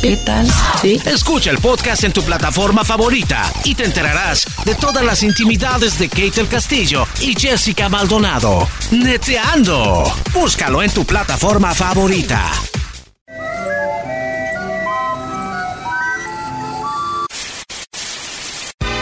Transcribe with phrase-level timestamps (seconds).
[0.00, 0.46] ¿qué tal?
[0.80, 1.00] ¿Sí?
[1.06, 6.08] Escucha el podcast en tu plataforma favorita y te enterarás de todas las intimidades de
[6.08, 8.68] Kate del Castillo y Jessica Maldonado.
[8.90, 10.12] Neteando.
[10.32, 12.50] Búscalo en tu plataforma favorita.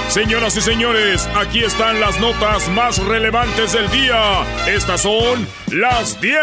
[0.08, 4.46] Señoras y señores, aquí están las notas más relevantes del día.
[4.66, 6.40] Estas son las 10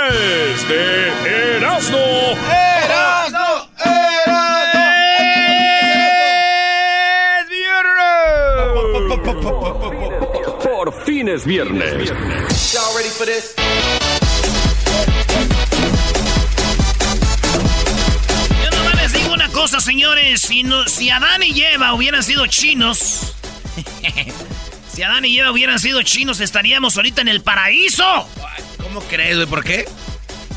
[0.69, 1.97] de Erasmo.
[1.97, 3.73] ¡Erasmo!
[3.83, 4.32] Por
[11.23, 12.11] fin es viernes.
[18.63, 20.41] Yo nomás les digo una cosa, señores.
[20.41, 23.35] Si, no, si Adán y Eva hubieran sido chinos.
[24.93, 28.27] si Adán y Eva hubieran sido chinos, estaríamos ahorita en el paraíso.
[28.81, 29.47] ¿Cómo crees, güey?
[29.47, 29.87] ¿Por qué?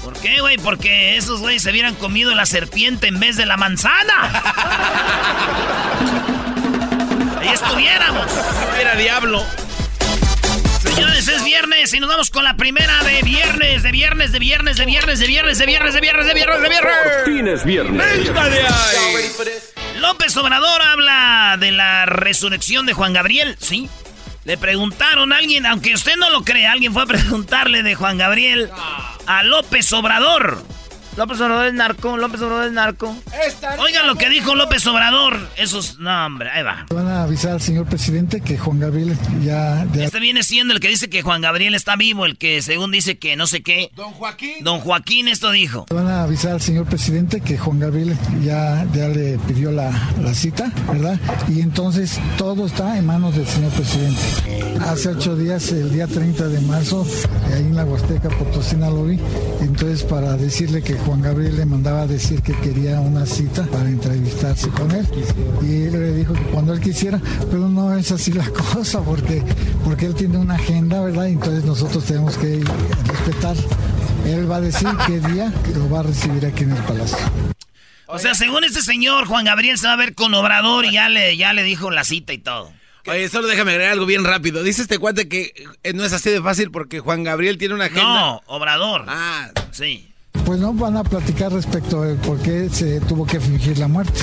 [0.03, 0.59] ¿Por qué, güey?
[0.59, 4.43] Porque esos güeyes se hubieran comido la serpiente en vez de la manzana.
[7.41, 8.27] Ahí estuviéramos.
[8.81, 9.45] Era diablo.
[10.97, 14.79] Señores, es viernes y nos vamos con la primera de viernes, de viernes, de viernes,
[14.79, 16.95] de viernes, de viernes, de viernes, de viernes, de viernes, de viernes.
[17.05, 18.03] Por fin es viernes.
[19.99, 23.91] López Obrador habla de la resurrección de Juan Gabriel, ¿sí?
[24.47, 28.17] Le preguntaron a alguien, aunque usted no lo cree, alguien fue a preguntarle de Juan
[28.17, 28.71] Gabriel
[29.27, 30.65] a López Obrador.
[31.17, 33.17] López Obrador es narco, López Obrador es narco.
[33.79, 35.39] Oigan lo que dijo López Obrador.
[35.57, 36.85] Esos, no, hombre, ahí va.
[36.91, 40.81] Van a avisar al señor presidente que Juan Gabriel ya, ya Este viene siendo el
[40.81, 43.91] que dice que Juan Gabriel está vivo, el que según dice que no sé qué.
[43.97, 44.57] Don Joaquín.
[44.61, 45.87] Don Joaquín esto dijo.
[45.91, 49.91] van a avisar al señor presidente que Juan Gabriel ya, ya le pidió la,
[50.23, 51.19] la cita, ¿verdad?
[51.49, 54.21] Y entonces todo está en manos del señor presidente.
[54.87, 57.07] Hace ocho días, el día 30 de marzo,
[57.55, 59.19] ahí en la Huasteca Potosina lo vi.
[59.63, 63.89] Entonces para decirle que Juan Gabriel le mandaba a decir que quería una cita para
[63.89, 65.07] entrevistarse con él.
[65.63, 68.45] Y él le dijo que cuando él quisiera, pero no es así la
[68.75, 69.41] cosa, porque,
[69.85, 71.27] porque él tiene una agenda, ¿verdad?
[71.29, 72.61] Y entonces nosotros tenemos que
[73.07, 73.55] respetar.
[74.27, 77.19] Él va a decir qué día lo va a recibir aquí en el palacio.
[78.07, 81.09] O sea, según este señor, Juan Gabriel se va a ver con Obrador y ya
[81.09, 82.73] le, ya le dijo la cita y todo.
[83.07, 84.65] Oye, solo déjame agregar algo bien rápido.
[84.65, 85.53] Dice este cuate que
[85.85, 88.03] eh, no es así de fácil porque Juan Gabriel tiene una agenda.
[88.03, 89.05] No, Obrador.
[89.07, 90.09] Ah, Sí.
[90.47, 94.21] Pues no van a platicar respecto a por qué se tuvo que fingir la muerte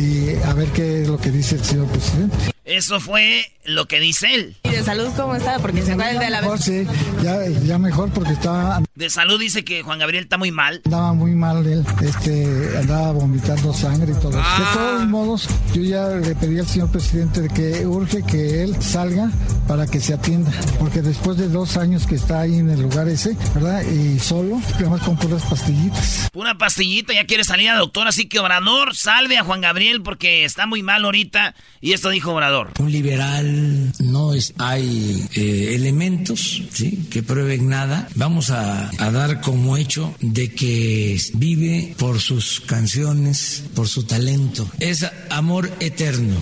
[0.00, 2.59] y a ver qué es lo que dice el señor presidente.
[2.64, 4.56] Eso fue lo que dice él.
[4.64, 5.58] ¿Y de salud cómo está?
[5.58, 6.86] Porque se acuerdan de la Mejor, sí,
[7.22, 10.80] ya, ya mejor porque estaba De salud dice que Juan Gabriel está muy mal.
[10.84, 14.36] andaba muy mal él, este, andaba vomitando sangre y todo.
[14.36, 14.42] De
[14.74, 19.30] todos modos, yo ya le pedí al señor presidente de que urge que él salga
[19.66, 23.08] para que se atienda, porque después de dos años que está ahí en el lugar
[23.08, 23.82] ese, ¿verdad?
[23.82, 26.28] Y solo, además con puras pastillitas.
[26.34, 30.44] Una pastillita, ya quiere salir a doctor, así que Obrador, salve a Juan Gabriel porque
[30.44, 31.54] está muy mal ahorita.
[31.80, 32.49] Y esto dijo Obrador.
[32.78, 37.06] Un liberal no es, hay eh, elementos ¿sí?
[37.10, 38.08] que prueben nada.
[38.14, 44.68] Vamos a, a dar como hecho de que vive por sus canciones, por su talento.
[44.78, 46.36] Es amor eterno.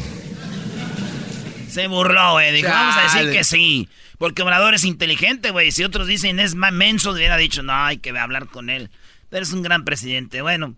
[1.71, 2.53] Se burló, güey.
[2.53, 3.89] Dijo, vamos a decir que sí.
[4.19, 5.71] Porque Obrador es inteligente, güey.
[5.71, 8.91] Si otros dicen es más menso, hubiera dicho, no, hay que hablar con él.
[9.29, 10.75] Pero es un gran presidente, bueno.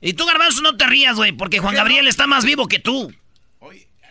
[0.00, 3.12] Y tú, Garbanzo, no te rías, güey, porque Juan Gabriel está más vivo que tú.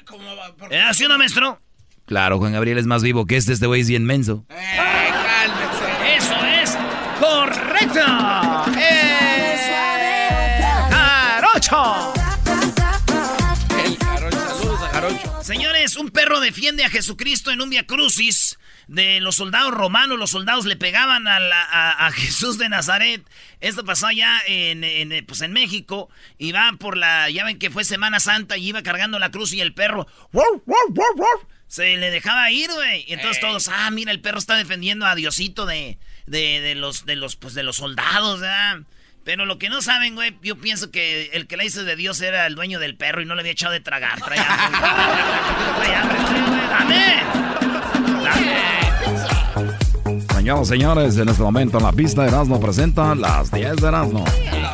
[0.10, 0.54] ¿Cómo va?
[0.56, 0.82] ¿Por ¿Eh?
[0.94, 1.62] ¿Sí o no, maestro?
[2.06, 4.46] Claro, Juan Gabriel es más vivo que este, este güey es bien menso.
[4.50, 6.18] Eh, cálmese.
[6.18, 6.78] Eso es
[7.20, 8.49] correcto.
[15.90, 18.58] Señores, un perro defiende a Jesucristo en un Via Crucis
[18.88, 20.18] de los soldados romanos.
[20.20, 23.24] Los soldados le pegaban a, la- a- a Jesús de Nazaret.
[23.62, 26.10] Esto pasó allá en, en, pues en México.
[26.38, 27.30] Y va por la.
[27.30, 30.08] Ya ven que fue Semana Santa y iba cargando la cruz y el perro.
[30.32, 31.26] ¡wow, wow, wow!
[31.68, 33.06] Se le dejaba ir, güey.
[33.08, 37.06] Y entonces todos, ah, mira, el perro está defendiendo a Diosito de, de, de los,
[37.06, 38.80] de los, pues de los soldados, ¿verdad?
[39.24, 42.22] Pero lo que no saben, güey, yo pienso que el que la hizo de Dios
[42.22, 44.20] era el dueño del perro y no le había echado de tragar.
[44.22, 44.48] Traía
[50.50, 54.26] Señoras señores, en este momento en la pista Erasmo presenta las 10 de Erasmo.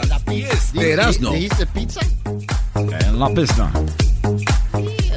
[0.08, 1.32] La 10 de Erasmo.
[1.32, 2.00] ¿Dijiste pizza?
[2.76, 3.72] En la pista.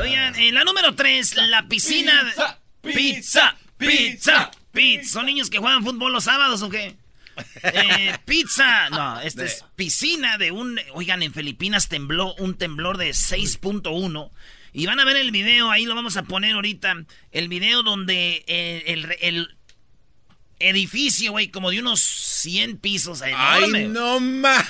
[0.00, 2.12] Oigan, en la número 3, la piscina.
[2.32, 5.12] Pizza, pizza, pizza, pizza.
[5.12, 6.96] ¿Son niños que juegan fútbol los sábados o qué?
[7.62, 8.90] Eh, pizza.
[8.90, 10.80] No, esta es piscina de un.
[10.94, 14.30] Oigan, en Filipinas tembló un temblor de 6.1.
[14.72, 17.04] Y van a ver el video, ahí lo vamos a poner ahorita.
[17.32, 19.56] El video donde eh, el, el
[20.60, 23.22] edificio, güey, como de unos 100 pisos.
[23.22, 23.78] enorme.
[23.78, 24.64] Ay, no ma.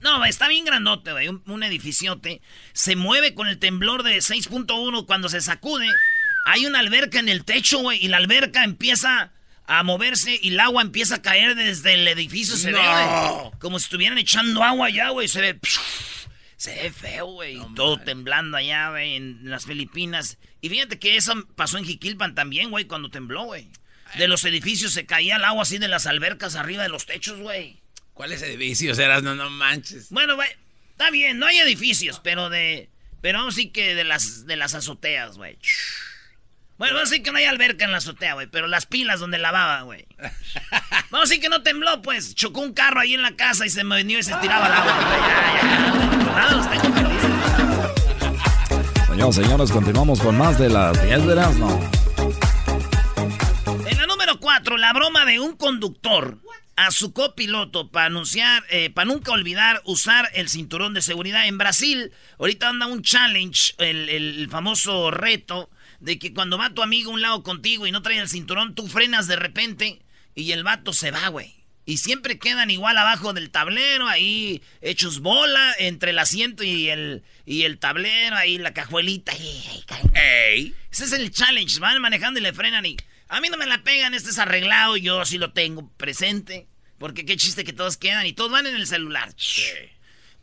[0.00, 1.28] No, está bien grandote, güey.
[1.28, 2.42] Un, un edificiote.
[2.72, 5.88] Se mueve con el temblor de 6.1 cuando se sacude.
[6.46, 8.04] Hay una alberca en el techo, güey.
[8.04, 9.32] Y la alberca empieza
[9.66, 12.56] a moverse y el agua empieza a caer desde el edificio.
[12.56, 13.52] Se ve, No.
[13.58, 15.28] Como si estuvieran echando agua allá, güey.
[15.28, 15.58] Se ve.
[16.56, 17.58] Se ve feo, güey.
[17.74, 20.38] Todo temblando allá, güey, en las Filipinas.
[20.60, 23.68] Y fíjate que eso pasó en Jiquilpan también, güey, cuando tembló, güey.
[24.16, 27.40] De los edificios se caía el agua así de las albercas arriba de los techos,
[27.40, 27.80] güey.
[28.12, 29.22] ¿Cuáles edificios eras?
[29.22, 30.10] No, no manches.
[30.10, 30.48] Bueno, güey,
[30.90, 32.88] está bien, no hay edificios, pero de.
[33.20, 35.58] Pero decir que de las, de las azoteas, güey.
[36.76, 39.20] Bueno, vamos a decir que no hay alberca en la azotea, güey, pero las pilas
[39.20, 40.06] donde lavaba, güey.
[41.10, 42.34] Vamos a decir que no tembló, pues.
[42.34, 44.72] Chocó un carro ahí en la casa y se me venía y se estiraba el
[44.72, 44.98] agua.
[49.06, 49.06] Ya.
[49.06, 51.90] Señoras señores, continuamos con más de las 10 de Erasmo.
[53.86, 56.38] En la número 4, la broma de un conductor
[56.74, 61.46] a su copiloto para anunciar, eh, para nunca olvidar usar el cinturón de seguridad.
[61.46, 62.10] En Brasil,
[62.40, 65.70] ahorita anda un challenge, el, el famoso reto
[66.04, 68.74] de que cuando va tu amigo a un lado contigo y no trae el cinturón,
[68.74, 70.02] tú frenas de repente
[70.34, 71.64] y el vato se va, güey.
[71.86, 77.22] Y siempre quedan igual abajo del tablero, ahí hechos bola entre el asiento y el,
[77.46, 79.32] y el tablero, ahí la cajuelita.
[79.32, 79.84] ahí.
[80.14, 80.74] Ey.
[80.90, 81.80] Ese es el challenge.
[81.80, 82.96] Van manejando y le frenan y.
[83.28, 86.68] A mí no me la pegan, este es arreglado, yo sí lo tengo presente.
[86.98, 89.34] Porque qué chiste que todos quedan y todos van en el celular.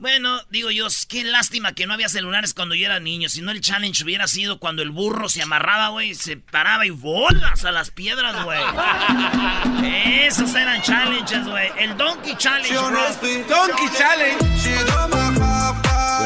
[0.02, 3.30] Bueno, digo yo, qué lástima que no había celulares cuando yo era niño.
[3.30, 6.90] Si no, el challenge hubiera sido cuando el burro se amarraba, güey, se paraba y
[6.90, 8.60] bolas a las piedras, güey.
[10.26, 11.70] Esos eran challenges, güey.
[11.78, 13.00] El Donkey Challenge, bro.
[13.48, 14.44] Donkey Challenge.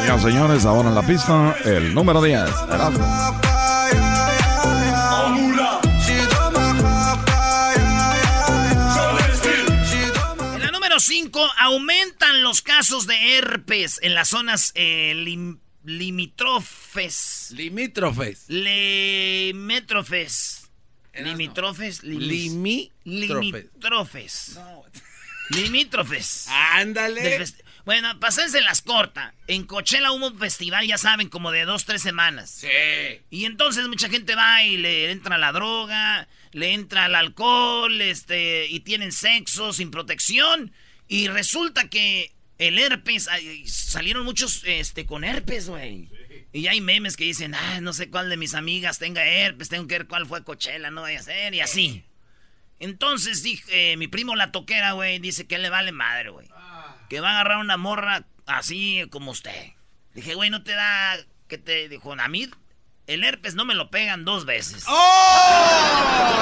[0.00, 2.40] Señoras y señores, ahora en la pista, el número 10.
[2.72, 3.36] Erasmo.
[11.06, 17.50] 5, aumentan los casos de herpes en las zonas eh, lim- limítrofes.
[17.54, 18.44] Limítrofes.
[18.48, 20.68] Limítrofes.
[21.12, 21.32] Erasmo.
[21.32, 22.02] Limítrofes.
[22.04, 24.58] limis- Limítrofes.
[26.50, 27.22] Ándale.
[27.84, 29.32] Bueno, pasense las corta.
[29.46, 32.50] En Coachella hubo un festival, ya saben, como de dos, tres semanas.
[32.50, 32.66] Sí.
[33.30, 38.66] Y entonces mucha gente va y le entra la droga, le entra el alcohol, este,
[38.66, 40.72] y tienen sexo sin protección.
[41.08, 43.28] Y resulta que el herpes,
[43.66, 46.10] salieron muchos este, con herpes, güey.
[46.52, 49.86] Y hay memes que dicen, ah, no sé cuál de mis amigas tenga herpes, tengo
[49.86, 52.04] que ver cuál fue Coachella, no vaya a ser, y así.
[52.78, 56.48] Entonces dije, eh, mi primo la toquera, güey, dice que le vale madre, güey.
[57.08, 59.72] Que va a agarrar una morra así como usted.
[60.14, 61.16] Dije, güey, ¿no te da
[61.48, 62.48] que te dijo a mí?
[63.06, 64.84] El herpes no me lo pegan dos veces.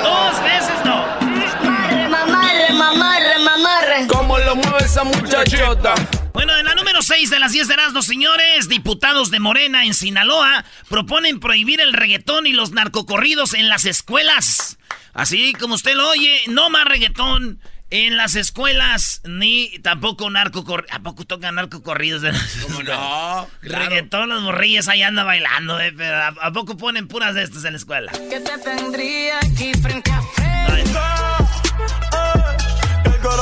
[0.02, 1.24] Dos veces no.
[1.62, 4.06] Mamarre, mamarre, mamarre, mamarre.
[4.08, 5.94] ¿Cómo lo mueve esa muchachota?
[6.32, 9.94] Bueno, en la número 6 de las 10 de Erasmus, señores, diputados de Morena en
[9.94, 14.78] Sinaloa proponen prohibir el reggaetón y los narcocorridos en las escuelas.
[15.12, 20.96] Así como usted lo oye, no más reggaetón en las escuelas, ni tampoco narcocorridos.
[20.96, 22.25] ¿A poco tocan narcocorridos?
[22.25, 22.99] en las ¿Cómo escuelas?
[22.99, 23.49] no?
[23.61, 23.84] Claro.
[23.84, 27.64] Reggaetón, los morrillos ahí andan bailando, eh, pero ¿a, a poco ponen puras de estas
[27.64, 28.11] en la escuela?
[28.11, 30.99] Que te tendría aquí frente a frente.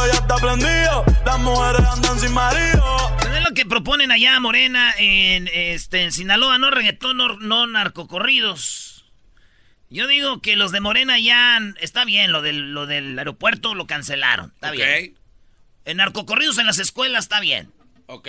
[0.06, 1.04] Ya está prendido.
[1.24, 3.18] Las mujeres andan sin marido.
[3.34, 9.04] Es lo que proponen allá Morena en, este, en Sinaloa, no reggaetón, no, no narcocorridos.
[9.90, 13.86] Yo digo que los de Morena ya está bien, lo del, lo del aeropuerto lo
[13.86, 15.14] cancelaron, está bien.
[15.84, 17.70] En narcocorridos en las escuelas está bien,
[18.06, 18.28] Ok.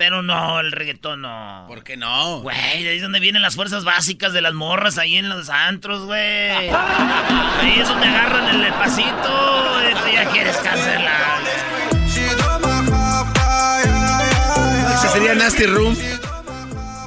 [0.00, 1.66] Pero no, el reggaetón no.
[1.68, 2.40] ¿Por qué no?
[2.40, 5.50] Güey, de ahí es donde vienen las fuerzas básicas de las morras ahí en los
[5.50, 6.70] antros, güey.
[6.70, 11.42] Ahí es donde agarran el pasito, y tú ya quieres cancelar.
[14.94, 15.94] Ese sería Nasty Room.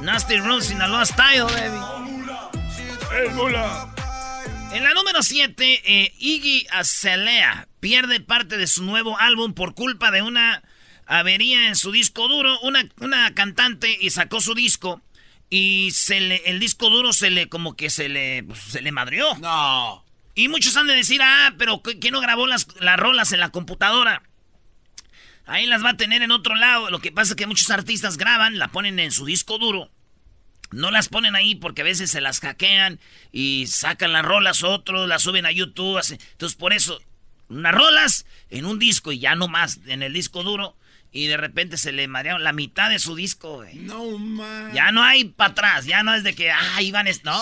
[0.02, 1.80] Nasty Room Sinaloa Style, baby.
[3.18, 3.92] El mula.
[4.72, 10.22] En la número 7, Iggy Azalea pierde parte de su nuevo álbum por culpa de
[10.22, 10.62] una
[11.06, 12.58] avería en su disco duro.
[12.60, 15.02] Una, una cantante y sacó su disco
[15.50, 18.92] y se le, el disco duro se le como que se le, pues, se le
[18.92, 19.34] madrió.
[19.36, 20.04] No.
[20.34, 23.50] Y muchos han de decir, ah, pero ¿quién no grabó las, las rolas en la
[23.50, 24.22] computadora?
[25.46, 26.90] Ahí las va a tener en otro lado.
[26.90, 29.90] Lo que pasa es que muchos artistas graban, la ponen en su disco duro.
[30.70, 32.98] No las ponen ahí porque a veces se las hackean
[33.30, 36.00] y sacan las rolas otros, las suben a YouTube.
[36.10, 37.00] Entonces, por eso,
[37.48, 40.76] unas rolas en un disco y ya no más en el disco duro.
[41.16, 43.76] Y de repente se le marearon la mitad de su disco, güey.
[43.76, 44.72] No, man.
[44.74, 45.86] Ya no hay para atrás.
[45.86, 47.06] Ya no es de que, ah, iban.
[47.22, 47.40] No.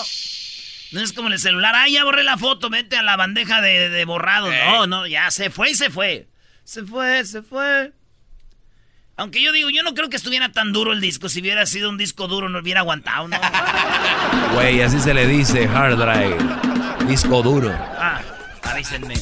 [0.91, 1.73] No es como en el celular.
[1.75, 2.69] Ah, ya borré la foto.
[2.69, 4.51] Vete a la bandeja de, de borrado.
[4.51, 6.27] No, no, ya se fue y se fue.
[6.63, 7.91] Se fue, se fue.
[9.15, 11.27] Aunque yo digo, yo no creo que estuviera tan duro el disco.
[11.27, 13.37] Si hubiera sido un disco duro, no hubiera aguantado, ¿no?
[14.53, 16.37] Güey, así se le dice, hard drive.
[17.07, 17.71] Disco duro.
[17.97, 18.21] Ah,
[18.61, 19.15] avísenme.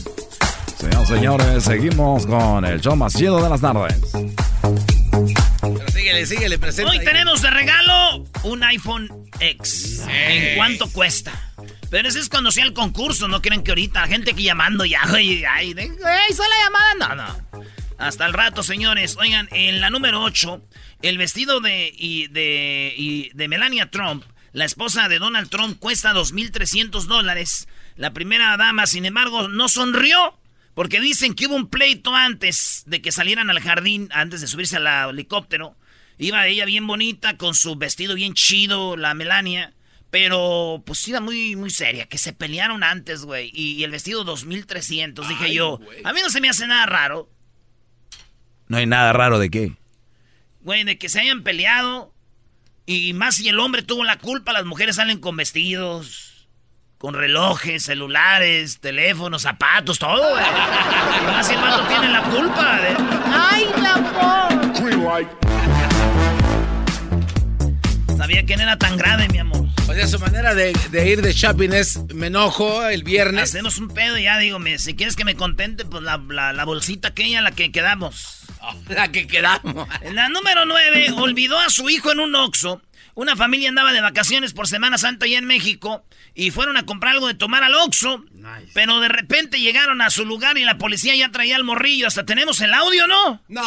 [0.81, 4.01] Señoras señores, seguimos con el show más chido de las tardes.
[5.61, 6.91] Pero síguele, síguele, presenta.
[6.91, 9.07] Hoy tenemos de regalo un iPhone
[9.39, 10.03] X.
[10.09, 11.53] ¿En cuánto cuesta?
[11.91, 15.01] Pero ese es cuando sea el concurso, no quieren que ahorita, gente que llamando ya,
[15.03, 17.63] ay, ay, ay, la llamada, no, no.
[17.99, 19.17] Hasta el rato, señores.
[19.19, 20.63] Oigan, en la número 8,
[21.03, 26.11] el vestido de, y de, y de Melania Trump, la esposa de Donald Trump, cuesta
[26.11, 27.67] 2.300 dólares.
[27.97, 30.40] La primera dama, sin embargo, no sonrió
[30.73, 34.77] porque dicen que hubo un pleito antes de que salieran al jardín, antes de subirse
[34.77, 35.75] al helicóptero.
[36.17, 39.73] Iba ella bien bonita, con su vestido bien chido, la Melania.
[40.11, 43.49] Pero, pues iba muy, muy seria, que se pelearon antes, güey.
[43.53, 45.79] Y, el vestido 2300, dije yo.
[46.03, 47.29] A mí no se me hace nada raro.
[48.67, 49.75] No hay nada raro de qué.
[50.61, 52.13] Güey, de que se hayan peleado.
[52.85, 56.30] Y más si el hombre tuvo la culpa, las mujeres salen con vestidos
[57.01, 60.43] con relojes, celulares, teléfonos, zapatos, todo, güey.
[61.25, 62.95] Más si el vato tiene la culpa de...
[63.25, 64.71] ¡Ay, la amor!
[68.15, 69.65] Sabía que no era tan grave, mi amor.
[69.89, 73.49] O sea, su manera de, ir de shopping es, me enojo el viernes.
[73.49, 76.19] Hacemos un pedo y ya digo, si quieres que me contente, pues la,
[76.53, 78.41] la bolsita aquella, la que quedamos.
[78.89, 79.87] la que quedamos.
[80.01, 82.79] En la número 9, olvidó a su hijo en un Oxxo.
[83.21, 87.13] Una familia andaba de vacaciones por Semana Santa allá en México y fueron a comprar
[87.13, 88.23] algo de tomar al Oxxo.
[88.73, 92.07] Pero de repente llegaron a su lugar y la policía ya traía el morrillo.
[92.07, 93.39] Hasta tenemos el audio, ¿no?
[93.47, 93.61] No.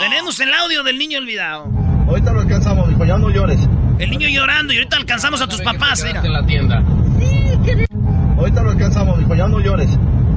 [0.00, 1.70] Tenemos el audio del niño olvidado.
[2.08, 3.58] Ahorita lo alcanzamos, hijo, ya no llores.
[3.98, 6.24] El niño llorando y ahorita alcanzamos a tus papás, mira.
[6.24, 6.82] en la tienda.
[7.18, 7.74] Sí,
[8.38, 9.90] Ahorita lo alcanzamos, hijo, ya no llores.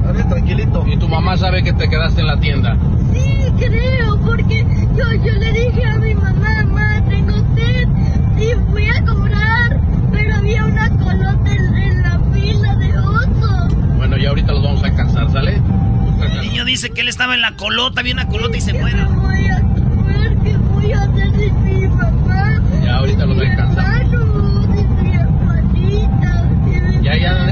[0.04, 0.84] Dale, tranquilito.
[0.86, 2.76] ¿Y tu mamá sabe que te quedaste en la tienda?
[3.14, 7.88] Sí, creo, porque yo, yo le dije a mi mamá, mamá, tengo sed.
[8.90, 9.80] Y fui a comprar,
[10.10, 13.68] pero había una colota en, la fila de oso.
[13.96, 15.60] Bueno, ya ahorita los vamos a alcanzar, ¿sale?
[16.32, 18.98] El niño dice que él estaba en la colota, había una colota y se muere.
[18.98, 20.36] ¿Qué voy a comer?
[20.44, 22.62] ¿Qué voy a hacer sin mi mamá?
[22.84, 23.90] Ya ahorita los voy a alcanzar.
[27.02, 27.49] Ya, ya,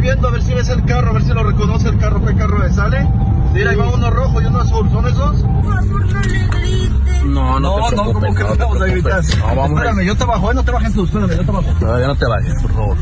[0.00, 2.34] viendo a ver si ves el carro, a ver si lo reconoce el carro, ¿qué
[2.34, 2.74] carro es?
[2.74, 3.06] ¿Sale?
[3.52, 5.40] Mira, ahí va uno rojo y uno azul, ¿son esos?
[5.40, 7.24] Por favor, no le grites.
[7.24, 9.22] No, no, no, no, ¿cómo que no te vamos a gritar?
[9.38, 10.54] No, vamos Espérame, yo te bajo, ¿eh?
[10.54, 11.72] no te bajes tú, espérame, yo te bajo.
[11.80, 12.96] No, ya no te bajes, por favor.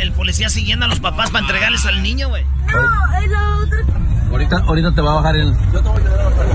[0.00, 2.44] El policía siguiendo a los papás para entregarles al niño, güey.
[2.44, 3.78] No, es la otra.
[4.30, 5.54] Ahorita, ahorita te va a bajar el...
[5.72, 6.46] Yo te voy a ayudar a bajar.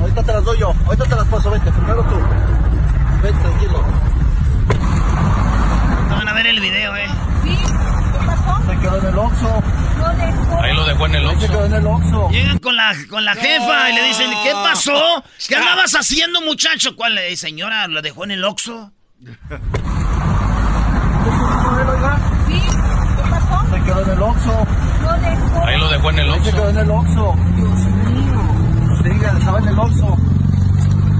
[0.00, 2.16] Ahorita te las doy yo, ahorita te las paso, vete, primero tú.
[3.22, 3.84] Vete, tranquilo.
[6.46, 7.08] Ver el video, eh.
[7.42, 7.56] ¿Sí?
[7.58, 8.70] ¿Qué pasó?
[8.70, 9.62] Se quedó en el Oxxo.
[10.62, 11.40] Ahí lo dejó en el Oxxo.
[11.40, 12.28] Se quedó en el Oxxo.
[12.30, 15.24] Llegan con la, con la jefa y le dicen, ¿qué pasó?
[15.48, 16.94] ¿Qué andabas haciendo, muchacho?
[16.94, 17.18] ¿Cuál?
[17.18, 18.92] Eh, señora, ¿lo dejó en el Oxxo?
[19.24, 19.32] ¿Sí?
[23.16, 23.74] ¿Qué pasó?
[23.74, 24.66] Se quedó en el Oxxo.
[25.02, 25.66] Lo dejó.
[25.66, 26.50] Ahí lo dejó en el Se Oxxo.
[26.52, 27.34] quedó en el Oxxo.
[27.56, 29.02] Dios mío.
[29.02, 30.16] Diga, estaba en el Oxxo.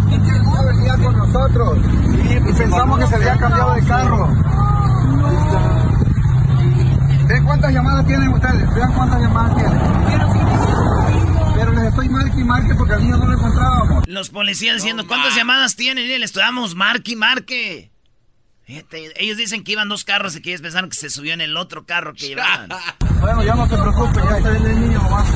[0.09, 0.33] ¿Y qué
[0.67, 1.79] venía con nosotros.
[1.83, 4.29] Sí, y pensamos que se había cambiado de carro.
[7.29, 8.75] ¿Ven cuántas llamadas tienen ustedes?
[8.75, 9.81] Vean cuántas llamadas tienen.
[10.07, 14.05] Pero si Pero les estoy marque y marque porque al niño no lo encontrábamos.
[14.07, 16.05] Los policías diciendo, ¿cuántas llamadas tienen?
[16.05, 17.91] Y le estudiamos marque y marque.
[18.65, 21.41] Fíjate, ellos dicen que iban dos carros y que ellos pensaron que se subió en
[21.41, 22.69] el otro carro que llevaban.
[23.21, 25.27] bueno, ya no se preocupe, ya está bien el niño nomás.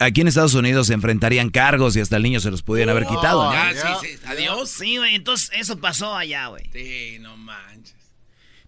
[0.00, 3.06] Aquí en Estados Unidos se enfrentarían cargos y hasta el niño se los pudieran haber
[3.06, 3.44] quitado.
[3.44, 3.52] ¿no?
[3.52, 4.18] Ya, sí, sí.
[4.26, 4.70] Adiós.
[4.70, 5.14] Sí, güey.
[5.14, 6.64] Entonces, eso pasó allá, güey.
[6.72, 8.03] Sí, no manches.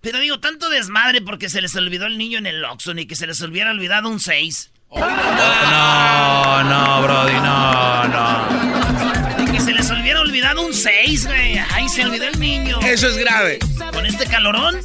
[0.07, 3.17] Pero digo, tanto desmadre porque se les olvidó el niño en el Oxxo ni que
[3.17, 4.71] se les hubiera olvidado un 6.
[4.95, 9.37] No, no, Brody, no, no.
[9.37, 11.59] Ni que se les hubiera olvidado un 6, güey.
[11.59, 12.79] Ay, se olvidó el niño.
[12.83, 13.59] Eso es grave.
[13.93, 14.79] ¿Con este calorón?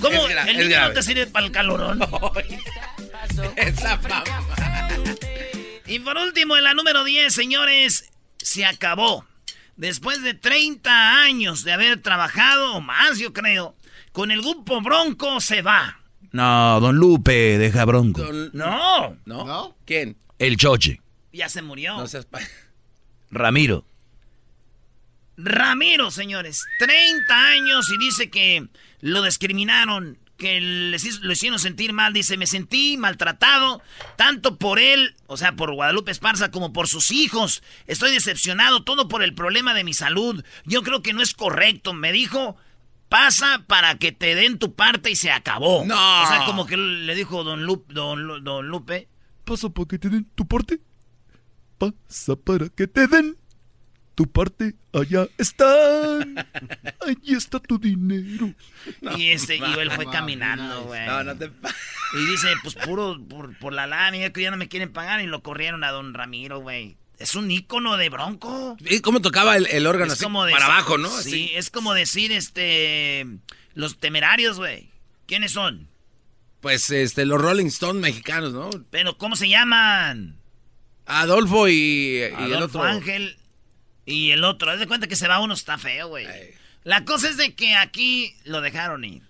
[0.00, 0.26] ¿Cómo?
[0.28, 2.00] Es ¿El niño no te sirve para el calorón?
[3.56, 4.24] Esa mamá.
[5.84, 9.26] Y por último, en la número 10, señores, se acabó.
[9.76, 13.76] Después de 30 años de haber trabajado, o más yo creo,
[14.14, 15.98] con el grupo Bronco se va.
[16.30, 18.22] No, don Lupe, deja bronco.
[18.52, 19.16] No.
[19.26, 19.44] ¿No?
[19.44, 19.76] ¿No?
[19.84, 20.16] ¿Quién?
[20.38, 21.00] El choche.
[21.32, 21.96] Ya se murió.
[21.96, 22.38] No seas pa-
[23.32, 23.84] Ramiro.
[25.36, 28.68] Ramiro, señores, 30 años y dice que
[29.00, 32.12] lo discriminaron, que les hizo- lo hicieron sentir mal.
[32.12, 33.82] Dice, me sentí maltratado,
[34.16, 37.64] tanto por él, o sea, por Guadalupe Esparza, como por sus hijos.
[37.88, 40.44] Estoy decepcionado, todo por el problema de mi salud.
[40.64, 41.94] Yo creo que no es correcto.
[41.94, 42.56] Me dijo,
[43.14, 45.84] pasa para que te den tu parte y se acabó.
[45.86, 45.94] No.
[46.24, 49.06] O sea, como que le dijo don, Lu- don, Lu- don Lupe.
[49.44, 50.80] Pasa para que te den tu parte.
[51.78, 53.36] Pasa para que te den
[54.16, 54.74] tu parte.
[54.92, 56.38] Allá están.
[57.06, 58.52] Allí está tu dinero.
[59.16, 61.06] y este, y él fue caminando, güey.
[61.06, 61.52] No, no te
[62.14, 65.20] Y dice, pues puro por, por la lana, ya que ya no me quieren pagar
[65.20, 66.96] y lo corrieron a don Ramiro, güey.
[67.18, 68.76] Es un ícono de bronco.
[68.80, 70.24] ¿Y cómo tocaba el, el órgano Es así?
[70.24, 71.08] como para decir- abajo, ¿no?
[71.10, 71.50] Sí, Así.
[71.54, 73.26] es como decir, este,
[73.74, 74.90] los temerarios, güey.
[75.26, 75.88] ¿Quiénes son?
[76.60, 78.70] Pues este, los Rolling Stones mexicanos, ¿no?
[78.90, 80.38] Pero, ¿cómo se llaman?
[81.06, 82.82] Adolfo y, y el Adolfo otro.
[82.90, 83.36] Ángel
[84.06, 84.70] y el otro.
[84.70, 86.26] Haz de cuenta que se va uno, está feo, güey.
[86.82, 89.22] La cosa es de que aquí lo dejaron ir.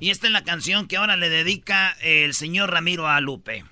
[0.00, 3.64] Y esta es la canción que ahora le dedica el señor Ramiro a Lupe.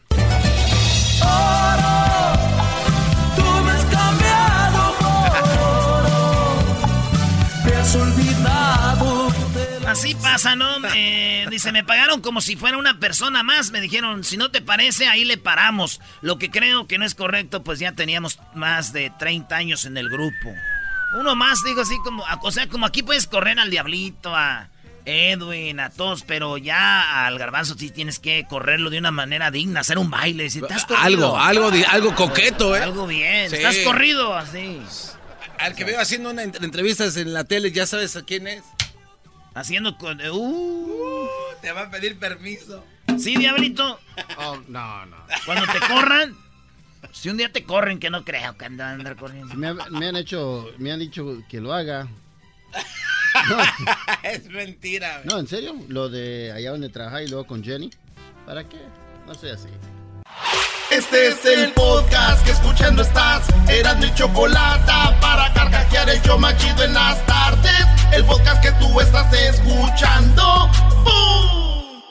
[9.93, 10.77] Así pasa, ¿no?
[10.95, 13.71] Eh, dice, me pagaron como si fuera una persona más.
[13.71, 16.01] Me dijeron, si no te parece, ahí le paramos.
[16.23, 19.97] Lo que creo que no es correcto, pues ya teníamos más de 30 años en
[19.99, 20.55] el grupo.
[21.19, 24.69] Uno más, digo así como, o sea, como aquí puedes correr al Diablito, a
[25.05, 29.81] Edwin, a todos, pero ya al garbanzo sí tienes que correrlo de una manera digna,
[29.81, 30.45] hacer un baile.
[30.45, 32.83] Decir, "¿Te has corrido?" Algo, algo, algo coqueto, ¿eh?
[32.83, 33.51] Algo bien.
[33.51, 33.57] Sí.
[33.57, 34.81] Estás corrido así.
[35.59, 38.63] Al que veo haciendo una ent- entrevistas en la tele, ¿ya sabes a quién es?
[39.55, 40.19] Haciendo con...
[40.21, 41.29] Uh,
[41.61, 42.85] te va a pedir permiso.
[43.19, 43.99] ¿Sí, Diablito?
[44.39, 45.17] Oh, no, no.
[45.45, 46.35] Cuando te corran,
[47.13, 49.55] si un día te corren, que no creo que andan a andar corriendo.
[49.55, 52.09] Me, ha- me han hecho, me han dicho que lo haga.
[54.23, 55.21] es mentira.
[55.25, 57.91] No, en serio, lo de allá donde trabajaba y luego con Jenny.
[58.47, 58.79] ¿Para qué?
[59.27, 59.69] No soy así.
[60.93, 63.47] Este es el podcast que escuchando estás.
[63.67, 67.87] Eran mi chocolate para carcajear el yo machido en las tardes.
[68.13, 70.71] El podcast que tú estás escuchando.
[71.03, 72.03] ¡Bum!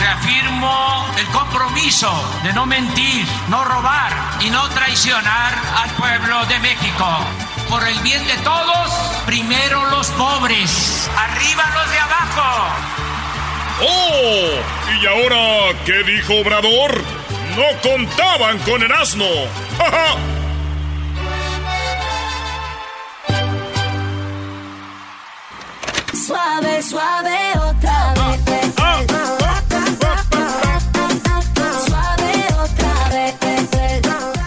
[0.00, 2.10] Reafirmo el compromiso
[2.42, 7.06] de no mentir, no robar y no traicionar al pueblo de México.
[7.68, 8.90] Por el bien de todos,
[9.26, 12.99] primero los pobres, arriba los de abajo.
[13.82, 14.48] ¡Oh!
[15.00, 17.02] ¿Y ahora qué dijo Obrador?
[17.56, 19.26] No contaban con el asno.
[19.78, 20.16] ¡Ja, ja!
[26.12, 28.74] Suave, suave otra vez.
[31.86, 33.34] Suave otra vez.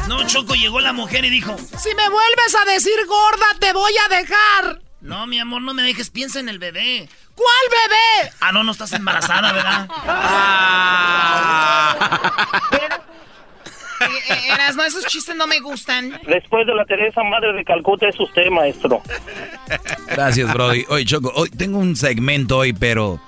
[0.08, 1.56] No, Choco, llegó la mujer y dijo...
[1.58, 4.83] Si me vuelves a decir gorda, te voy a dejar.
[5.04, 7.10] No, mi amor, no me dejes, piensa en el bebé.
[7.36, 8.32] ¿Cuál bebé?
[8.40, 9.90] Ah, no, no estás embarazada, ¿verdad?
[14.48, 16.18] Eras, no, esos chistes no me gustan.
[16.26, 19.02] Después de la Teresa Madre de Calcuta es usted, maestro.
[20.08, 20.86] Gracias, Brody.
[20.88, 23.20] Oye, Choco, hoy tengo un segmento hoy, pero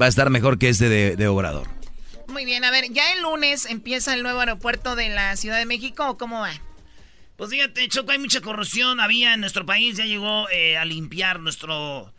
[0.00, 1.66] va a estar mejor que este de, de Obrador.
[2.28, 5.64] Muy bien, a ver, ¿ya el lunes empieza el nuevo aeropuerto de la Ciudad de
[5.64, 6.52] México o cómo va?
[7.40, 9.00] Pues fíjate, Choco, hay mucha corrupción.
[9.00, 12.12] Había en nuestro país, ya llegó eh, a limpiar nuestro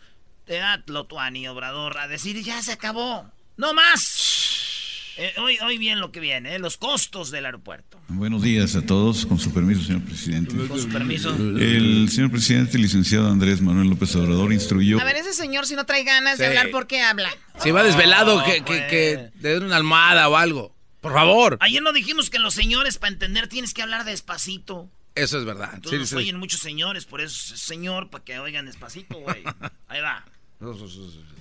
[0.45, 3.31] teatro, Tuani, Obrador, a decir, ya se acabó.
[3.55, 5.13] ¡No más!
[5.17, 8.01] Eh, hoy, hoy bien lo que viene, eh, los costos del aeropuerto.
[8.07, 10.55] Buenos días a todos, con su permiso, señor presidente.
[10.67, 11.29] Con su permiso.
[11.29, 14.99] El señor presidente, licenciado Andrés Manuel López Obrador, instruyó...
[14.99, 17.29] A ver, ese señor si no trae ganas de hablar, ¿por qué habla?
[17.59, 18.81] Si va desvelado, No, que, pues.
[18.85, 20.75] que, que le den una almohada o algo.
[20.99, 21.59] Por favor.
[21.61, 24.89] Ayer no dijimos que los señores, para entender, tienes que hablar despacito.
[25.15, 25.71] Eso es verdad.
[25.75, 26.19] Entonces nos Sí, sí.
[26.21, 29.43] oyen muchos señores, por eso es señor, para que oigan despacito, güey.
[29.87, 30.25] Ahí va.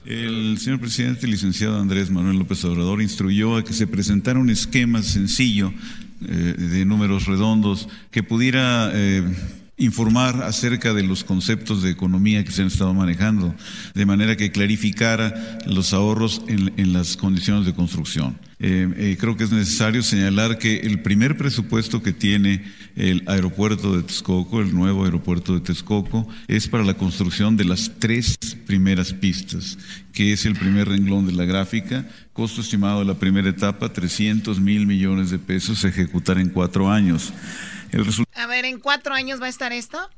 [0.06, 5.02] El señor presidente, licenciado Andrés Manuel López Obrador, instruyó a que se presentara un esquema
[5.02, 5.72] sencillo
[6.26, 9.22] eh, de números redondos que pudiera eh,
[9.80, 13.54] informar acerca de los conceptos de economía que se han estado manejando,
[13.94, 18.38] de manera que clarificara los ahorros en, las condiciones de construcción.
[18.62, 22.62] Eh, eh, creo que es necesario señalar que el primer presupuesto que tiene
[22.94, 27.92] el aeropuerto de Texcoco, el nuevo aeropuerto de Texcoco, es para la construcción de las
[27.98, 29.78] tres primeras pistas,
[30.12, 32.06] que es el primer renglón de la gráfica.
[32.34, 36.90] Costo estimado de la primera etapa, 300 mil millones de pesos, a ejecutar en cuatro
[36.90, 37.32] años.
[37.92, 40.10] El resultado A ver, ¿en cuatro años va a estar esto?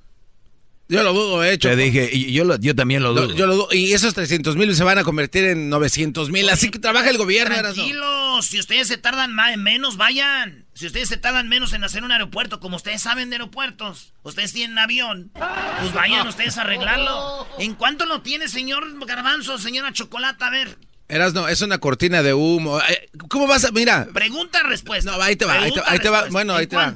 [0.89, 1.77] Yo lo dudo, eh, Te Choco.
[1.77, 3.35] dije, y yo, lo- yo también lo dudo.
[3.35, 3.69] yo lo dudo.
[3.73, 6.51] Y esos 300 mil se van a convertir en 900 mil.
[6.51, 7.55] Así que trabaja el gobierno.
[7.57, 10.67] Tranquilos, si ustedes se tardan ma- menos, vayan.
[10.75, 14.53] Si ustedes se tardan menos en hacer un aeropuerto, como ustedes saben de aeropuertos, ustedes
[14.53, 17.47] tienen avión, pues vayan ustedes a arreglarlo.
[17.59, 20.49] ¿En cuánto lo tiene, señor Garbanzo, señora Chocolata?
[20.49, 20.77] A ver,
[21.09, 22.81] Erasno, es una cortina de humo.
[22.81, 23.71] Eh, ¿Cómo vas a...?
[23.71, 24.09] Mira.
[24.13, 25.11] pregunta, respuesta.
[25.11, 26.27] No, ahí te va, ahí te, ahí te va.
[26.31, 26.95] Bueno, ¿En ahí te va.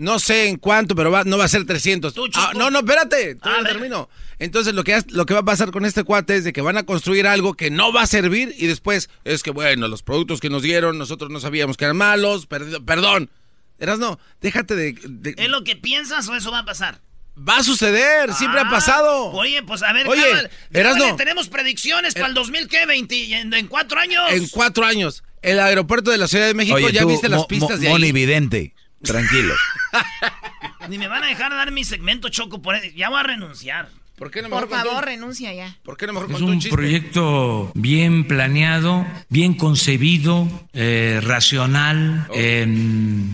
[0.00, 2.14] No sé en cuánto, pero va- no va a ser 300.
[2.34, 3.34] Ah, no, no, espérate.
[3.34, 4.08] Todavía no termino.
[4.38, 6.78] Entonces, lo que, lo que va a pasar con este cuate es de que van
[6.78, 10.40] a construir algo que no va a servir y después es que, bueno, los productos
[10.40, 12.46] que nos dieron, nosotros no sabíamos que eran malos.
[12.46, 13.30] perdido- perdón.
[13.78, 14.94] Erasno, déjate de...
[15.06, 17.00] de- ¿Es lo que piensas o eso va a pasar?
[17.38, 19.26] Va a suceder, siempre ha Ah, pasado.
[19.32, 21.16] Oye, pues a ver, Oye, cámara, Erasno.
[21.16, 22.84] tenemos predicciones para el 2000, ¿qué?
[22.86, 24.22] 20, en, en cuatro años.
[24.30, 27.46] En cuatro años, el aeropuerto de la Ciudad de México, Oye, ya tú, viste las
[27.46, 27.92] pistas Mo- de ahí.
[27.92, 29.54] Moni Vidente, tranquilo.
[30.88, 33.88] Ni me van a dejar dar mi segmento, Choco, por Ya voy a renunciar.
[34.16, 35.78] ¿Por qué no Por favor, renuncia ya.
[35.82, 42.66] ¿Por qué no mejor Es un proyecto bien planeado, bien concebido, eh, racional, eh,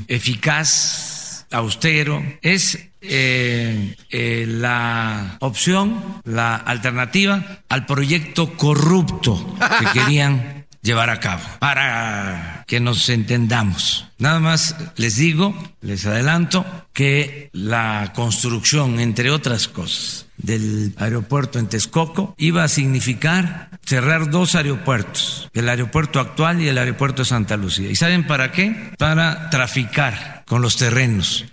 [0.06, 2.22] eficaz, austero.
[2.40, 10.55] Es eh, eh, la opción, la alternativa al proyecto corrupto que querían
[10.86, 11.42] llevar a cabo.
[11.58, 14.06] Para que nos entendamos.
[14.18, 21.68] Nada más les digo, les adelanto, que la construcción, entre otras cosas, del aeropuerto en
[21.68, 27.56] Texcoco iba a significar cerrar dos aeropuertos, el aeropuerto actual y el aeropuerto de Santa
[27.56, 27.90] Lucía.
[27.90, 28.92] ¿Y saben para qué?
[28.98, 31.44] Para traficar con los terrenos.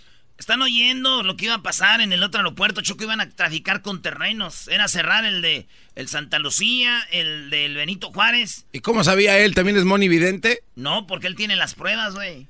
[0.44, 3.82] Están oyendo lo que iba a pasar en el otro aeropuerto, Choco, iban a traficar
[3.82, 4.68] con terrenos.
[4.68, 8.66] Era cerrar el de el Santa Lucía, el del Benito Juárez.
[8.74, 9.56] ¿Y cómo sabía él?
[9.56, 10.60] ¿También es Moni Vidente?
[10.76, 12.48] No, porque él tiene las pruebas, güey.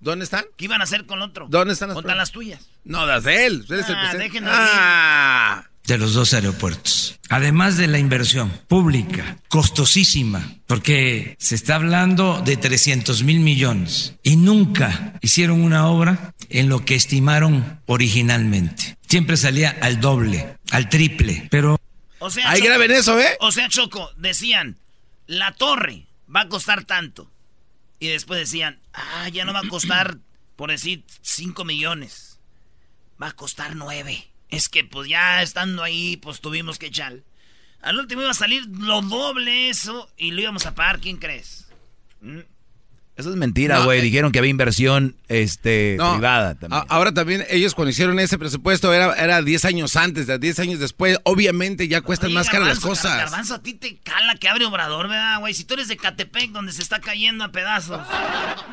[0.00, 0.44] ¿Dónde están?
[0.58, 1.46] ¿Qué iban a hacer con otro?
[1.48, 2.28] ¿Dónde están las Contra pruebas?
[2.28, 2.68] las tuyas.
[2.84, 3.64] No, las de él.
[3.66, 4.18] Él es el Ah, presidente.
[4.24, 5.64] déjenlo Ah.
[5.86, 7.18] De los dos aeropuertos.
[7.28, 14.36] Además de la inversión pública, costosísima, porque se está hablando de 300 mil millones y
[14.36, 18.96] nunca hicieron una obra en lo que estimaron originalmente.
[19.08, 21.78] Siempre salía al doble, al triple, pero...
[22.18, 23.36] O sea, Ahí graben eso, ¿eh?
[23.40, 24.78] O sea, Choco, decían,
[25.26, 27.30] la torre va a costar tanto.
[27.98, 30.18] Y después decían, ah, ya no va a costar,
[30.56, 32.38] por decir, 5 millones.
[33.20, 34.31] Va a costar 9.
[34.52, 37.20] Es que pues ya estando ahí, pues tuvimos que echar.
[37.80, 41.66] Al último iba a salir lo doble eso y lo íbamos a pagar, ¿quién crees?
[43.14, 43.98] Eso es mentira, No, güey.
[44.00, 44.02] eh.
[44.02, 46.80] Dijeron que había inversión este, No, privada también.
[46.82, 50.58] a- ahora también ellos cuando hicieron ese presupuesto era, era 10 años antes, de 10
[50.60, 53.16] años después, obviamente ya cuestan Oye, más caras las cosas.
[53.18, 55.52] Garbanzo, a ti te cala que abre Obrador, ¿verdad, güey?
[55.52, 58.00] Si tú eres de Catepec, donde se está cayendo a pedazos.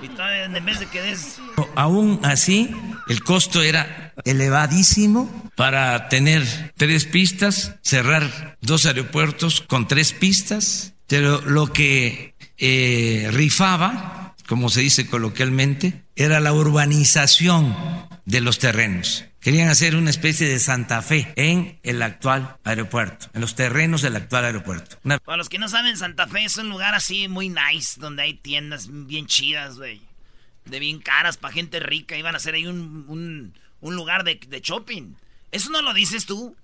[0.02, 1.40] Y todavía en vez de que des...
[1.76, 2.70] Aún así,
[3.10, 6.44] el costo era elevadísimo para tener
[6.78, 14.19] tres pistas, cerrar dos aeropuertos con tres pistas, pero lo que eh, rifaba,
[14.50, 17.78] como se dice coloquialmente, era la urbanización
[18.26, 19.26] de los terrenos.
[19.40, 24.16] Querían hacer una especie de Santa Fe en el actual aeropuerto, en los terrenos del
[24.16, 24.98] actual aeropuerto.
[25.04, 28.24] Una Para los que no saben, Santa Fe es un lugar así muy nice, donde
[28.24, 29.78] hay tiendas bien chidas.
[29.78, 32.18] De bien caras para gente rica.
[32.18, 35.14] Iban a hacer ahí un lugar de, de shopping.
[35.52, 36.56] Eso no lo dices tú.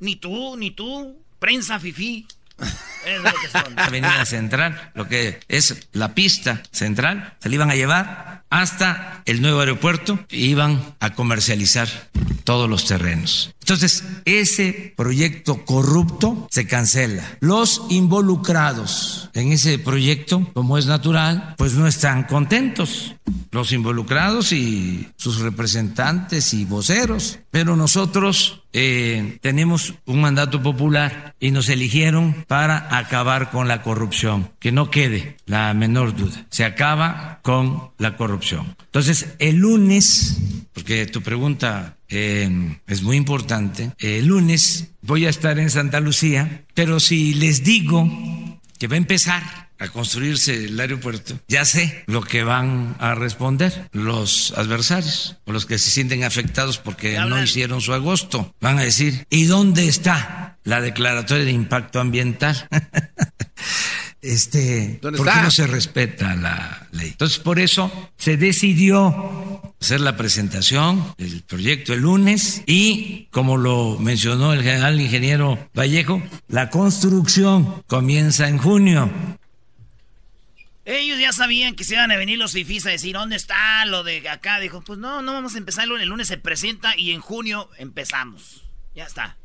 [0.00, 1.16] Ni tú, ni tú.
[1.38, 2.26] Prensa fifí.
[3.06, 3.78] Es lo que son.
[3.78, 9.42] avenida central, lo que es la pista central, se la iban a llevar hasta el
[9.42, 11.88] nuevo aeropuerto y iban a comercializar
[12.44, 13.54] todos los terrenos.
[13.64, 17.24] Entonces, ese proyecto corrupto se cancela.
[17.40, 23.14] Los involucrados en ese proyecto, como es natural, pues no están contentos.
[23.52, 27.38] Los involucrados y sus representantes y voceros.
[27.50, 34.50] Pero nosotros eh, tenemos un mandato popular y nos eligieron para acabar con la corrupción.
[34.58, 36.44] Que no quede la menor duda.
[36.50, 38.76] Se acaba con la corrupción.
[38.84, 40.36] Entonces, el lunes,
[40.74, 43.53] porque tu pregunta eh, es muy importante,
[43.98, 48.10] el lunes voy a estar en Santa Lucía, pero si les digo
[48.78, 49.42] que va a empezar
[49.78, 55.66] a construirse el aeropuerto, ya sé lo que van a responder los adversarios o los
[55.66, 58.54] que se sienten afectados porque no hicieron su agosto.
[58.60, 62.68] Van a decir, ¿y dónde está la declaratoria de impacto ambiental?
[64.24, 65.42] Este, ¿Dónde ¿por qué está?
[65.42, 67.08] no se respeta la ley?
[67.08, 73.98] Entonces, por eso se decidió hacer la presentación del proyecto el lunes y, como lo
[73.98, 79.12] mencionó el general ingeniero Vallejo, la construcción comienza en junio.
[80.86, 84.04] Ellos ya sabían que se iban a venir los fifís a decir, ¿dónde está lo
[84.04, 84.58] de acá?
[84.58, 86.04] Dijo, pues no, no vamos a empezar el lunes.
[86.04, 88.62] El lunes se presenta y en junio empezamos.
[88.94, 89.36] Ya está.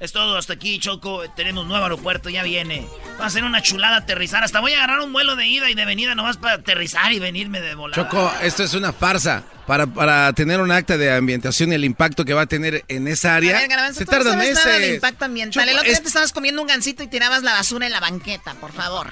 [0.00, 1.28] Es todo, hasta aquí, Choco.
[1.34, 2.86] Tenemos nuevo aeropuerto, ya viene.
[3.20, 4.44] Va a ser una chulada aterrizar.
[4.44, 7.18] Hasta voy a agarrar un vuelo de ida y de venida nomás para aterrizar y
[7.18, 7.96] venirme de volar.
[7.96, 9.42] Choco, esto es una farsa.
[9.66, 13.06] Para, para tener un acta de ambientación y el impacto que va a tener en
[13.06, 13.60] esa área,
[13.92, 14.64] se tarda meses.
[14.64, 15.68] de impacto ambiental.
[15.68, 18.54] el otro día te estabas comiendo un gancito y tirabas la basura en la banqueta,
[18.54, 19.08] por favor.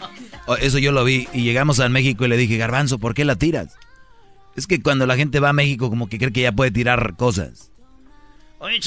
[0.47, 1.29] Oh, eso yo lo vi.
[1.35, 3.75] Y llegamos a México y le dije, Garbanzo, ¿por qué la tiras?
[4.57, 7.17] Es que cuando la gente va a México como que cree que ya puede tirar
[7.17, 7.71] cosas.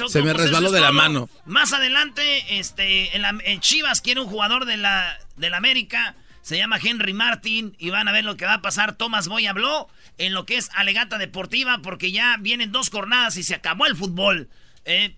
[0.08, 1.30] Se me pues resbaló de la mano.
[1.46, 6.16] Más adelante, este, en, Chivas quiere un jugador de la, de la América.
[6.42, 8.96] Se llama Henry Martin y van a ver lo que va a pasar.
[8.96, 9.88] Tomás Boy habló
[10.18, 13.96] en lo que es alegata deportiva porque ya vienen dos jornadas y se acabó el
[13.96, 14.50] fútbol.
[14.86, 15.16] Eh,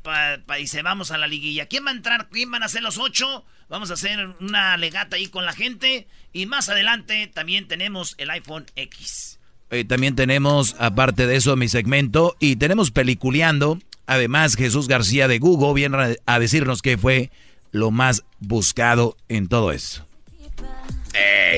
[0.59, 1.67] y se vamos a la liguilla.
[1.67, 2.27] ¿Quién va a entrar?
[2.29, 3.45] ¿Quién van a ser los ocho?
[3.69, 6.07] Vamos a hacer una alegata ahí con la gente.
[6.33, 9.39] Y más adelante también tenemos el iPhone X.
[9.69, 12.35] Eh, también tenemos, aparte de eso, mi segmento.
[12.39, 13.79] Y tenemos peliculeando
[14.11, 17.31] Además, Jesús García de Google viene a decirnos que fue
[17.71, 20.05] lo más buscado en todo eso.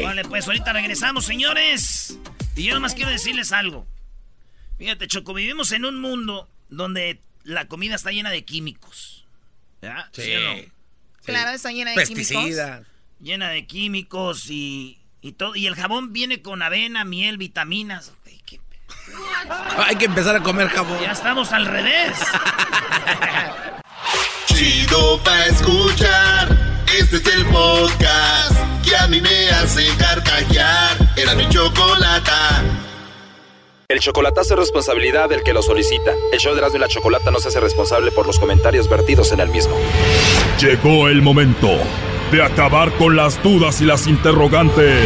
[0.04, 2.20] Vale, pues ahorita regresamos, señores.
[2.56, 3.88] Y yo nomás quiero decirles algo.
[4.78, 9.26] Fíjate, Choco, vivimos en un mundo donde la comida está llena de químicos.
[9.82, 10.12] ¿Ya?
[10.12, 10.34] Sí.
[11.26, 12.86] Claro, está llena de Pesticidas.
[13.20, 15.56] Llena de químicos y, y todo.
[15.56, 18.14] Y el jabón viene con avena, miel, vitaminas.
[19.78, 20.98] Hay que empezar a comer jabón.
[21.02, 22.18] Ya estamos al revés.
[24.46, 26.58] Chido pa' escuchar.
[27.00, 30.98] Este es el podcast que a mí me hace carcajear.
[31.16, 32.64] Era mi chocolata.
[33.88, 36.14] El chocolatazo es responsabilidad del que lo solicita.
[36.32, 39.32] El show de Erasmo y la Chocolata no se hace responsable por los comentarios vertidos
[39.32, 39.76] en el mismo.
[40.60, 41.70] Llegó el momento
[42.32, 45.06] de acabar con las dudas y las interrogantes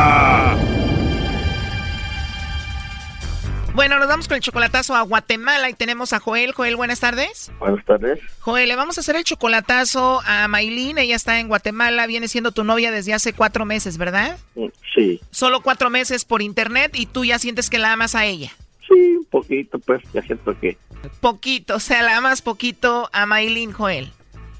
[3.73, 6.51] Bueno, nos vamos con el chocolatazo a Guatemala y tenemos a Joel.
[6.51, 7.51] Joel, buenas tardes.
[7.57, 8.19] Buenas tardes.
[8.39, 10.97] Joel, le vamos a hacer el chocolatazo a Maylin.
[10.97, 14.37] Ella está en Guatemala, viene siendo tu novia desde hace cuatro meses, ¿verdad?
[14.55, 15.21] Mm, sí.
[15.31, 18.51] Solo cuatro meses por internet y tú ya sientes que la amas a ella.
[18.87, 20.77] Sí, un poquito, pues ya siento que.
[21.21, 24.11] Poquito, o sea, la amas poquito a Maylin, Joel.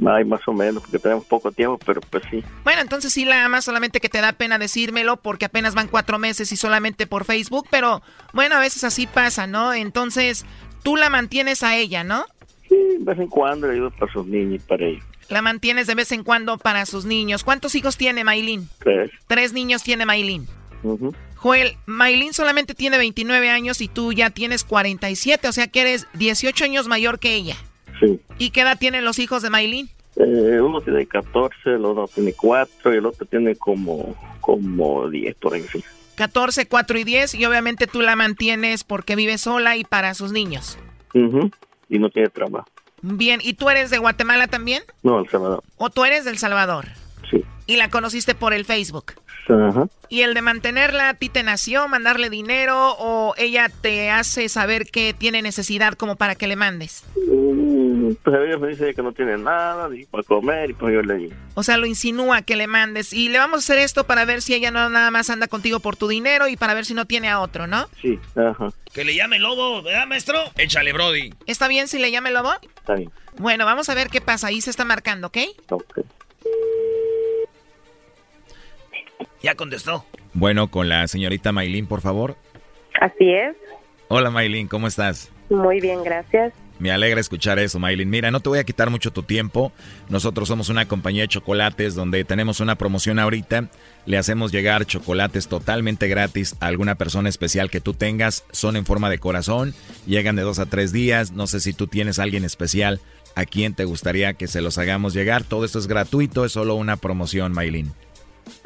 [0.05, 2.43] Ay, más o menos, porque tenemos poco tiempo, pero pues sí.
[2.63, 6.17] Bueno, entonces sí la amas, solamente que te da pena decírmelo porque apenas van cuatro
[6.17, 8.01] meses y solamente por Facebook, pero
[8.33, 9.73] bueno, a veces así pasa, ¿no?
[9.73, 10.45] Entonces,
[10.83, 12.25] tú la mantienes a ella, ¿no?
[12.67, 15.03] Sí, de vez en cuando le ayudo para sus niños y para ellos.
[15.29, 17.43] La mantienes de vez en cuando para sus niños.
[17.43, 18.67] ¿Cuántos hijos tiene Maylin?
[18.79, 19.11] Tres.
[19.27, 20.47] Tres niños tiene Maylin.
[21.35, 26.07] Joel, Maylin solamente tiene 29 años y tú ya tienes 47, o sea que eres
[26.13, 27.55] 18 años mayor que ella.
[28.37, 29.89] ¿Y qué edad tienen los hijos de Maylin?
[30.15, 35.35] Eh, uno tiene 14, el otro tiene 4 y el otro tiene como, como 10
[35.35, 35.63] por ahí.
[36.15, 40.31] 14, 4 y 10 y obviamente tú la mantienes porque vive sola y para sus
[40.31, 40.77] niños.
[41.13, 42.67] Y no tiene trabajo.
[43.01, 44.83] Bien, ¿y tú eres de Guatemala también?
[45.01, 45.63] No, El Salvador.
[45.77, 46.85] ¿O tú eres del Salvador?
[47.29, 47.43] Sí.
[47.65, 49.13] ¿Y la conociste por el Facebook?
[49.49, 49.87] Ajá.
[50.07, 54.85] ¿Y el de mantenerla a ti te nació, mandarle dinero o ella te hace saber
[54.85, 57.03] que tiene necesidad como para que le mandes?
[57.27, 57.80] Mm,
[58.15, 61.15] pues ella me dice que no tiene nada ni para comer y pues yo le
[61.15, 61.35] digo.
[61.53, 63.13] O sea, lo insinúa que le mandes.
[63.13, 65.79] Y le vamos a hacer esto para ver si ella no nada más anda contigo
[65.79, 67.87] por tu dinero y para ver si no tiene a otro, ¿no?
[68.01, 68.69] Sí, ajá.
[68.93, 70.39] Que le llame lobo, ¿verdad, maestro?
[70.57, 71.33] Échale, Brody.
[71.45, 72.51] ¿Está bien si le llame lobo?
[72.77, 73.11] Está bien.
[73.37, 74.47] Bueno, vamos a ver qué pasa.
[74.47, 75.37] Ahí se está marcando, ¿ok?
[75.69, 75.99] Ok.
[79.41, 80.05] Ya contestó.
[80.33, 82.35] Bueno, con la señorita Maylin, por favor.
[82.99, 83.55] Así es.
[84.07, 85.31] Hola Maylin, ¿cómo estás?
[85.49, 86.53] Muy bien, gracias.
[86.81, 88.09] Me alegra escuchar eso, Maylin.
[88.09, 89.71] Mira, no te voy a quitar mucho tu tiempo.
[90.09, 93.69] Nosotros somos una compañía de chocolates donde tenemos una promoción ahorita.
[94.07, 98.45] Le hacemos llegar chocolates totalmente gratis a alguna persona especial que tú tengas.
[98.51, 99.75] Son en forma de corazón.
[100.07, 101.31] Llegan de dos a tres días.
[101.31, 102.99] No sé si tú tienes a alguien especial
[103.35, 105.43] a quien te gustaría que se los hagamos llegar.
[105.43, 107.93] Todo esto es gratuito, es solo una promoción, Maylin.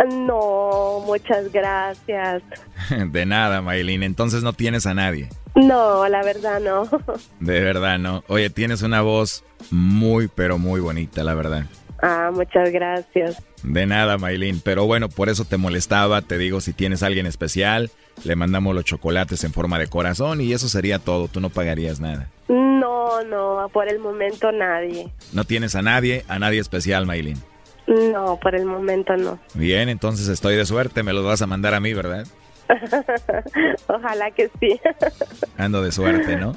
[0.10, 2.43] No, muchas gracias.
[3.12, 4.04] De nada, Maylin.
[4.04, 5.30] Entonces no tienes a nadie.
[5.56, 6.89] No, la verdad no.
[7.39, 8.24] De verdad no.
[8.28, 11.65] Oye, tienes una voz muy, pero muy bonita, la verdad.
[12.02, 13.41] Ah, muchas gracias.
[13.63, 14.60] De nada, Maylin.
[14.60, 16.21] Pero bueno, por eso te molestaba.
[16.21, 17.89] Te digo, si tienes a alguien especial,
[18.24, 21.28] le mandamos los chocolates en forma de corazón y eso sería todo.
[21.30, 22.30] Tú no pagarías nada.
[22.48, 25.10] No, no, por el momento nadie.
[25.34, 27.41] No tienes a nadie, a nadie especial, Maylin.
[27.88, 29.39] No, por el momento no.
[29.54, 31.04] Bien, entonces estoy de suerte.
[31.04, 32.26] Me los vas a mandar a mí, ¿verdad?
[33.88, 34.80] ojalá que sí.
[35.58, 36.56] Ando de suerte, ¿no?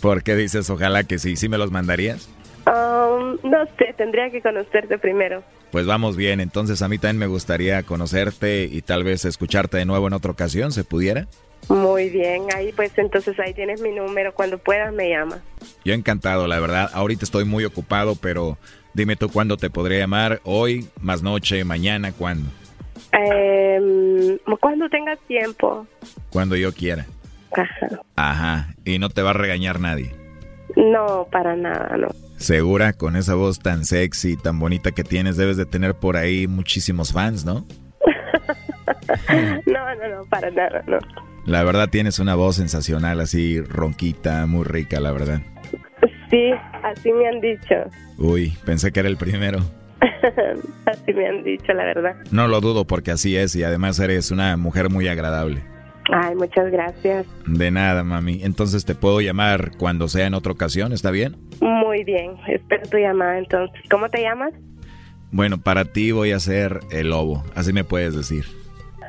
[0.00, 1.36] ¿Por qué dices ojalá que sí?
[1.36, 2.28] ¿Sí me los mandarías?
[2.66, 5.42] Um, no sé, tendría que conocerte primero.
[5.70, 9.84] Pues vamos bien, entonces a mí también me gustaría conocerte y tal vez escucharte de
[9.84, 11.28] nuevo en otra ocasión, ¿se pudiera?
[11.68, 15.40] Muy bien, ahí pues entonces ahí tienes mi número, cuando puedas me llamas.
[15.84, 18.58] Yo encantado, la verdad, ahorita estoy muy ocupado, pero
[18.98, 22.50] dime tú cuándo te podría llamar, hoy, más noche, mañana, ¿cuándo?
[23.12, 25.86] Eh, cuando tengas tiempo.
[26.30, 27.06] Cuando yo quiera.
[27.52, 28.00] Ajá.
[28.16, 30.12] Ajá, y no te va a regañar nadie.
[30.76, 32.08] No, para nada, no.
[32.36, 36.48] Segura, con esa voz tan sexy, tan bonita que tienes, debes de tener por ahí
[36.48, 37.64] muchísimos fans, ¿no?
[39.66, 40.98] no, no, no, para nada, no.
[41.46, 45.40] La verdad tienes una voz sensacional, así ronquita, muy rica, la verdad.
[46.30, 46.50] Sí,
[46.82, 47.74] así me han dicho.
[48.18, 49.60] Uy, pensé que era el primero.
[50.86, 52.16] así me han dicho, la verdad.
[52.30, 55.62] No lo dudo porque así es y además eres una mujer muy agradable.
[56.10, 57.26] Ay, muchas gracias.
[57.46, 58.42] De nada, mami.
[58.42, 61.36] Entonces te puedo llamar cuando sea en otra ocasión, ¿está bien?
[61.60, 63.80] Muy bien, espero tu llamada entonces.
[63.90, 64.52] ¿Cómo te llamas?
[65.30, 68.46] Bueno, para ti voy a ser el lobo, así me puedes decir.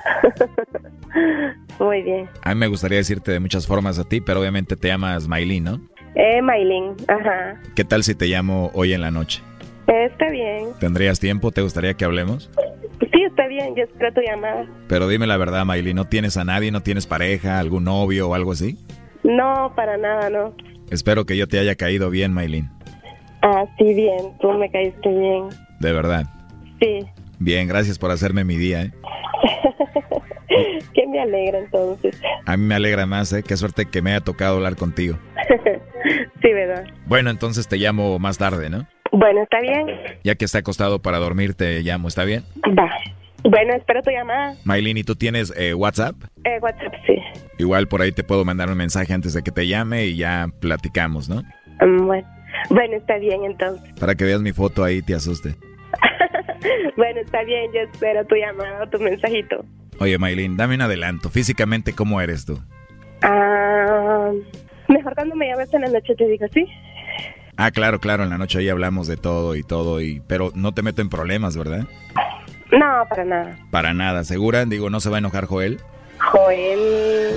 [1.80, 2.30] Muy bien.
[2.42, 5.64] A mí me gustaría decirte de muchas formas a ti, pero obviamente te llamas Maylin,
[5.64, 5.82] ¿no?
[6.22, 7.62] Eh, Maylin, ajá.
[7.76, 9.42] ¿Qué tal si te llamo hoy en la noche?
[9.88, 10.68] está bien.
[10.80, 11.52] ¿Tendrías tiempo?
[11.52, 12.52] ¿Te gustaría que hablemos?
[13.00, 14.66] Sí, está bien, yo espero tu llamada.
[14.90, 16.72] Pero dime la verdad, Maylin, ¿no tienes a nadie?
[16.72, 18.78] ¿No tienes pareja, algún novio o algo así?
[19.24, 20.54] No, para nada, no.
[20.92, 22.70] Espero que yo te haya caído bien, Maylin.
[23.42, 25.48] Ah, sí, bien, tú me caíste bien.
[25.80, 26.26] ¿De verdad?
[26.82, 27.00] Sí.
[27.40, 28.92] Bien, gracias por hacerme mi día, ¿eh?
[30.94, 32.20] que me alegra entonces.
[32.46, 33.44] A mí me alegra más, ¿eh?
[33.44, 35.18] Qué suerte que me haya tocado hablar contigo.
[36.42, 36.86] sí, ¿verdad?
[37.06, 38.88] Bueno, entonces te llamo más tarde, ¿no?
[39.12, 39.88] Bueno, está bien.
[40.24, 42.44] Ya que está acostado para dormir, te llamo, ¿está bien?
[42.78, 42.90] Va.
[43.44, 44.56] Bueno, espero tu llamada.
[44.66, 46.16] Maylin, ¿y tú tienes eh, WhatsApp?
[46.44, 47.16] Eh, WhatsApp, sí.
[47.58, 50.48] Igual por ahí te puedo mandar un mensaje antes de que te llame y ya
[50.60, 51.42] platicamos, ¿no?
[51.82, 52.28] Mm, bueno.
[52.70, 53.94] Bueno, está bien entonces.
[54.00, 55.56] Para que veas mi foto ahí te asuste.
[56.98, 59.64] bueno, está bien, yo espero tu llamada o tu mensajito.
[60.00, 61.30] Oye, Maylin, dame un adelanto.
[61.30, 62.60] Físicamente, ¿cómo eres tú?
[63.22, 64.32] Ah,
[64.88, 66.66] mejor cuando me llames en la noche te digo, ¿sí?
[67.58, 70.74] Ah, claro, claro, en la noche ahí hablamos de todo y todo, y pero no
[70.74, 71.86] te meto en problemas, ¿verdad?
[72.72, 73.60] No, para nada.
[73.72, 74.64] Para nada, ¿segura?
[74.66, 75.82] Digo, ¿no se va a enojar Joel?
[76.20, 77.32] Joel...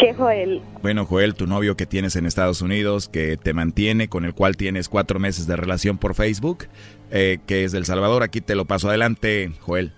[0.00, 0.62] ¿Qué Joel?
[0.82, 4.56] Bueno, Joel, tu novio que tienes en Estados Unidos, que te mantiene, con el cual
[4.56, 6.66] tienes cuatro meses de relación por Facebook,
[7.10, 8.22] eh, que es del Salvador.
[8.22, 9.92] Aquí te lo paso adelante, Joel.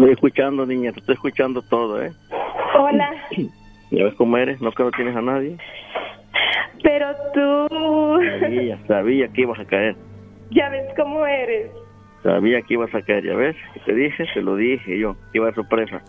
[0.00, 2.10] Estoy escuchando, niña, te estoy escuchando todo, ¿eh?
[2.78, 3.10] Hola.
[3.90, 4.58] ¿Ya ves cómo eres?
[4.62, 5.58] ¿No que no tienes a nadie?
[6.82, 8.18] Pero tú...
[8.40, 9.94] Sabía, sabía que ibas a caer.
[10.52, 11.70] Ya ves cómo eres.
[12.22, 13.56] Sabía que ibas a caer, ¿ya ves?
[13.84, 16.00] Te dije, te lo dije yo, iba a sorpresa.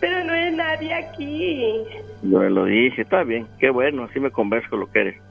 [0.00, 1.84] Pero, no hay nadie aquí.
[2.24, 5.22] Yo lo dije, está bien, qué bueno, así me converso lo que eres.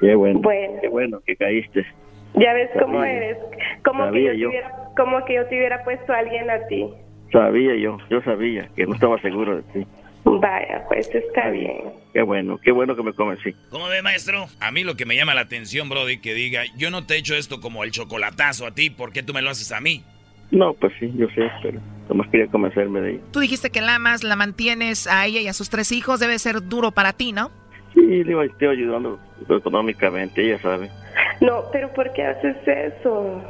[0.00, 0.42] Qué bueno,
[0.82, 1.86] qué bueno que caíste.
[2.34, 3.38] Ya ves cómo eres,
[3.84, 4.62] como que yo, Te
[4.96, 6.88] como que yo te hubiera puesto a alguien a ti.
[7.32, 9.86] Sabía yo, yo sabía que no estaba seguro de ti.
[10.24, 11.84] Vaya, pues está bien.
[12.12, 13.54] Qué bueno, qué bueno que me convencí.
[13.70, 14.46] ¿Cómo ve, maestro?
[14.60, 17.18] A mí lo que me llama la atención, Brody, que diga, yo no te he
[17.18, 20.02] hecho esto como el chocolatazo a ti, ¿por qué tú me lo haces a mí?
[20.50, 23.20] No, pues sí, yo sé, pero nomás quería convencerme de ella.
[23.32, 26.38] Tú dijiste que la amas, la mantienes a ella y a sus tres hijos, debe
[26.38, 27.50] ser duro para ti, ¿no?
[27.94, 30.90] Sí, le estoy ayudando económicamente, ella sabe.
[31.40, 33.42] No, pero ¿por qué haces eso?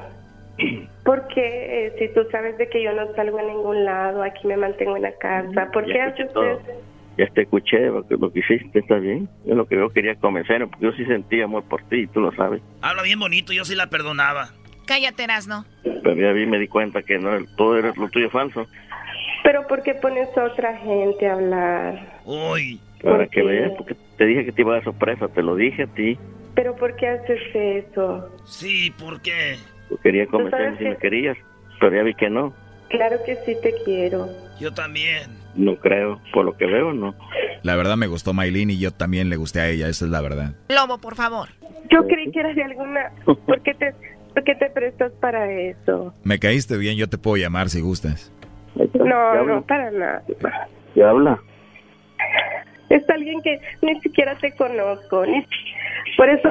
[1.05, 4.57] Porque eh, si tú sabes de que yo no salgo a ningún lado, aquí me
[4.57, 6.61] mantengo en la casa, ¿por qué haces eso?
[7.17, 9.29] Ya te escuché lo que, lo que hiciste, está bien.
[9.45, 12.31] Yo lo que yo quería convencer, porque yo sí sentía amor por ti, tú lo
[12.33, 12.63] sabes.
[12.81, 14.51] Habla bien bonito, yo sí la perdonaba.
[14.87, 15.65] Cállate, Erasno.
[15.83, 18.67] Pero ya vi, me di cuenta que no, todo era lo tuyo falso.
[19.43, 22.21] Pero ¿por qué pones a otra gente a hablar?
[22.25, 22.81] Uy.
[23.03, 25.85] Para que veas, porque te dije que te iba a dar sorpresa, te lo dije
[25.85, 26.19] a ti.
[26.59, 28.35] ¿Pero por qué haces eso?
[28.45, 29.59] Sí, ¿por qué?
[30.03, 31.39] quería convencerme si me querías,
[31.79, 32.53] pero ya vi que no.
[32.89, 34.29] Claro que sí te quiero.
[34.59, 35.39] Yo también.
[35.55, 37.15] No creo, por lo que veo, no.
[37.63, 40.21] La verdad me gustó Maylin y yo también le gusté a ella, esa es la
[40.21, 40.55] verdad.
[40.69, 41.51] Lobo, por favor.
[41.93, 43.13] Yo creí que eras de alguna...
[43.25, 43.95] ¿Por qué te,
[44.35, 46.13] por qué te prestas para eso?
[46.25, 48.33] Me caíste bien, yo te puedo llamar si gustas.
[48.95, 50.25] No, no, para nada.
[50.93, 51.41] ¿Qué habla?
[52.89, 55.25] Es alguien que ni siquiera te conozco.
[55.27, 55.45] Ni...
[56.17, 56.49] Por eso...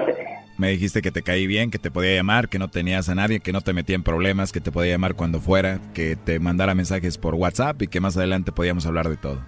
[0.57, 3.39] Me dijiste que te caí bien, que te podía llamar, que no tenías a nadie,
[3.39, 6.73] que no te metía en problemas, que te podía llamar cuando fuera, que te mandara
[6.73, 9.39] mensajes por WhatsApp y que más adelante podíamos hablar de todo.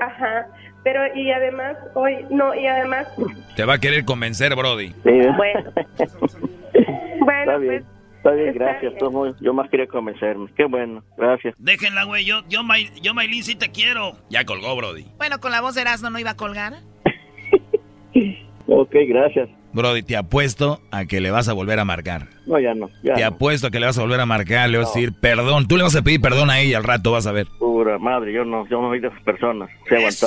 [0.00, 0.48] Ajá,
[0.82, 3.06] pero y además, hoy, no, y además...
[3.54, 4.88] Te va a querer convencer, Brody.
[4.88, 4.94] Sí.
[5.04, 5.72] Bueno.
[7.20, 7.84] bueno, Está bien.
[7.84, 7.95] pues...
[8.26, 8.92] Está bien, gracias.
[8.92, 9.36] Bien.
[9.40, 10.48] Yo más quería convencerme.
[10.56, 11.54] Qué bueno, gracias.
[11.58, 12.24] Déjenla, güey.
[12.24, 14.14] Yo, yo, May, yo, Maylin, sí te quiero.
[14.30, 15.04] Ya colgó, Brody.
[15.16, 16.72] Bueno, con la voz de Erasmo no iba a colgar.
[18.66, 19.48] Ok, gracias.
[19.72, 22.26] Brody, te apuesto a que le vas a volver a marcar.
[22.46, 22.90] No, ya no.
[23.04, 25.12] Ya te apuesto a que le vas a volver a marcar, le vas a decir
[25.20, 25.68] perdón.
[25.68, 27.46] Tú le vas a pedir perdón a ella al rato, vas a ver.
[27.60, 29.70] Pura madre, yo no, yo no soy de esas personas.
[29.88, 30.26] ¡Eso!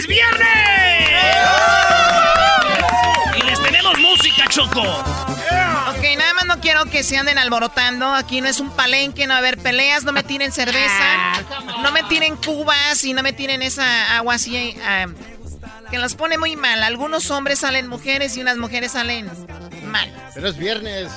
[0.00, 0.48] ¡feliz viernes!
[3.36, 4.82] Y les tenemos música, Choco.
[4.82, 8.12] Ok, nada más no quiero que se anden alborotando.
[8.14, 11.32] Aquí no es un palenque, no va a haber peleas, no me tiren cerveza,
[11.82, 15.06] no me tiren cubas y no me tiren esa agua así ah,
[15.90, 16.82] que los pone muy mal.
[16.82, 19.30] Algunos hombres salen mujeres y unas mujeres salen
[19.84, 20.12] mal.
[20.34, 21.10] Pero es viernes.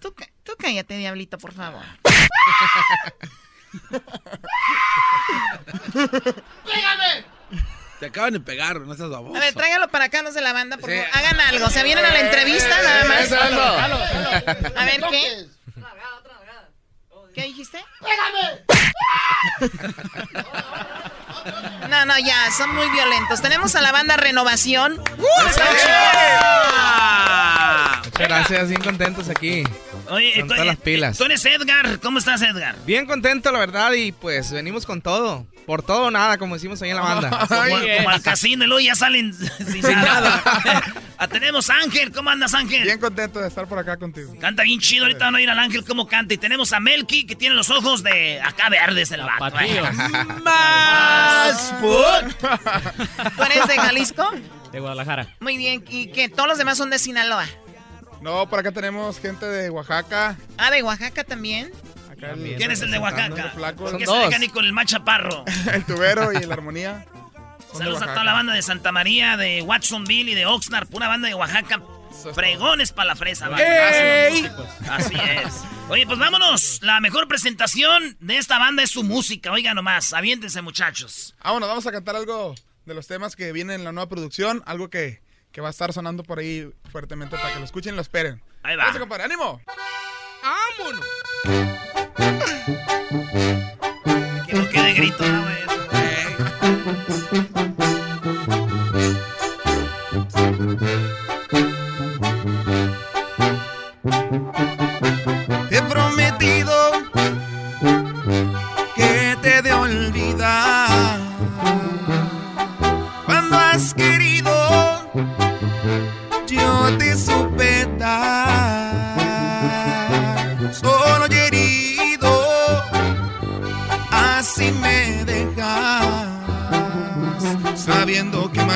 [0.00, 0.14] Tú,
[0.44, 1.82] tú cállate, diablito, por favor.
[6.64, 7.26] ¡Pégame!
[8.00, 9.36] Te acaban de pegar, no estás baboso.
[9.36, 11.06] A ver, tráigalo para acá, los de la banda, por favor.
[11.12, 11.66] Hagan algo.
[11.66, 13.32] O sea, vienen a la entrevista nada más.
[13.32, 15.46] A ver, ¿qué?
[17.34, 17.84] ¿Qué dijiste?
[18.00, 18.64] ¡Pégame!
[21.88, 23.40] No, no, ya, son muy violentos.
[23.40, 25.02] Tenemos a la banda Renovación.
[25.16, 25.56] Muchas
[28.28, 29.64] gracias, bien contentos aquí.
[30.10, 31.18] Oye, con todas las pilas.
[31.18, 32.76] Tú eres Edgar, ¿cómo estás, Edgar?
[32.86, 35.46] Bien contento, la verdad, y pues venimos con todo.
[35.66, 37.30] Por todo o nada, como decimos ahí en la banda.
[37.48, 40.42] como, como, al casino, y luego ya salen sin, nada.
[41.18, 42.84] ah, tenemos a Ángel, ¿cómo andas, Ángel?
[42.84, 44.34] Bien contento de estar por acá contigo.
[44.40, 46.32] Canta bien chido, ahorita van a ir al Ángel cómo canta.
[46.32, 49.56] Y tenemos a Melky, que tiene los ojos de acá verdes el vato.
[50.42, 54.30] Más ¿Tú eres de Jalisco?
[54.72, 55.34] De Guadalajara.
[55.40, 57.46] Muy bien, ¿y que todos los demás son de Sinaloa?
[58.20, 60.36] No, por acá tenemos gente de Oaxaca.
[60.56, 61.72] Ah, de Oaxaca también.
[62.10, 63.54] Acá ¿Quién es el de Oaxaca?
[63.76, 65.44] Son ¿Qué se ni con el machaparro?
[65.72, 67.06] el tubero y la armonía.
[67.72, 71.28] Saludos a toda la banda de Santa María, de Watsonville y de Oxnard, pura banda
[71.28, 71.80] de Oaxaca.
[72.34, 74.50] Fregones para la fresa, ¡Ey!
[74.90, 75.62] Así es.
[75.88, 76.80] Oye, pues vámonos.
[76.82, 79.52] La mejor presentación de esta banda es su música.
[79.52, 81.34] Oiga nomás, aviéntense, muchachos.
[81.40, 82.54] Ah, bueno, vamos a cantar algo
[82.86, 84.62] de los temas que vienen en la nueva producción.
[84.66, 87.96] Algo que, que va a estar sonando por ahí fuertemente para que lo escuchen y
[87.96, 88.42] lo esperen.
[88.62, 88.84] Ahí va.
[88.84, 89.60] Vamos, compadre, ánimo.
[90.42, 91.06] ¡Vámonos!
[94.46, 95.48] Que no quede grito, ¿no,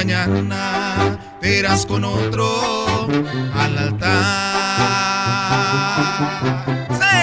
[0.05, 3.07] mañana verás con otro
[3.55, 4.13] al altar
[6.91, 7.19] Sí,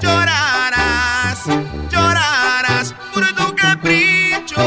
[0.00, 1.44] llorarás,
[1.90, 4.64] llorarás por tu capricho.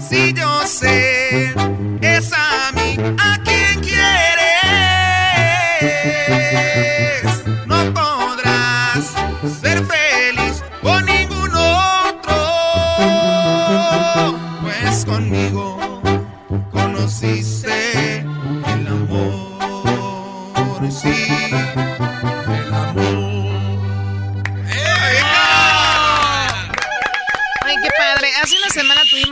[0.00, 1.54] Si yo sé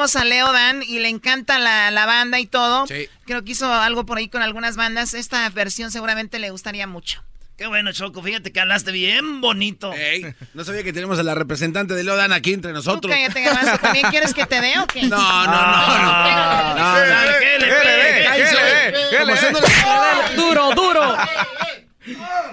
[0.03, 2.87] tuvimos a Leo Dan y le encanta la, la banda y todo.
[2.89, 3.09] Sí.
[3.25, 5.15] Creo que hizo algo por ahí con algunas bandas.
[5.15, 7.23] Esta versión seguramente le gustaría mucho.
[7.57, 8.21] Qué bueno, Choco.
[8.21, 9.93] Fíjate que hablaste bien bonito.
[9.93, 13.15] Ey, no sabía que tenemos a la representante de Lodan aquí entre nosotros.
[13.15, 13.79] Cállate, Garbanzo.
[13.79, 15.03] ¿También quieres que te dé o qué?
[15.05, 16.75] No, no, no, no.
[16.75, 17.39] No, no.
[17.39, 17.59] ¿Qué
[19.25, 21.17] le Duro, duro.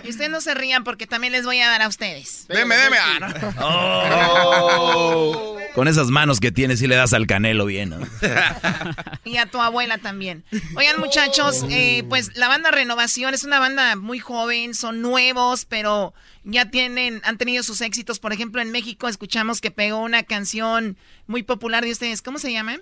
[0.04, 2.46] Y ustedes no se rían porque también les voy a dar a ustedes.
[2.48, 2.98] Deme, deme.
[3.00, 3.66] Ah, no.
[3.66, 5.59] Oh.
[5.74, 7.96] Con esas manos que tienes, sí le das al canelo bien.
[9.26, 10.44] Y a tu abuela también.
[10.76, 16.14] Oigan, muchachos, eh, pues la banda Renovación es una banda muy joven, son nuevos, pero
[16.44, 18.20] ya tienen, han tenido sus éxitos.
[18.20, 20.98] Por ejemplo, en México escuchamos que pegó una canción
[21.28, 22.22] muy popular de ustedes.
[22.22, 22.78] ¿Cómo se llama?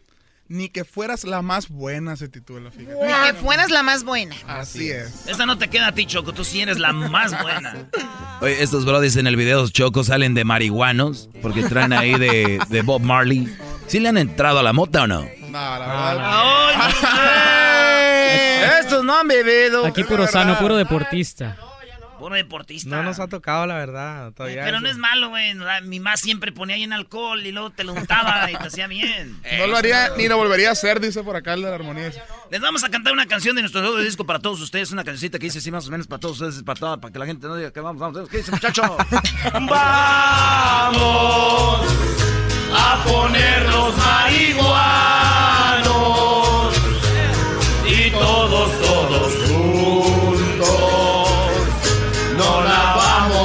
[0.49, 2.95] Ni que fueras la más buena se titula, fíjate.
[3.05, 4.35] Ni que fueras la más buena.
[4.47, 5.27] Así es.
[5.27, 6.31] Esta no te queda a ti, Choco.
[6.33, 7.89] Tú sí eres la más buena.
[8.41, 12.81] Oye, estos brodis en el video Choco salen de marihuanos porque traen ahí de, de
[12.81, 13.53] Bob Marley.
[13.87, 15.21] ¿Sí le han entrado a la mota o no?
[15.49, 16.97] No, la verdad.
[18.79, 19.85] Estos no han bebido.
[19.85, 21.57] Aquí puro sano, puro deportista.
[22.19, 22.89] Puro deportista.
[22.89, 24.31] No nos ha tocado, la verdad.
[24.33, 24.83] Todavía Pero eso.
[24.83, 25.53] no es malo, güey.
[25.83, 28.87] Mi mamá siempre ponía ahí en alcohol y luego te lo untaba y te hacía
[28.87, 29.39] bien.
[29.57, 32.11] No lo haría ni lo volvería a hacer, dice por acá el de la armonía.
[32.51, 34.91] Les vamos a cantar una canción de nuestro nuevo disco para todos ustedes.
[34.91, 37.19] Una cancioncita que dice así más o menos para todos ustedes, para, toda, para que
[37.19, 38.29] la gente no diga que vamos, vamos.
[38.29, 38.81] ¿Qué dice, muchacho?
[39.53, 39.77] Vamos
[42.73, 46.76] a ponernos marihuanos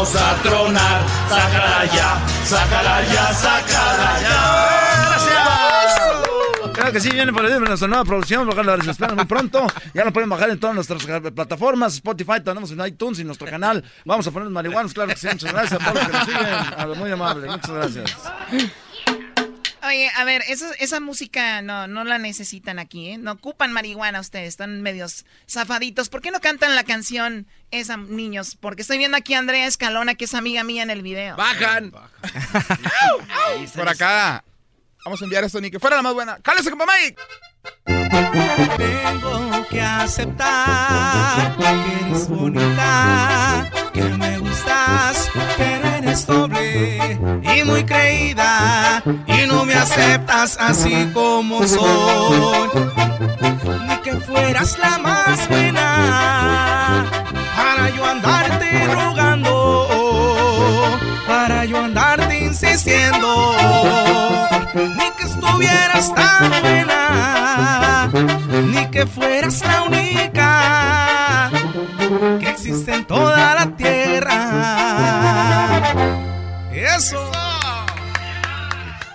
[0.03, 1.01] vamos a tronar.
[1.29, 4.73] Sácala ya, sácala ya, sácala ya.
[6.73, 9.67] Claro que sí, viene por ahí nuestra nueva producción, lo esperan muy pronto.
[9.95, 13.85] Ya lo pueden bajar en todas nuestras plataformas, Spotify, tenemos en iTunes y nuestro canal.
[14.05, 15.29] Vamos a poner marihuanos, claro que sí.
[15.29, 16.55] Muchas gracias a todos que nos siguen.
[16.77, 18.17] A lo muy amable, muchas gracias.
[19.85, 23.19] Oye, a ver, eso, esa música no, no la necesitan aquí, ¿eh?
[23.19, 26.09] No ocupan marihuana ustedes, están medios zafaditos.
[26.09, 28.57] ¿Por qué no cantan la canción esa, niños?
[28.61, 31.37] Porque estoy viendo aquí a Andrea Escalona, que es amiga mía en el video.
[31.37, 31.93] ¡Bajan!
[33.75, 34.45] Por acá.
[35.05, 36.39] Vamos a enviar esto ni que fuera la más buena.
[36.41, 37.17] ¡Cálese, compa Mike!
[37.85, 49.03] Tengo que aceptar que eres bonita, que me gustas, pero eres doble y muy creída
[49.27, 52.69] y no me aceptas así como soy.
[53.89, 57.05] Ni que fueras la más buena
[57.57, 59.79] para yo andarte rogando,
[61.27, 63.55] para yo andarte insistiendo,
[65.53, 68.11] estuvieras tan buena,
[68.63, 71.51] ni que fueras la única
[72.41, 74.33] que existe en toda la tierra.
[76.73, 77.31] Eso.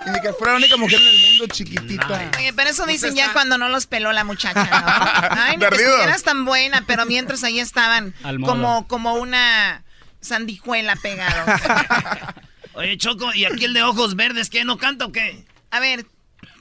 [0.05, 2.31] Y ni que fuera la única mujer en el mundo chiquitita.
[2.37, 4.85] Oye, pero eso dicen ya cuando no los peló la muchacha, ¿no?
[5.41, 8.13] Ay, ni que estuvieras tan buena, pero mientras ahí estaban
[8.45, 9.83] como, como una
[10.21, 11.45] sandijuela pegado.
[12.73, 14.63] Oye, Choco, ¿y aquí el de ojos verdes qué?
[14.63, 15.43] ¿No canta o qué?
[15.71, 16.05] A ver,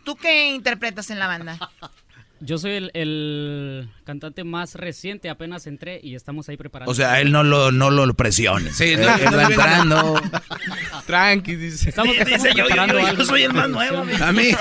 [0.07, 1.59] ¿tú qué interpretas en la banda?
[2.39, 6.93] Yo soy el, el cantante más reciente, apenas entré y estamos ahí preparando.
[6.93, 8.75] O sea, él no lo, no lo presione.
[8.75, 10.23] Sí, él, no, él va no, entrando.
[11.07, 11.89] Tranqui, dice.
[11.89, 14.13] Estamos, Dice, estamos yo- yo- preparando yo- yo algo soy el más nuevo, a mí-
[14.21, 14.53] a mí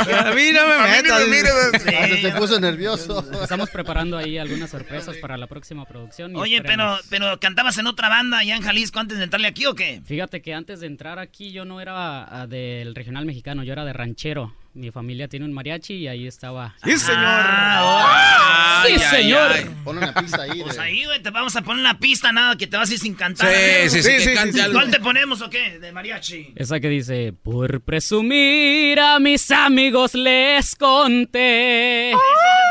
[0.53, 3.25] no me mí se puso nervioso.
[3.43, 6.31] Estamos preparando ahí algunas sorpresas para la próxima producción.
[6.31, 7.01] y Oye, pero, esperemos.
[7.09, 10.01] pero ¿cantabas en otra banda allá en Jalisco antes de entrarle aquí o qué?
[10.05, 13.83] Fíjate que antes de entrar aquí yo no era ah, del regional mexicano, yo era
[13.83, 14.55] de ranchero.
[14.75, 16.75] Mi familia tiene un mariachi y ahí estaba.
[16.83, 17.23] Sí, señor.
[17.25, 19.51] Ah, sí, ay, señor.
[19.53, 19.75] ay, ay.
[19.85, 20.61] Pon una pista ahí.
[20.63, 22.93] Pues de- ahí, güey, te vamos a poner la pista, nada, que te vas a
[22.93, 23.47] ir sin cantar.
[23.47, 23.89] Sí, ¿eh?
[23.89, 24.77] sí, sí, que cante algo.
[24.77, 25.79] ¿Cuál te ponemos o qué?
[25.79, 26.51] De mariachi.
[26.57, 32.11] Esa que dice, por presumir a mis amigos les conté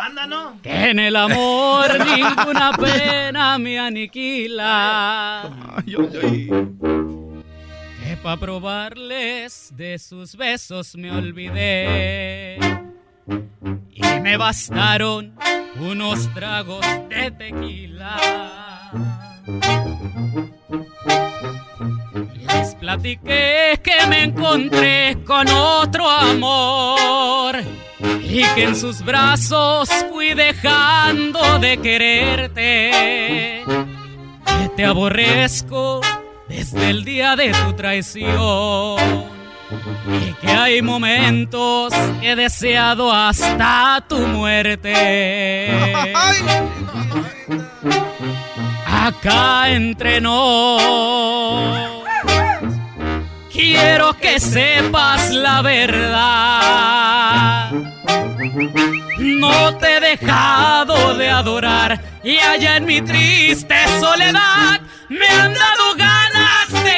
[0.03, 0.61] banda, ¿no?
[0.63, 5.51] que en el amor ninguna pena me aniquila.
[8.05, 12.59] Que pa' probarles de sus besos me olvidé.
[13.93, 15.35] Y me bastaron
[15.81, 18.91] unos tragos de tequila.
[22.47, 27.57] Les platiqué que me encontré con otro amor
[28.23, 32.91] y que en sus brazos fui dejando de quererte.
[34.45, 36.03] Que te aborrezco
[36.57, 38.97] desde el día de tu traición.
[40.07, 45.73] Y que hay momentos que he deseado hasta tu muerte.
[48.87, 51.73] Acá entre nos.
[53.53, 56.13] Quiero que sepas la verdad.
[59.19, 65.95] No te he dejado de adorar y allá en mi triste soledad me han dado
[65.97, 66.24] ganas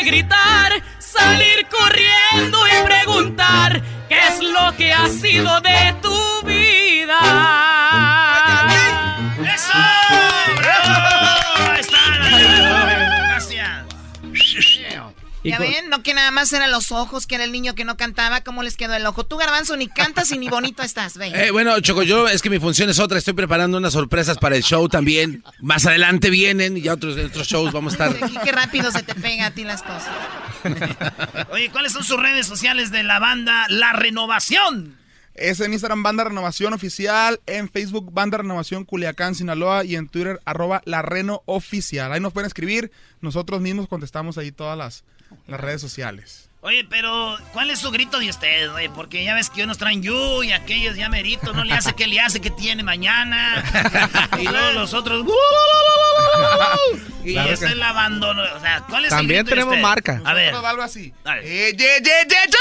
[0.06, 7.75] gritar, salir corriendo y preguntar qué es lo que ha sido de tu vida.
[15.50, 17.96] Ya ven, no que nada más eran los ojos, que era el niño que no
[17.96, 19.24] cantaba, ¿cómo les quedó el ojo?
[19.24, 21.34] Tú, Garbanzo, ni cantas y ni bonito estás, ven.
[21.34, 23.18] Eh, bueno, Choco, yo es que mi función es otra.
[23.18, 25.44] Estoy preparando unas sorpresas para el show también.
[25.60, 28.30] Más adelante vienen y ya otros, otros shows vamos a estar.
[28.30, 30.10] Y qué rápido se te pega a ti las cosas.
[31.50, 34.96] Oye, ¿cuáles son sus redes sociales de la banda La Renovación?
[35.36, 40.40] Es en Instagram Banda Renovación Oficial, en Facebook Banda Renovación Culiacán, Sinaloa y en Twitter
[40.46, 42.10] arroba La Reno Oficial.
[42.10, 42.90] Ahí nos pueden escribir,
[43.20, 45.04] nosotros mismos contestamos ahí todas las,
[45.46, 46.46] las redes sociales.
[46.66, 48.88] Oye, pero ¿cuál es su grito de ustedes, güey?
[48.88, 52.08] Porque ya ves que unos traen yu y aquellos ya merito, no le hace que
[52.08, 53.62] le hace que tiene mañana.
[54.40, 55.24] y luego los otros.
[57.24, 58.42] y ese es el abandono.
[58.56, 60.20] O sea, ¿cuál es También el grito tenemos de marca.
[60.24, 60.54] A ver.
[60.54, 61.14] algo así.
[61.24, 62.58] Ye, ye, ye, ye.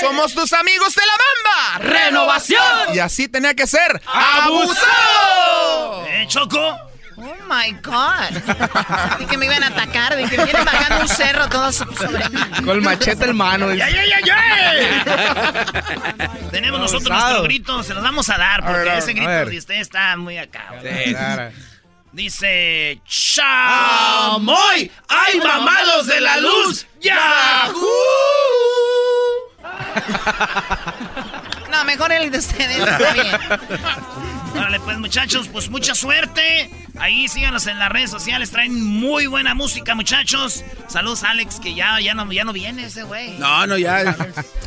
[0.00, 1.78] Somos tus amigos de la bamba.
[1.94, 2.94] ¡Renovación!
[2.94, 4.00] Y así tenía que ser.
[4.06, 6.06] ¡Abusado!
[6.06, 6.87] ¿Eh, Choco?
[7.20, 8.30] Oh my God.
[9.18, 12.40] Dije que me iban a atacar, de que vienen bajando un cerro todos sobre mí.
[12.64, 13.74] Con machete en mano.
[13.74, 15.74] ¡Ya, ya, ya, ya!
[16.52, 19.30] Tenemos nosotros nuestro grito, se los vamos a dar, porque A ver, a ese grito
[19.50, 20.74] de usted está muy acá.
[20.80, 21.50] Sí, claro.
[22.12, 23.00] Dice.
[23.04, 24.90] ¡Chamoy!
[25.08, 26.86] ¡Hay mamados de la luz!
[27.00, 27.78] ¡Yahoo!
[31.70, 32.78] No, mejor el de ustedes.
[32.78, 33.26] Está bien.
[34.58, 36.70] Órale, pues muchachos, pues mucha suerte.
[36.98, 40.64] Ahí síganos en las redes sociales, traen muy buena música, muchachos.
[40.88, 43.38] Saludos Alex, que ya, ya, no, ya no viene ese güey.
[43.38, 44.16] No, no, ya.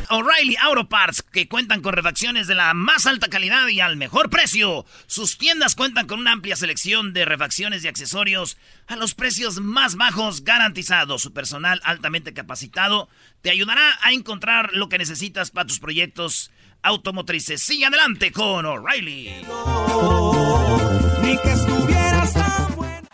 [0.08, 4.30] O'Reilly Auto Parts, que cuentan con refacciones de la más alta calidad y al mejor
[4.30, 4.86] precio.
[5.06, 9.96] Sus tiendas cuentan con una amplia selección de refacciones y accesorios a los precios más
[9.96, 11.20] bajos garantizados.
[11.20, 13.10] Su personal altamente capacitado
[13.42, 16.50] te ayudará a encontrar lo que necesitas para tus proyectos
[16.82, 17.62] automotrices.
[17.62, 19.44] Sigue adelante con O'Reilly.
[21.22, 23.08] Ni que estuvieras tan bueno.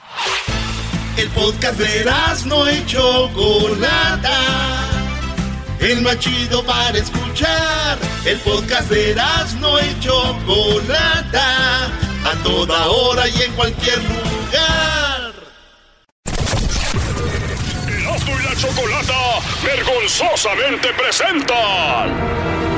[1.16, 2.05] El podcast de
[2.47, 4.35] no y Chocolata.
[5.81, 7.99] El más chido para escuchar.
[8.25, 9.14] El podcast de
[9.61, 11.87] no y Chocolata.
[12.25, 15.33] A toda hora y en cualquier lugar.
[17.87, 22.78] Erasmo y la Chocolata vergonzosamente presentan.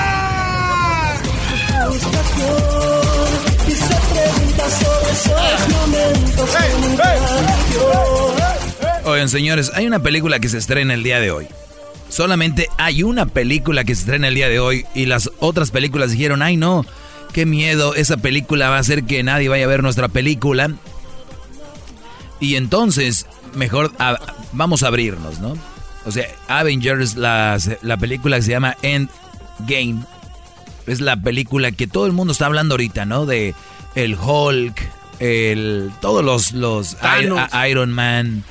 [9.05, 11.47] Oigan, señores, hay una película que se estrena el día de hoy.
[12.09, 16.11] Solamente hay una película que se estrena el día de hoy y las otras películas
[16.11, 16.85] dijeron, ay no,
[17.33, 20.71] qué miedo, esa película va a hacer que nadie vaya a ver nuestra película.
[22.39, 23.91] Y entonces, mejor
[24.51, 25.55] vamos a abrirnos, ¿no?
[26.05, 30.03] O sea, Avengers, la, la película que se llama Endgame,
[30.87, 33.25] es la película que todo el mundo está hablando ahorita, ¿no?
[33.25, 33.53] De
[33.95, 34.81] el Hulk,
[35.19, 36.93] el, todos los, los.
[37.03, 38.43] I- Iron Man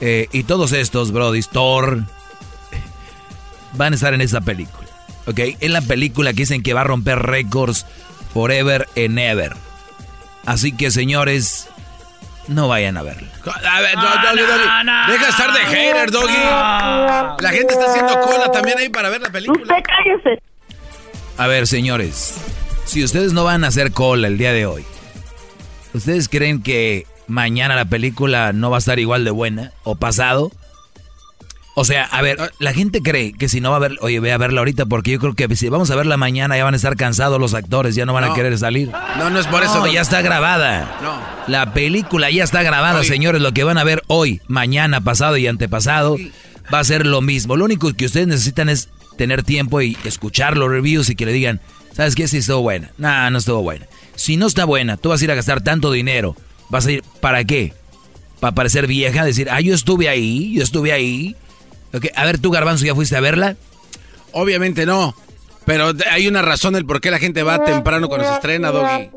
[0.00, 2.04] eh, y todos estos, Brody, Thor,
[3.72, 4.88] van a estar en esa película,
[5.26, 5.38] ¿ok?
[5.60, 7.86] En la película que dicen que va a romper récords
[8.32, 9.54] forever and ever.
[10.46, 11.68] Así que, señores,
[12.48, 13.28] no vayan a verla.
[13.68, 14.40] A ver, no, Doggy.
[15.12, 16.32] Deja de estar de hater, Doggy.
[17.40, 19.60] La gente está haciendo cola también ahí para ver la película.
[19.62, 20.42] Usted cállese.
[21.38, 22.34] A ver, señores,
[22.86, 24.84] si ustedes no van a hacer cola el día de hoy,
[25.92, 30.50] ¿ustedes creen que mañana la película no va a estar igual de buena o pasado?
[31.78, 34.32] O sea, a ver, la gente cree que si no va a ver, oye, ve
[34.32, 36.78] a verla ahorita porque yo creo que si vamos a verla mañana ya van a
[36.78, 38.90] estar cansados los actores, ya no van a querer salir.
[39.18, 39.80] No, no es por eso.
[39.80, 40.96] No, ya está grabada.
[41.02, 41.20] No.
[41.48, 43.08] La película ya está grabada, Oye.
[43.08, 43.42] señores.
[43.42, 46.16] Lo que van a ver hoy, mañana, pasado y antepasado
[46.72, 47.56] va a ser lo mismo.
[47.56, 51.32] Lo único que ustedes necesitan es tener tiempo y escuchar los reviews y que le
[51.32, 51.60] digan,
[51.92, 52.28] ¿sabes qué?
[52.28, 52.90] Si estuvo buena.
[52.98, 53.86] Nah, no estuvo buena.
[54.14, 56.36] Si no está buena, tú vas a ir a gastar tanto dinero.
[56.68, 57.72] ¿Vas a ir para qué?
[58.40, 59.24] ¿Para parecer vieja?
[59.24, 61.36] Decir, ah, yo estuve ahí, yo estuve ahí.
[61.94, 63.56] Ok, A ver, tú, Garbanzo, ¿ya fuiste a verla?
[64.32, 65.14] Obviamente no.
[65.64, 69.10] Pero hay una razón del por qué la gente va temprano cuando se estrena, Doggy.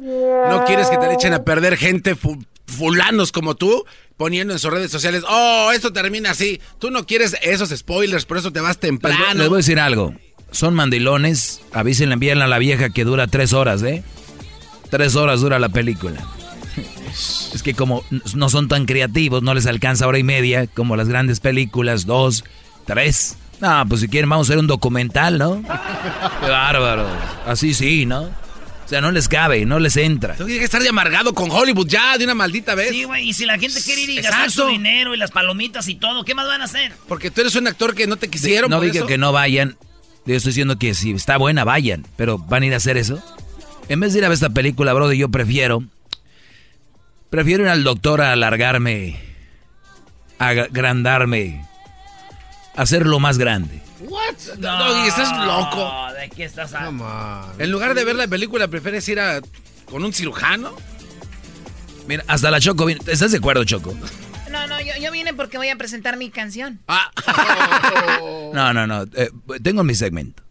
[0.49, 3.85] No quieres que te le echen a perder gente fu- fulanos como tú
[4.19, 6.59] poniendo en sus redes sociales, oh, esto termina así.
[6.77, 9.33] Tú no quieres esos spoilers, por eso te vas Les voy- temprano.
[9.33, 10.13] les voy a decir algo.
[10.51, 11.61] Son mandilones.
[11.71, 14.03] Avísenle, envíenle a la vieja que dura tres horas, ¿eh?
[14.89, 16.19] Tres horas dura la película.
[17.53, 18.03] Es que como
[18.35, 22.43] no son tan creativos, no les alcanza hora y media, como las grandes películas, dos,
[22.85, 23.37] tres.
[23.61, 25.61] No, pues si quieren vamos a hacer un documental, ¿no?
[26.41, 27.07] Qué bárbaro.
[27.47, 28.29] Así sí, ¿no?
[28.89, 30.33] O sea, no les cabe, no les entra.
[30.33, 32.89] Tú tienes que estar de amargado con Hollywood ya de una maldita vez.
[32.89, 34.63] Sí, güey, y si la gente quiere ir y gastar Exacto.
[34.63, 36.91] su dinero y las palomitas y todo, ¿qué más van a hacer?
[37.07, 38.71] Porque tú eres un actor que no te quisieron.
[38.71, 39.05] no por diga eso.
[39.05, 39.77] que no vayan.
[40.25, 42.07] Yo estoy diciendo que si está buena, vayan.
[42.17, 43.21] Pero ¿van a ir a hacer eso?
[43.89, 45.83] En vez de ir a ver esta película, brother, yo prefiero...
[47.29, 49.19] Prefiero ir al doctor a alargarme,
[50.39, 51.63] a agrandarme,
[52.75, 53.81] hacerlo más grande.
[54.01, 54.35] What?
[54.57, 56.13] No, estás loco.
[56.19, 57.53] ¿De qué estás hablando?
[57.57, 59.41] En lugar de ver la película, ¿prefieres ir a
[59.85, 60.75] con un cirujano?
[62.07, 63.95] Mira, hasta la Choco, ¿estás de acuerdo, Choco?
[64.49, 66.79] No, no, yo, vine porque voy a presentar mi canción.
[66.87, 67.11] Ah.
[68.53, 69.03] no, no, no.
[69.13, 69.29] Eh,
[69.61, 70.43] tengo mi segmento.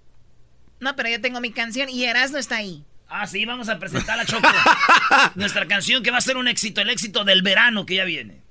[0.81, 2.85] No, pero yo tengo mi canción y Erasmo está ahí.
[3.09, 4.47] Ah, sí, vamos a presentar a Choco.
[5.35, 8.43] Nuestra canción que va a ser un éxito, el éxito del verano que ya viene.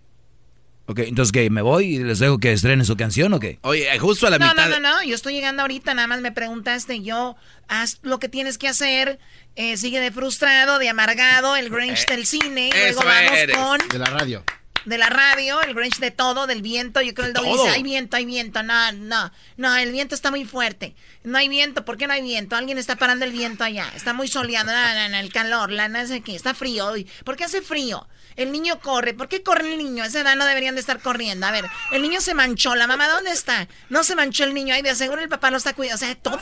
[0.89, 1.49] Ok, entonces, ¿qué?
[1.49, 3.59] ¿Me voy y les dejo que estrenen su canción o qué?
[3.61, 4.55] Oye, justo a la mitad...
[4.55, 7.35] No, no, no, yo estoy llegando ahorita, nada más me preguntaste, yo,
[7.67, 9.19] haz lo que tienes que hacer,
[9.55, 13.89] eh, sigue de frustrado, de amargado, el Grinch eh, del cine, luego vamos con...
[13.89, 14.43] De la radio
[14.88, 17.01] de la radio, el Grinch de todo, del viento.
[17.01, 18.63] Yo creo el dog dice, hay viento, hay viento.
[18.63, 20.95] No, no, no, el viento está muy fuerte.
[21.23, 22.55] No hay viento, ¿por qué no hay viento?
[22.55, 23.91] Alguien está parando el viento allá.
[23.95, 26.93] Está muy soleado, no, no, no, el calor, la no sé qué, está frío.
[27.25, 28.07] ¿Por qué hace frío?
[28.38, 29.13] El niño corre.
[29.13, 30.03] ¿Por qué corre el niño?
[30.03, 31.45] A esa edad no deberían de estar corriendo.
[31.47, 32.75] A ver, el niño se manchó.
[32.75, 33.67] ¿La mamá dónde está?
[33.89, 34.73] No se manchó el niño.
[34.73, 35.95] Ay, de seguro el papá lo está cuidando.
[35.95, 36.39] O sea, todo.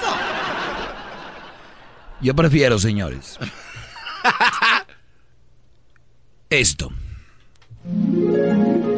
[2.21, 3.39] Yo prefiero, señores.
[6.49, 6.91] Esto.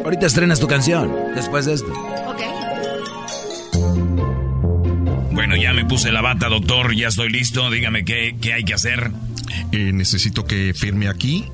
[0.04, 1.92] Ahorita estrenas tu canción, después de esto.
[2.26, 2.40] Ok.
[5.32, 7.70] Bueno, ya me puse la bata, doctor, ya estoy listo.
[7.70, 9.10] Dígame qué, hay que hacer.
[9.72, 11.44] Eh, necesito que firme aquí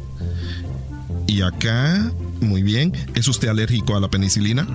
[1.26, 2.12] y acá.
[2.40, 2.92] Muy bien.
[3.14, 4.66] ¿Es usted alérgico a la penicilina?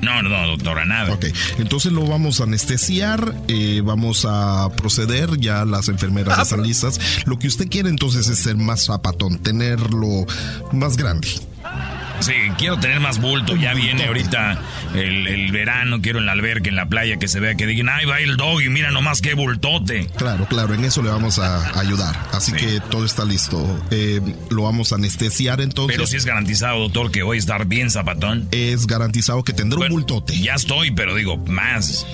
[0.00, 1.12] No, no, doctora, nada.
[1.12, 1.26] Ok,
[1.58, 7.00] entonces lo vamos a anestesiar, eh, vamos a proceder, ya las enfermeras están listas.
[7.26, 10.26] Lo que usted quiere entonces es ser más zapatón, tenerlo
[10.72, 11.28] más grande.
[12.20, 13.56] Sí, quiero tener más bulto.
[13.56, 14.60] Ya viene ahorita
[14.94, 16.00] el, verano.
[16.00, 18.36] Quiero en la alberca, en la playa, que se vea que digan, ay, va el
[18.36, 20.06] dog y mira nomás qué bultote.
[20.16, 22.16] Claro, claro, en eso le vamos a ayudar.
[22.32, 23.84] Así que todo está listo.
[23.90, 25.96] Eh, lo vamos a anestesiar entonces.
[25.96, 28.48] Pero si es garantizado, doctor, que voy a estar bien zapatón.
[28.50, 30.38] Es garantizado que tendrá un bultote.
[30.38, 32.06] Ya estoy, pero digo, más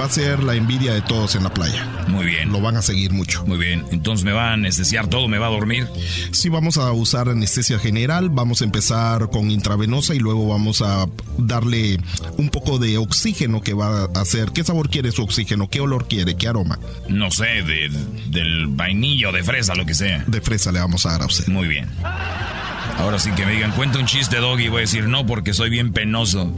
[0.00, 1.86] va a ser la envidia de todos en la playa.
[2.08, 2.52] Muy bien.
[2.52, 3.44] Lo van a seguir mucho.
[3.46, 3.84] Muy bien.
[3.90, 5.86] Entonces me va a anestesiar todo, me va a dormir.
[6.32, 8.30] Sí, vamos a usar anestesia general.
[8.30, 11.06] Vamos a empezar con intravenosa y luego vamos a
[11.38, 11.98] darle
[12.38, 14.52] un poco de oxígeno que va a hacer.
[14.52, 15.68] ¿Qué sabor quiere su oxígeno?
[15.68, 16.36] ¿Qué olor quiere?
[16.36, 16.78] ¿Qué aroma?
[17.08, 17.90] No sé, de,
[18.28, 20.24] del vainillo, de fresa, lo que sea.
[20.26, 21.46] De fresa le vamos a dar a usted.
[21.48, 21.88] Muy bien.
[22.98, 24.68] Ahora sí que me digan, cuenta un chiste, Doggy.
[24.68, 26.52] Voy a decir no porque soy bien penoso.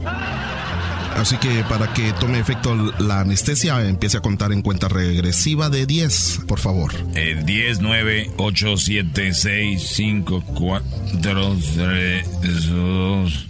[1.17, 5.87] Así que para que tome efecto la anestesia, empiece a contar en cuenta regresiva de
[5.87, 6.93] 10, por favor.
[7.15, 12.27] Eh, 10, 9, 8, 7, 6, 5, 4, 3,
[12.69, 13.47] 2.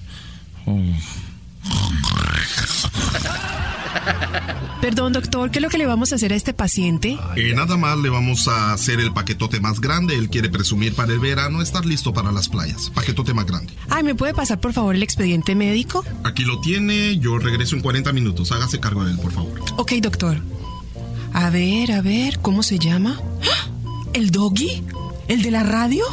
[4.82, 7.18] Perdón, doctor, ¿qué es lo que le vamos a hacer a este paciente?
[7.36, 10.16] Eh, nada más le vamos a hacer el paquetote más grande.
[10.16, 12.92] Él quiere presumir para el verano estar listo para las playas.
[12.92, 13.74] Paquetote más grande.
[13.90, 16.06] Ay, ¿me puede pasar por favor el expediente médico?
[16.24, 17.18] Aquí lo tiene.
[17.18, 18.52] Yo regreso en 40 minutos.
[18.52, 19.60] Hágase cargo de él, por favor.
[19.78, 20.40] Ok, doctor.
[21.34, 23.20] A ver, a ver, ¿cómo se llama?
[24.14, 24.84] ¿El doggy?
[25.28, 26.06] ¿El de la radio?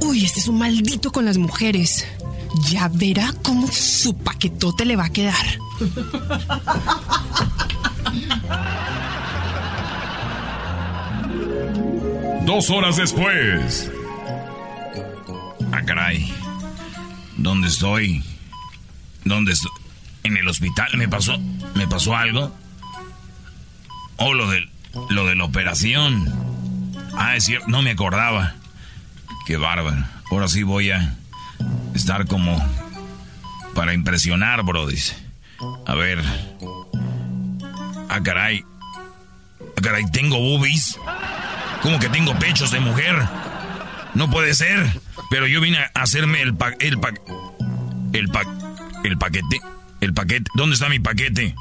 [0.00, 2.04] Uy, este es un maldito con las mujeres.
[2.70, 5.46] Ya verá cómo su paquetote le va a quedar.
[12.44, 13.90] Dos horas después.
[15.72, 16.32] Ah, caray.
[17.36, 18.22] ¿Dónde estoy?
[19.24, 19.72] ¿Dónde estoy?
[20.24, 21.38] En el hospital me pasó.
[21.74, 22.54] ¿Me pasó algo?
[24.16, 24.68] Oh, lo de,
[25.10, 26.32] lo de la operación.
[27.16, 28.54] Ah, es cierto, no me acordaba.
[29.46, 30.04] Qué bárbaro.
[30.30, 31.16] Ahora sí voy a
[31.94, 32.56] estar como
[33.74, 34.88] para impresionar, bro.
[35.86, 36.22] A ver.
[38.08, 38.64] Ah, caray.
[39.60, 40.98] Ah, caray, tengo boobies.
[41.82, 43.16] ¿Cómo que tengo pechos de mujer?
[44.14, 45.00] No puede ser.
[45.30, 47.10] Pero yo vine a hacerme el pa el pa
[48.12, 48.42] el pa
[49.04, 49.60] el paquete.
[50.00, 50.50] El paquete.
[50.54, 51.54] ¿Dónde está mi paquete?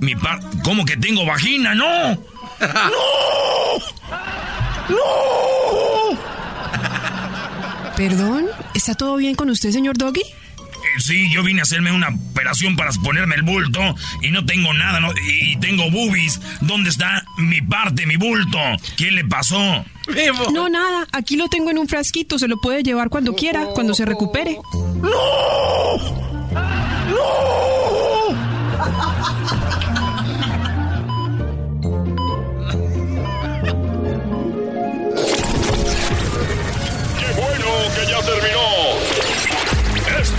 [0.00, 1.74] Mi par ¿Cómo que tengo vagina?
[1.74, 2.14] ¡No!
[2.14, 2.18] ¡No!
[4.88, 5.49] ¡No!
[8.00, 8.46] ¿Perdón?
[8.72, 10.22] ¿Está todo bien con usted, señor Doggy?
[10.96, 13.78] sí, yo vine a hacerme una operación para ponerme el bulto
[14.22, 16.40] y no tengo nada, y tengo boobies.
[16.62, 18.58] ¿Dónde está mi parte, mi bulto?
[18.96, 19.84] ¿Qué le pasó?
[20.50, 21.08] No, nada.
[21.12, 22.38] Aquí lo tengo en un frasquito.
[22.38, 24.56] Se lo puede llevar cuando quiera, cuando se recupere.
[25.02, 25.10] ¡No!
[27.10, 27.50] ¡No!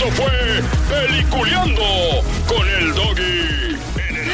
[0.02, 1.84] Esto fue Peliculeando
[2.48, 3.76] con el Doggy.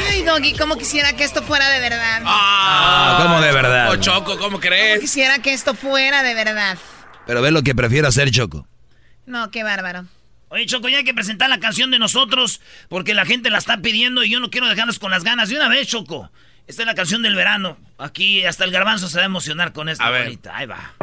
[0.09, 2.23] Ay, Doggy, ¿cómo quisiera que esto fuera de verdad?
[2.25, 3.91] Ah, ¿cómo de verdad?
[3.91, 4.99] Oh, Choco, ¿cómo crees?
[4.99, 6.79] Quisiera que esto fuera de verdad.
[7.27, 8.67] Pero ve lo que prefiero hacer, Choco.
[9.27, 10.05] No, qué bárbaro.
[10.47, 13.77] Oye, Choco, ya hay que presentar la canción de nosotros porque la gente la está
[13.77, 15.49] pidiendo y yo no quiero dejarlos con las ganas.
[15.49, 16.31] De una vez, Choco.
[16.65, 17.77] Esta es la canción del verano.
[17.99, 20.57] Aquí hasta el garbanzo se va a emocionar con esta bonita.
[20.57, 20.95] Ahí va.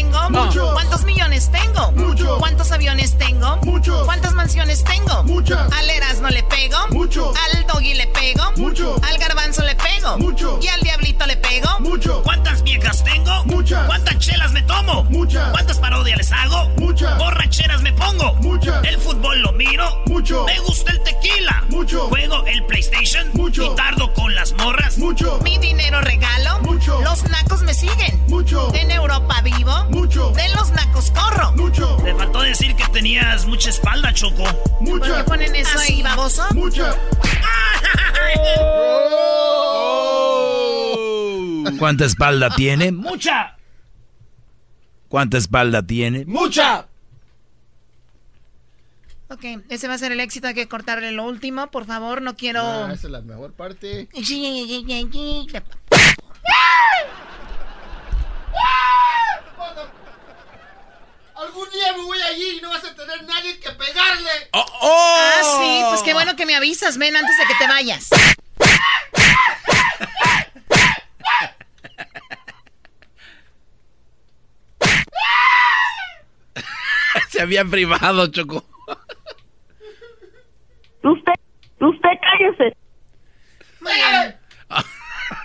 [0.00, 0.30] Tengo?
[0.30, 0.72] Mucho.
[0.72, 1.92] ¿Cuántos millones tengo?
[1.92, 2.38] Mucho.
[2.38, 3.56] ¿Cuántos aviones tengo?
[3.64, 4.02] Mucho.
[4.04, 5.22] ¿Cuántas mansiones tengo?
[5.24, 5.70] Muchas.
[5.72, 6.78] Al Eras no le pego.
[6.90, 7.32] Mucho.
[7.44, 8.52] Al Doggy le pego.
[8.56, 8.96] Mucho.
[9.02, 10.16] Al Garbanzo le pego.
[10.18, 10.58] Mucho.
[10.62, 11.68] Y al Diablito le pego.
[11.80, 12.22] Mucho.
[12.22, 13.44] ¿Cuántas viejas tengo?
[13.44, 13.86] Muchas.
[13.86, 15.04] ¿Cuántas chelas me tomo?
[15.04, 15.50] Muchas.
[15.50, 16.68] ¿Cuántas parodias les hago?
[16.78, 17.18] Muchas.
[17.18, 18.34] ¿Borracheras me pongo?
[18.36, 18.84] Muchas.
[18.84, 20.02] ¿El fútbol lo miro?
[20.06, 20.44] Mucho.
[20.44, 21.64] ¿Me gusta el tequila?
[21.68, 22.08] Mucho.
[22.08, 23.28] ¿Juego el PlayStation?
[23.34, 23.64] Mucho.
[23.64, 24.96] ¿Y tardo con las morras?
[24.98, 25.38] Mucho.
[25.42, 26.60] Mi dinero regalo.
[26.60, 27.00] Mucho.
[27.02, 28.22] Los nacos me siguen.
[28.28, 28.72] Mucho.
[28.74, 29.84] En Europa vivo.
[29.90, 30.30] Mucho.
[30.30, 31.52] De los nacos corro.
[31.52, 31.96] Mucho.
[32.04, 34.44] Te faltó decir que tenías mucha espalda, Choco.
[34.84, 36.42] ¿Por qué ponen eso ahí, baboso?
[36.54, 36.96] Muchas.
[41.78, 42.92] ¿Cuánta espalda tiene?
[42.92, 43.56] ¡Mucha!
[45.08, 46.24] ¿Cuánta espalda tiene?
[46.26, 46.86] Mucha.
[49.28, 50.48] Ok, ese va a ser el éxito.
[50.48, 52.20] Hay que cortarle lo último, por favor.
[52.20, 52.62] No quiero.
[52.62, 54.08] Ah, esa es la mejor parte.
[61.34, 64.30] Algún día me voy allí y no vas a tener nadie que pegarle.
[64.52, 65.16] Oh, oh.
[65.18, 66.98] Ah, sí, pues qué bueno que me avisas.
[66.98, 68.10] Ven antes de que te vayas.
[77.30, 78.64] Se habían privado, Choco.
[81.02, 81.32] Usted,
[81.80, 82.76] usted cállese.
[83.80, 84.36] Muy bien.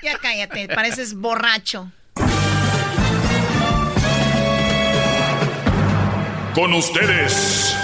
[0.04, 1.92] Ya cállate, pareces borracho.
[6.56, 7.76] Con ustedes.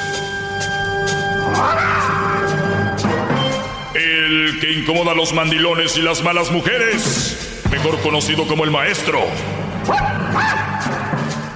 [3.93, 7.59] El que incomoda a los mandilones y las malas mujeres.
[7.69, 9.19] Mejor conocido como el maestro.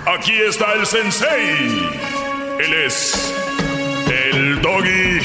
[0.05, 1.89] Aquí está el sensei.
[2.59, 3.33] Él es
[4.33, 5.19] el doggy.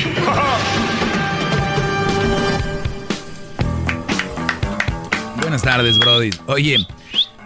[5.41, 6.31] Buenas tardes, Brody.
[6.47, 6.87] Oye,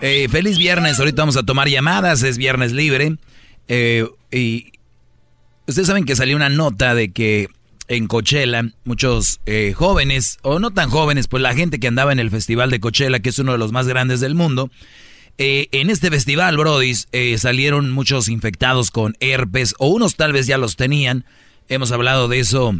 [0.03, 0.99] eh, feliz viernes.
[0.99, 2.22] Ahorita vamos a tomar llamadas.
[2.22, 3.16] Es viernes libre.
[3.68, 4.72] Eh, y
[5.66, 7.48] ustedes saben que salió una nota de que
[7.88, 12.18] en Coachella muchos eh, jóvenes, o no tan jóvenes, pues la gente que andaba en
[12.18, 14.70] el festival de Coachella, que es uno de los más grandes del mundo,
[15.36, 20.46] eh, en este festival, Brody, eh, salieron muchos infectados con herpes, o unos tal vez
[20.46, 21.24] ya los tenían.
[21.68, 22.74] Hemos hablado de eso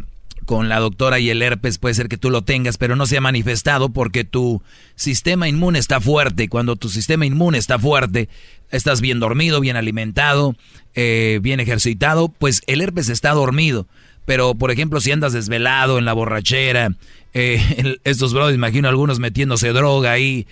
[0.47, 3.16] con la doctora y el herpes puede ser que tú lo tengas, pero no se
[3.16, 4.62] ha manifestado porque tu
[4.95, 6.49] sistema inmune está fuerte.
[6.49, 8.28] Cuando tu sistema inmune está fuerte,
[8.75, 10.57] estás bien dormido, bien alimentado,
[10.95, 13.87] eh, bien ejercitado, pues el herpes está dormido.
[14.27, 16.91] Pero, por ejemplo, si andas desvelado en la borrachera,
[17.35, 20.47] eh, estos brothers, imagino algunos metiéndose droga ahí,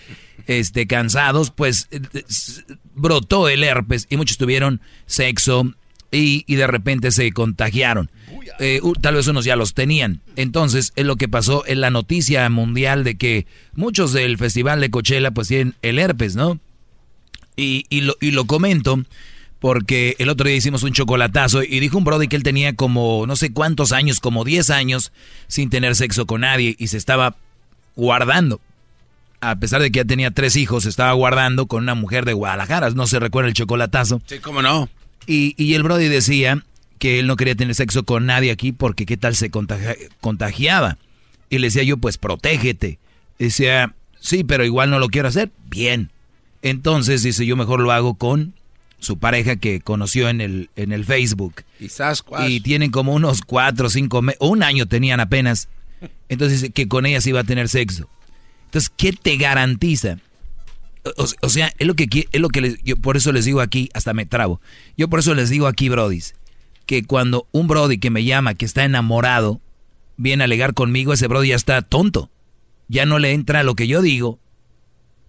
[0.46, 2.00] este, cansados, pues eh,
[2.94, 5.72] brotó el herpes y muchos tuvieron sexo
[6.10, 8.10] y, y de repente se contagiaron.
[8.58, 10.20] Eh, tal vez unos ya los tenían.
[10.36, 14.90] Entonces, es lo que pasó en la noticia mundial de que muchos del festival de
[14.90, 16.60] Coachella pues tienen el herpes, ¿no?
[17.56, 19.02] Y, y, lo, y lo comento
[19.58, 23.24] porque el otro día hicimos un chocolatazo y dijo un brody que él tenía como
[23.26, 25.12] no sé cuántos años, como 10 años
[25.46, 27.36] sin tener sexo con nadie y se estaba
[27.94, 28.60] guardando.
[29.40, 32.32] A pesar de que ya tenía tres hijos, se estaba guardando con una mujer de
[32.32, 32.90] Guadalajara.
[32.90, 34.22] No se recuerda el chocolatazo.
[34.26, 34.88] Sí, cómo no.
[35.26, 36.64] Y, y el brody decía
[36.98, 40.96] que él no quería tener sexo con nadie aquí porque qué tal se contagia- contagiaba.
[41.50, 42.98] Y le decía yo, pues protégete.
[43.38, 45.50] Y decía, sí, pero igual no lo quiero hacer.
[45.68, 46.10] Bien.
[46.62, 48.54] Entonces dice, yo mejor lo hago con
[48.98, 51.62] su pareja que conoció en el, en el Facebook.
[52.48, 55.68] Y tienen como unos cuatro o cinco meses, un año tenían apenas.
[56.28, 58.08] Entonces dice que con ella iba a tener sexo.
[58.66, 60.18] Entonces, ¿qué te garantiza?
[61.16, 63.60] O, o sea, es lo que es lo que les- yo por eso les digo
[63.60, 64.60] aquí, hasta me trabo.
[64.96, 66.34] Yo por eso les digo aquí, brodis,
[66.86, 69.60] que cuando un brody que me llama, que está enamorado,
[70.16, 72.30] viene a alegar conmigo, ese brody ya está tonto.
[72.88, 74.38] Ya no le entra lo que yo digo.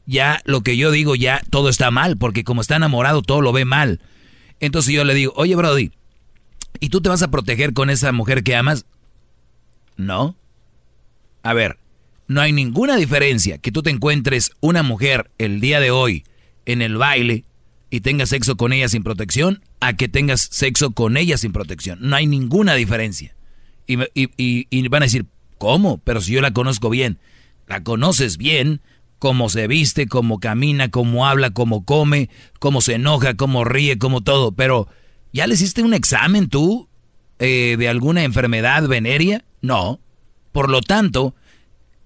[0.05, 3.53] Ya lo que yo digo, ya todo está mal, porque como está enamorado, todo lo
[3.53, 4.01] ve mal.
[4.59, 5.91] Entonces yo le digo, oye, brody,
[6.79, 8.85] ¿y tú te vas a proteger con esa mujer que amas?
[9.95, 10.35] No.
[11.41, 11.77] A ver,
[12.27, 16.23] no hay ninguna diferencia que tú te encuentres una mujer el día de hoy
[16.65, 17.43] en el baile
[17.89, 21.99] y tengas sexo con ella sin protección a que tengas sexo con ella sin protección.
[22.01, 23.35] No hay ninguna diferencia.
[23.85, 25.25] Y, y- y- y van a decir,
[25.57, 25.99] ¿cómo?
[26.03, 27.19] Pero si yo la conozco bien.
[27.67, 28.81] La conoces bien,
[29.23, 34.19] cómo se viste, cómo camina, cómo habla, cómo come, cómo se enoja, cómo ríe, cómo
[34.19, 34.51] todo.
[34.51, 34.89] Pero,
[35.31, 36.89] ¿ya le hiciste un examen tú?
[37.39, 39.45] eh, de alguna enfermedad venérea?
[39.61, 40.01] No.
[40.51, 41.35] Por lo tanto,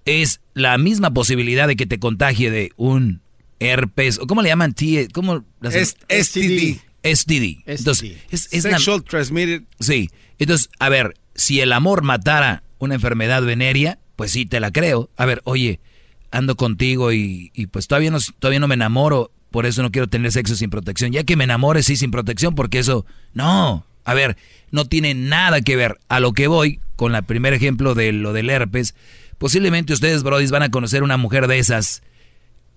[0.04, 3.20] es la misma posibilidad de que te contagie de un
[3.58, 4.76] herpes, o ¿cómo le llaman?
[5.12, 5.44] ¿Cómo?
[5.60, 6.78] STD.
[7.02, 7.62] STD.
[7.66, 9.62] Entonces, es, Sexual transmitted.
[9.80, 10.08] Sí.
[10.38, 15.10] Entonces, a ver, si el amor matara una enfermedad venérea, pues sí, te la creo.
[15.16, 15.80] A ver, oye,
[16.30, 20.32] ando contigo y, pues todavía no, todavía no me enamoro, por eso no quiero tener
[20.32, 21.12] sexo sin protección.
[21.12, 23.86] Ya que me enamore, sí, sin protección, porque eso, no.
[24.04, 24.36] A ver,
[24.70, 28.32] no tiene nada que ver a lo que voy con el primer ejemplo de lo
[28.32, 28.94] del herpes.
[29.38, 32.02] Posiblemente ustedes, brodis, van a conocer una mujer de esas,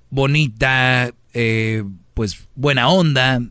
[0.10, 1.84] bonita, eh,
[2.14, 3.42] pues buena onda,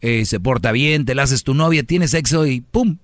[0.00, 2.98] eh, se porta bien, te la haces tu novia, tiene sexo y ¡pum!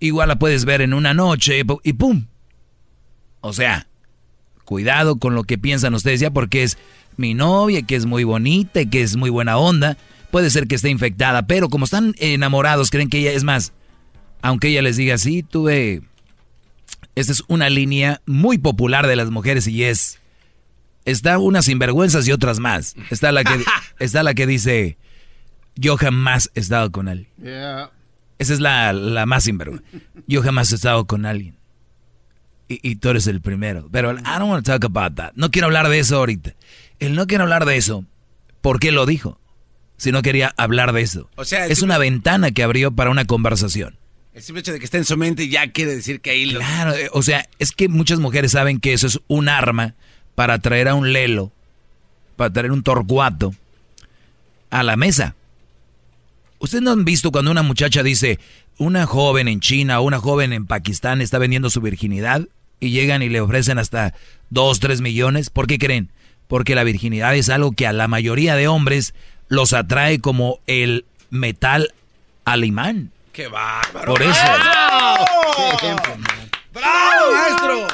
[0.00, 2.27] Igual la puedes ver en una noche y ¡pum!
[3.40, 3.86] O sea,
[4.64, 6.78] cuidado con lo que piensan ustedes ya porque es
[7.16, 9.96] mi novia, que es muy bonita y que es muy buena onda.
[10.30, 13.72] Puede ser que esté infectada, pero como están enamorados, creen que ella es más.
[14.42, 16.02] Aunque ella les diga, sí, tuve...
[17.14, 20.20] Esta es una línea muy popular de las mujeres y es
[21.10, 22.94] está unas sinvergüenzas y otras más.
[23.10, 23.64] Está la que,
[23.98, 24.98] está la que dice,
[25.74, 27.28] yo jamás he estado con alguien.
[28.38, 29.84] Esa es la, la, más sinvergüenza.
[30.26, 31.57] Yo jamás he estado con alguien.
[32.68, 33.88] Y, y, tú eres el primero.
[33.90, 35.32] Pero I don't want to talk about that.
[35.34, 36.54] No quiero hablar de eso ahorita.
[36.98, 38.04] Él no quiere hablar de eso.
[38.60, 39.40] ¿Por qué lo dijo?
[39.96, 41.30] Si no quería hablar de eso.
[41.36, 43.96] O sea, es una ventana que abrió para una conversación.
[44.34, 46.60] El simple hecho de que esté en su mente ya quiere decir que ahí lo...
[46.60, 49.94] Claro, eh, o sea, es que muchas mujeres saben que eso es un arma
[50.36, 51.50] para traer a un lelo,
[52.36, 53.52] para traer un torcuato
[54.70, 55.34] a la mesa.
[56.60, 58.38] ¿Ustedes no han visto cuando una muchacha dice,
[58.76, 62.46] una joven en China o una joven en Pakistán está vendiendo su virginidad
[62.80, 64.14] y llegan y le ofrecen hasta
[64.50, 65.50] 2, 3 millones?
[65.50, 66.10] ¿Por qué creen?
[66.46, 69.14] Porque la virginidad es algo que a la mayoría de hombres
[69.48, 71.92] los atrae como el metal
[72.44, 73.10] al imán.
[73.32, 74.14] ¡Qué bárbaro!
[74.14, 74.32] Por eso.
[74.32, 75.24] ¡Bravo!
[76.72, 77.86] ¡Bravo, maestro!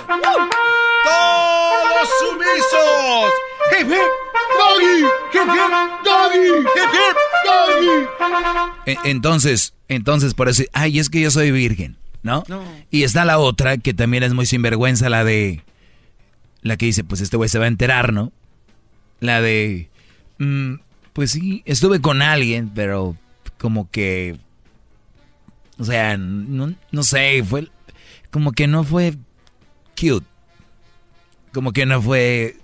[1.04, 3.32] ¡Todos sumisos!
[3.72, 4.10] ¡Hip, hip!
[4.58, 5.04] ¡Doggy!
[5.32, 5.72] ¡Hip, hip!
[6.04, 6.46] ¡Doggy!
[6.60, 7.16] ¡Hip, hip!
[7.44, 9.04] ¡Doggy!
[9.04, 12.42] Entonces, entonces por eso, ay, es que yo soy virgen, ¿no?
[12.90, 15.62] Y está la otra que también es muy sinvergüenza, la de,
[16.62, 18.32] la que dice, pues este güey se va a enterar, ¿no?
[19.20, 19.88] La de,
[20.38, 20.74] mm,
[21.12, 23.16] pues sí, estuve con alguien, pero
[23.58, 24.36] como que,
[25.78, 27.68] o sea, no, no sé, fue,
[28.32, 29.14] como que no fue
[29.96, 30.26] cute
[31.54, 32.56] como que no fue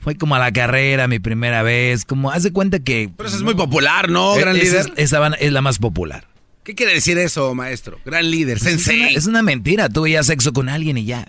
[0.00, 3.10] fue como a la carrera, mi primera vez, como hace cuenta que...
[3.16, 4.92] Pero es muy popular, ¿no, gran líder?
[4.96, 6.26] esa es la más popular.
[6.64, 8.00] ¿Qué quiere decir eso, maestro?
[8.04, 9.14] Gran líder, pues sensei.
[9.14, 11.28] Es una, mentira, tuve ya sexo con alguien y ya.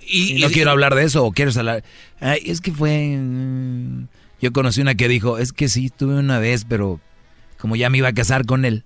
[0.00, 1.84] Y, no quiero hablar de eso, o quieres hablar...
[2.20, 3.16] Ay, es que fue...
[3.18, 4.06] Mm,
[4.40, 7.00] yo conocí una que dijo, es que sí, tuve una vez, pero
[7.58, 8.84] como ya me iba a casar con él.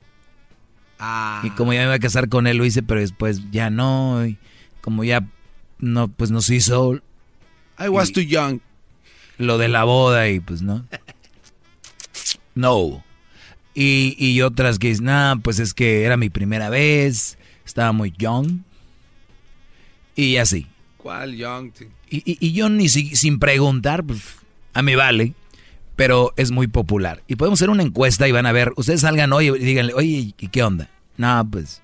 [0.99, 1.43] Ah.
[1.45, 4.27] Y como ya me iba a casar con él, lo hice, pero después ya no.
[4.27, 4.39] Y
[4.81, 5.27] como ya
[5.79, 7.01] no, pues nos hizo
[7.79, 8.61] I was too young.
[9.39, 10.87] Lo de la boda y pues no.
[12.55, 13.03] No.
[13.75, 18.13] Y, y otras que dicen, nah, pues es que era mi primera vez, estaba muy
[18.17, 18.61] young.
[20.15, 20.67] Y así.
[20.97, 21.73] ¿Cuál young?
[22.09, 24.21] Y, y, y, yo ni sin preguntar, pues
[24.73, 25.35] a mí vale,
[25.97, 27.23] pero es muy popular.
[27.27, 30.33] Y podemos hacer una encuesta y van a ver, ustedes salgan hoy y díganle, oye,
[30.39, 30.89] ¿y qué onda?
[31.17, 31.83] No, pues,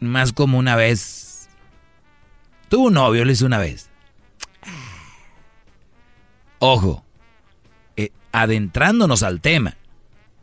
[0.00, 1.48] más como una vez.
[2.68, 3.88] Tuvo un novio, lo hizo una vez.
[6.58, 7.04] Ojo,
[7.96, 9.76] eh, adentrándonos al tema.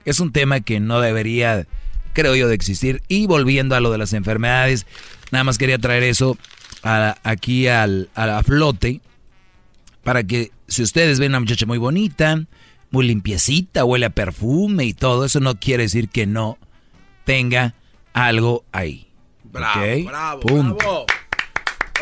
[0.06, 1.68] Es un tema que no debería,
[2.14, 3.02] creo yo, de existir.
[3.08, 4.86] Y volviendo a lo de las enfermedades,
[5.32, 6.38] nada más quería traer eso
[6.84, 9.00] aquí al, a la flote
[10.04, 12.44] para que si ustedes ven a una muchacha muy bonita,
[12.92, 16.58] muy limpiecita, huele a perfume y todo, eso no quiere decir que no
[17.24, 17.74] tenga
[18.14, 19.08] algo ahí.
[19.44, 21.06] Bravo, bravo, bravo.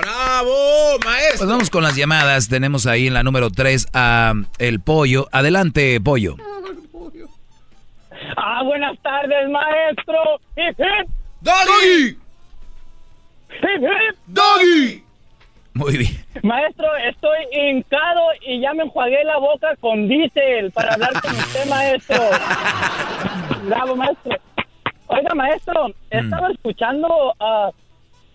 [0.02, 1.38] ¡Bravo, maestro!
[1.38, 2.48] Pues vamos con las llamadas.
[2.48, 5.28] Tenemos ahí en la número 3 a El Pollo.
[5.32, 6.38] Adelante, Pollo.
[8.38, 10.40] Ah, buenas tardes, maestro.
[10.56, 11.10] ¡Hip, hip!
[11.42, 12.18] ¡Doggy!
[13.50, 14.16] ¡Hip, hip!
[14.28, 15.04] ¡Doggy!
[15.74, 16.12] Muy bien.
[16.44, 21.70] Maestro, estoy hincado y ya me enjuagué la boca con diésel para hablar con usted,
[21.70, 22.18] maestro.
[23.68, 24.38] Bravo, maestro.
[25.08, 26.52] Oiga, maestro, estaba mm.
[26.52, 27.72] escuchando a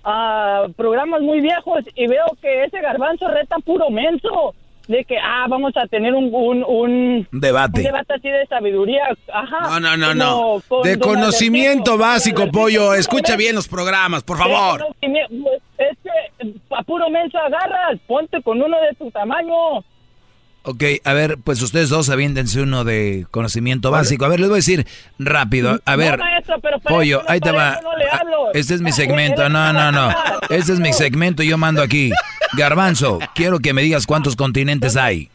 [0.09, 4.55] a programas muy viejos y veo que ese garbanzo reta puro menso
[4.89, 9.81] de que ah vamos a tener un un, debate un debate así de sabiduría ajá
[9.81, 15.99] no no no no de conocimiento básico pollo escucha bien los programas por favor es
[16.03, 19.85] que a puro menso agarras ponte con uno de tu tamaño
[20.69, 24.25] Ok, a ver, pues ustedes dos aviéndense uno de conocimiento básico.
[24.25, 24.85] A ver, les voy a decir
[25.17, 25.79] rápido.
[25.85, 26.19] A ver,
[26.89, 27.79] pollo, ahí te va.
[28.53, 29.49] Este es mi segmento.
[29.49, 30.09] No, no, no.
[30.51, 32.11] Este es mi segmento y yo mando aquí.
[32.55, 35.31] Garbanzo, quiero que me digas cuántos continentes hay.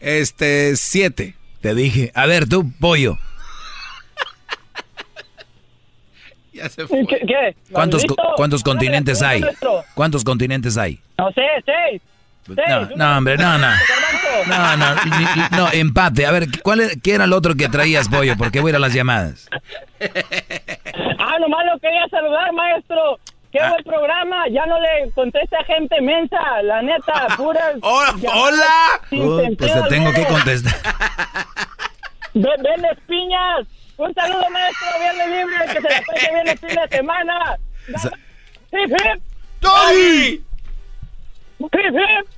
[0.00, 1.36] Este, siete.
[1.60, 2.10] Te dije.
[2.14, 3.18] A ver, tú, pollo.
[6.52, 7.06] ya se fue.
[7.06, 7.56] ¿Qué?
[7.70, 8.02] ¿Cuántos,
[8.36, 9.42] ¿cuántos continentes hay?
[9.94, 11.00] ¿Cuántos continentes hay?
[11.18, 12.02] No sé, seis.
[12.48, 13.68] No, no, hombre, no, no.
[14.48, 14.94] No, no,
[15.56, 16.26] no, empate.
[16.26, 18.36] A ver, ¿cuál es, ¿qué era el otro que traías, pollo?
[18.36, 19.48] Porque voy a ir a las llamadas.
[21.18, 23.20] Ah, nomás lo quería saludar, maestro.
[23.52, 23.68] Qué ah.
[23.68, 24.48] buen programa.
[24.50, 27.72] Ya no le contesta a gente mensa, la neta, pura.
[27.82, 28.14] ¡Hola!
[28.34, 29.00] hola.
[29.58, 30.74] pues te tengo que contestar.
[32.34, 33.66] Ven, piñas.
[33.98, 34.88] Un saludo, maestro.
[34.98, 35.66] Viernes libre.
[35.66, 37.56] Que se le pase bien el fin de semana.
[38.72, 39.22] ¡Hip, hip!
[39.60, 40.42] ¡Doggy!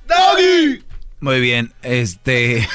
[0.05, 0.83] ¡Doggy!
[1.21, 2.67] Muy bien, este...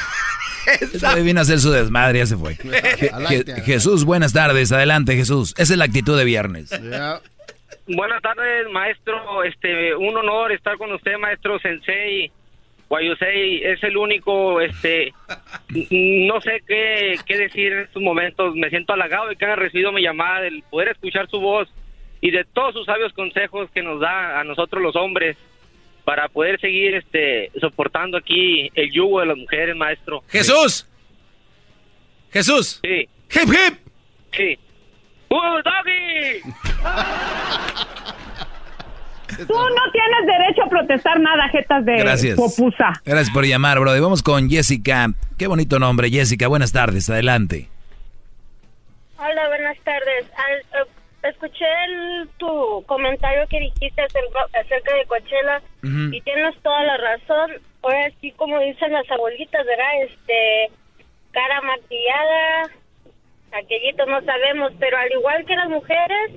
[1.22, 2.56] vino a hacer su desmadre, ya se fue.
[3.64, 5.54] Jesús, buenas tardes, adelante Jesús.
[5.58, 6.70] Esa es la actitud de viernes.
[7.92, 9.42] Buenas tardes, maestro.
[9.42, 12.30] Este, un honor estar con usted, maestro Sensei.
[12.88, 15.12] Guayusei es el único, este,
[15.90, 18.54] no sé qué, qué decir en estos momentos.
[18.54, 21.68] Me siento halagado de que haya recibido mi llamada, del poder escuchar su voz
[22.20, 25.36] y de todos sus sabios consejos que nos da a nosotros los hombres
[26.04, 30.22] para poder seguir este soportando aquí el yugo de las mujeres, maestro.
[30.28, 30.88] Jesús.
[32.32, 32.80] Jesús.
[32.84, 33.08] Sí.
[33.34, 33.78] Hip hip.
[34.32, 34.58] Sí.
[35.30, 36.42] ¡Uh, doggy!
[39.46, 42.36] Tú no tienes derecho a protestar nada, jetas de Gracias.
[42.36, 42.92] popusa.
[43.04, 43.96] Gracias por llamar, bro.
[43.96, 45.06] Y vamos con Jessica.
[45.38, 46.48] Qué bonito nombre, Jessica.
[46.48, 47.68] Buenas tardes, adelante.
[49.18, 50.26] Hola, buenas tardes.
[50.36, 50.86] Al, eh,
[51.30, 51.64] escuché
[52.38, 55.62] tu comentario que dijiste acerca de Coachella
[56.12, 57.52] y tienes toda la razón.
[57.82, 60.02] Ahora sí, como dicen las abuelitas, ¿verdad?
[60.04, 60.70] Este,
[61.30, 62.68] cara maquillada,
[63.52, 66.30] aquellito no sabemos, pero al igual que las mujeres,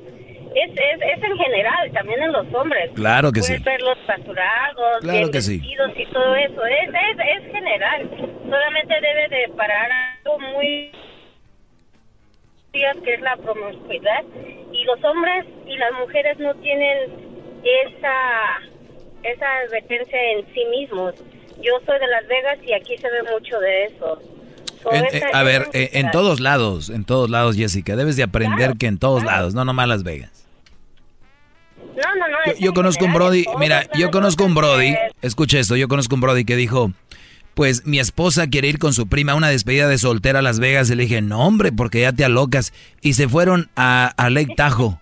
[0.56, 2.92] es, es, es en general, también en los hombres.
[2.94, 3.64] Claro que Puedes sí.
[3.64, 6.66] verlos saturados, claro que vestidos y todo eso.
[6.66, 8.10] Es, es, es general.
[8.44, 9.90] Solamente debe de parar
[10.24, 10.92] algo muy
[12.74, 14.24] que es la promiscuidad
[14.72, 18.60] y los hombres y las mujeres no tienen esa
[19.22, 21.14] esa advertencia en sí mismos.
[21.62, 24.20] Yo soy de Las Vegas y aquí se ve mucho de eso.
[24.92, 28.88] Eh, a ver, eh, en todos lados, en todos lados, Jessica, debes de aprender que
[28.88, 30.46] en todos lados, no nomás Las Vegas.
[31.80, 32.54] No, no, no.
[32.54, 36.22] Yo, yo conozco un Brody, mira, yo conozco un Brody, escucha esto, yo conozco un
[36.22, 36.92] Brody que dijo,
[37.54, 40.60] pues mi esposa quiere ir con su prima a una despedida de soltera a Las
[40.60, 40.90] Vegas.
[40.90, 42.74] Y le dije, no hombre, porque ya te alocas.
[43.02, 44.98] Y se fueron a, Lake Tahoe.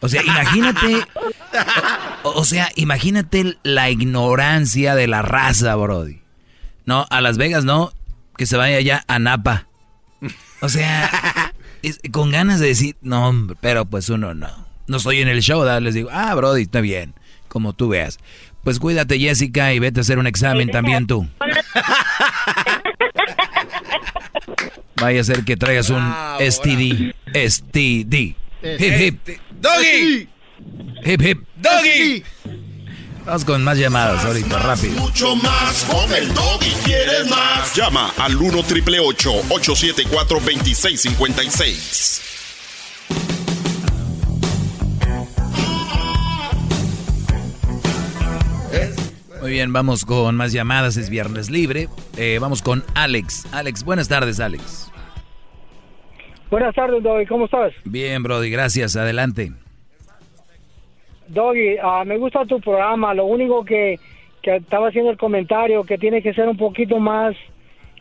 [0.00, 0.96] O sea, imagínate,
[2.22, 6.20] o, sea, imagínate la ignorancia de la raza, Brody.
[6.86, 7.92] No, a Las Vegas no,
[8.36, 9.66] que se vaya allá a Napa.
[10.60, 11.52] O sea,
[12.12, 14.66] con ganas de decir, no, hombre, pero pues uno no.
[14.86, 17.14] No estoy en el show, les digo, ah, Brody, está bien,
[17.48, 18.18] como tú veas.
[18.62, 21.28] Pues cuídate, Jessica, y vete a hacer un examen también tú.
[25.00, 27.14] Vaya a ser que traigas un ah, STD.
[27.34, 28.34] STD.
[28.62, 29.18] Hip hip.
[29.60, 30.28] Doggy.
[31.04, 31.46] Hip hip.
[31.56, 32.24] Doggy.
[33.26, 35.00] Vamos con más llamadas ahorita, rápido.
[35.00, 36.70] Mucho más con el doggy.
[36.84, 37.74] ¿Quieres más?
[37.74, 42.22] Llama al 1 triple 874 2656.
[49.40, 51.88] Muy bien, vamos con más llamadas, es viernes libre.
[52.16, 53.46] Eh, vamos con Alex.
[53.52, 54.92] Alex, buenas tardes, Alex.
[56.48, 57.72] Buenas tardes, Doggy, ¿cómo estás?
[57.84, 59.52] Bien, Brody, gracias, adelante.
[61.28, 63.98] Doggy, uh, me gusta tu programa, lo único que,
[64.42, 67.36] que, estaba haciendo el comentario, que tiene que ser un poquito más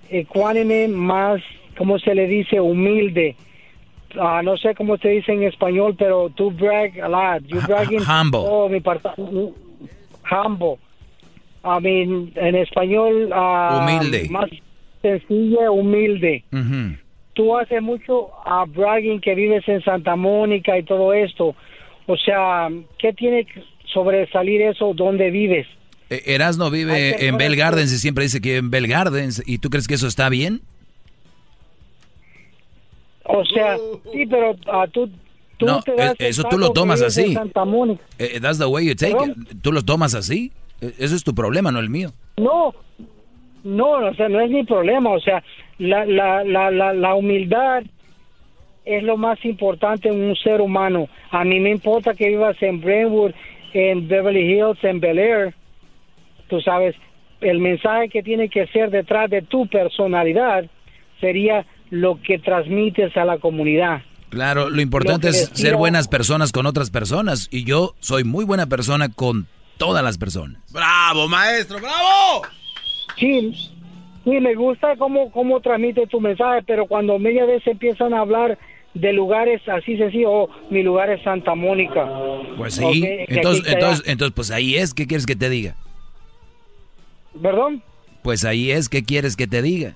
[0.10, 1.42] ecuánime, más,
[1.78, 2.60] ¿cómo se le dice?
[2.60, 3.36] Humilde.
[4.16, 7.44] Uh, no sé cómo se dice en español, pero tú brag a lot.
[7.48, 8.42] You bragging humble.
[8.46, 8.82] Oh, mi
[10.32, 10.80] humble.
[11.64, 13.32] I mean, en español...
[13.32, 14.28] Uh, humilde.
[14.30, 14.50] Más
[15.02, 16.44] sencilla, humilde.
[17.34, 21.56] Tú haces mucho a bragging que vives en Santa Mónica y todo esto.
[22.08, 22.70] O sea,
[23.00, 23.64] ¿qué tiene que
[23.94, 24.94] sobresalir eso?
[24.94, 25.68] ¿Dónde vives?
[26.10, 29.42] Eh, Erasno vive en Bell Gardens y siempre dice que en Bell Gardens.
[29.46, 30.62] ¿Y tú crees que eso está bien?
[33.24, 33.78] O sea,
[34.14, 35.10] sí, pero uh, tú,
[35.58, 37.34] tú no, te das eh, eso tú lo tomas así.
[37.34, 38.04] Santa Mónica.
[38.20, 39.62] Eh, that's the way you take it.
[39.64, 40.52] Tú lo tomas así.
[40.80, 42.12] E-, Eso es tu problema, no el mío.
[42.38, 42.76] No,
[43.64, 45.10] no, o sea, no es mi problema.
[45.10, 45.44] O sea,
[45.80, 47.84] la, la, la, la, la humildad
[48.86, 51.10] es lo más importante en un ser humano.
[51.32, 53.32] A mí me importa que vivas en Brentwood,
[53.74, 55.54] en Beverly Hills, en Bel Air,
[56.48, 56.96] tú sabes,
[57.42, 60.66] el mensaje que tiene que ser detrás de tu personalidad
[61.20, 64.02] sería lo que transmites a la comunidad.
[64.30, 68.68] Claro, lo importante es ser buenas personas con otras personas y yo soy muy buena
[68.68, 69.48] persona con
[69.78, 70.62] todas las personas.
[70.72, 71.80] ¡Bravo, maestro!
[71.80, 72.42] ¡Bravo!
[73.18, 73.54] Sí,
[74.24, 78.58] sí, me gusta cómo, cómo transmite tu mensaje, pero cuando media vez empiezan a hablar
[78.96, 82.10] de lugares así sencillo, oh, mi lugar es Santa Mónica.
[82.58, 85.76] Pues sí, entonces, entonces, entonces, pues ahí es, ¿qué quieres que te diga?
[87.40, 87.84] ¿Perdón?
[88.24, 89.96] Pues ahí es, ¿qué quieres que te diga?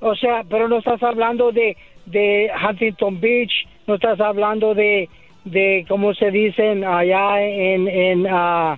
[0.00, 1.76] O sea, pero no estás hablando de,
[2.06, 3.52] de Huntington Beach,
[3.88, 5.08] no estás hablando de,
[5.44, 8.76] de ¿cómo se dicen allá en, en uh,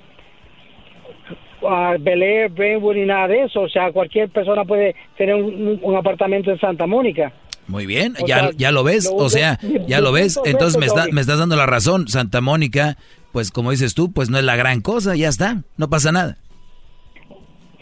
[2.00, 3.60] Bel Air, Brentwood y nada de eso?
[3.60, 7.30] O sea, cualquier persona puede tener un apartamento en Santa Mónica.
[7.68, 11.38] Muy bien, ya, ya lo ves, o sea, ya lo ves, entonces me, me estás
[11.38, 12.96] dando la razón, Santa Mónica,
[13.32, 16.38] pues como dices tú, pues no es la gran cosa, ya está, no pasa nada.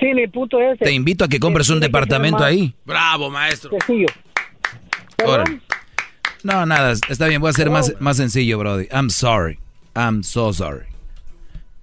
[0.00, 0.78] Sí, mi punto es...
[0.78, 2.74] Te invito a que compres un departamento ahí.
[2.84, 3.70] Bravo, maestro.
[3.70, 4.08] Sencillo.
[6.42, 8.88] No, nada, está bien, voy a ser más, más sencillo, Brody.
[8.92, 9.58] I'm sorry,
[9.94, 10.95] I'm so sorry.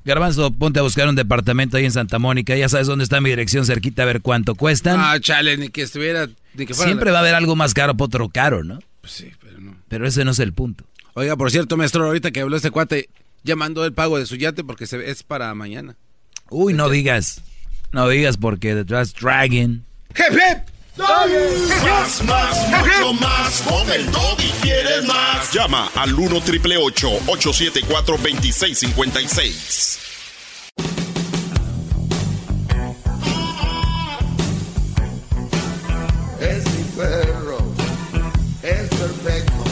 [0.06, 2.56] Garbanzo, ponte a buscar un departamento ahí en Santa Mónica.
[2.56, 4.98] Ya sabes dónde está mi dirección cerquita, a ver cuánto cuestan.
[5.00, 6.28] Ah, chale, ni que estuviera.
[6.72, 8.80] Siempre va a haber algo más caro, otro caro, ¿no?
[9.02, 9.76] Pues sí, pero no.
[9.88, 10.86] Pero ese no es el punto.
[11.14, 13.10] Oiga, por cierto, maestro, ahorita que habló este cuate,
[13.44, 15.96] ya mandó el pago de su yate porque se, es para mañana.
[16.50, 17.42] Uy, no digas.
[17.92, 19.86] No digas porque detrás Dragon.
[20.14, 20.64] ¡Jefe!
[20.96, 23.62] Más, más, mucho más.
[23.64, 24.06] Con el
[24.38, 25.52] y quieres más.
[25.52, 30.00] Llama al 1 triple 874 2656.
[36.40, 37.58] Es mi perro.
[38.62, 39.64] Es perfecto.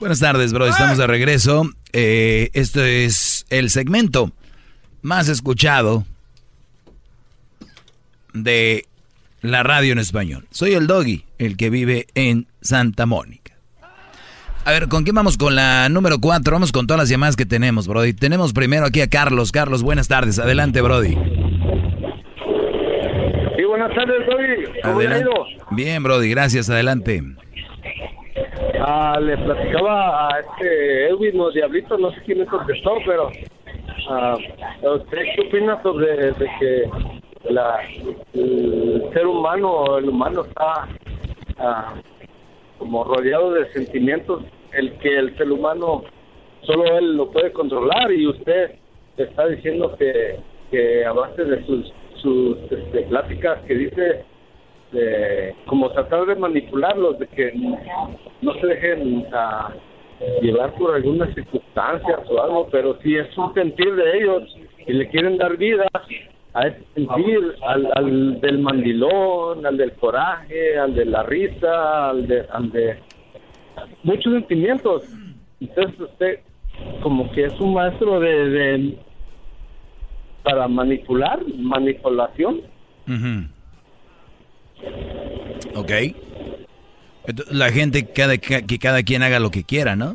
[0.00, 0.66] Buenas tardes, bro.
[0.66, 1.70] Estamos de regreso.
[1.92, 4.32] Eh, esto es el segmento
[5.02, 6.04] más escuchado
[8.34, 8.84] de
[9.40, 10.44] la radio en español.
[10.50, 13.54] Soy el doggy, el que vive en Santa Mónica.
[14.66, 15.36] A ver, ¿con quién vamos?
[15.36, 16.54] Con la número 4.
[16.54, 18.14] Vamos con todas las llamadas que tenemos, Brody.
[18.14, 19.52] Tenemos primero aquí a Carlos.
[19.52, 20.38] Carlos, buenas tardes.
[20.38, 21.14] Adelante, Brody.
[23.56, 24.80] Sí, buenas tardes, Doggy.
[24.82, 25.30] ¿Cómo Adelante.
[25.70, 26.70] Bien, Brody, gracias.
[26.70, 27.22] Adelante.
[28.80, 33.30] Ah, le platicaba a este Edwin o Diablito, no sé quién me contestó, pero
[34.10, 34.36] ah,
[34.96, 36.84] ¿usted qué opina sobre de que
[37.50, 37.80] la,
[38.32, 40.88] el ser humano, el humano está
[41.58, 41.94] ah,
[42.78, 44.42] como rodeado de sentimientos,
[44.72, 46.04] el que el ser humano
[46.62, 48.72] solo él lo puede controlar y usted
[49.16, 50.38] está diciendo que,
[50.70, 51.92] que a base de sus,
[52.22, 54.24] sus este, pláticas que dice
[54.92, 57.52] de, como tratar de manipularlos, de que
[58.40, 59.72] no se dejen ah,
[60.40, 64.56] llevar por algunas circunstancias o algo, pero si es un sentir de ellos
[64.86, 65.86] y le quieren dar vida,
[66.54, 66.62] a
[66.94, 72.70] sentir al, al, del mandilón, al del coraje, al de la risa, al de, al
[72.70, 72.98] de
[74.04, 75.02] muchos sentimientos.
[75.60, 76.38] Entonces usted
[77.02, 78.98] como que es un maestro de, de
[80.44, 82.60] para manipular, manipulación.
[85.74, 85.90] Ok.
[87.50, 90.14] La gente, cada, que cada quien haga lo que quiera, ¿no?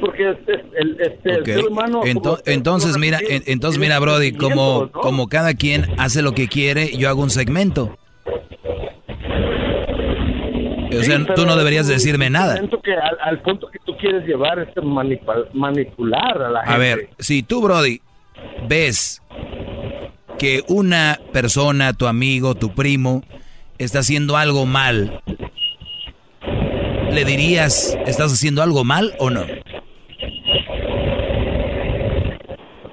[0.00, 0.34] Porque
[0.76, 2.02] el, este, ser humano...
[2.04, 7.22] entonces, mira, entonces mira, Brody, como, como cada quien hace lo que quiere, yo hago
[7.22, 7.96] un segmento.
[10.96, 12.60] O sea, tú no deberías decirme nada.
[12.82, 14.68] Que al, punto que tú quieres llevar es
[15.52, 16.74] manipular a la gente.
[16.74, 18.00] A ver, si tú, Brody,
[18.66, 19.22] ves
[20.38, 23.22] que una persona, tu amigo, tu primo,
[23.78, 25.20] está haciendo algo mal,
[27.10, 29.44] ¿le dirías, estás haciendo algo mal o no?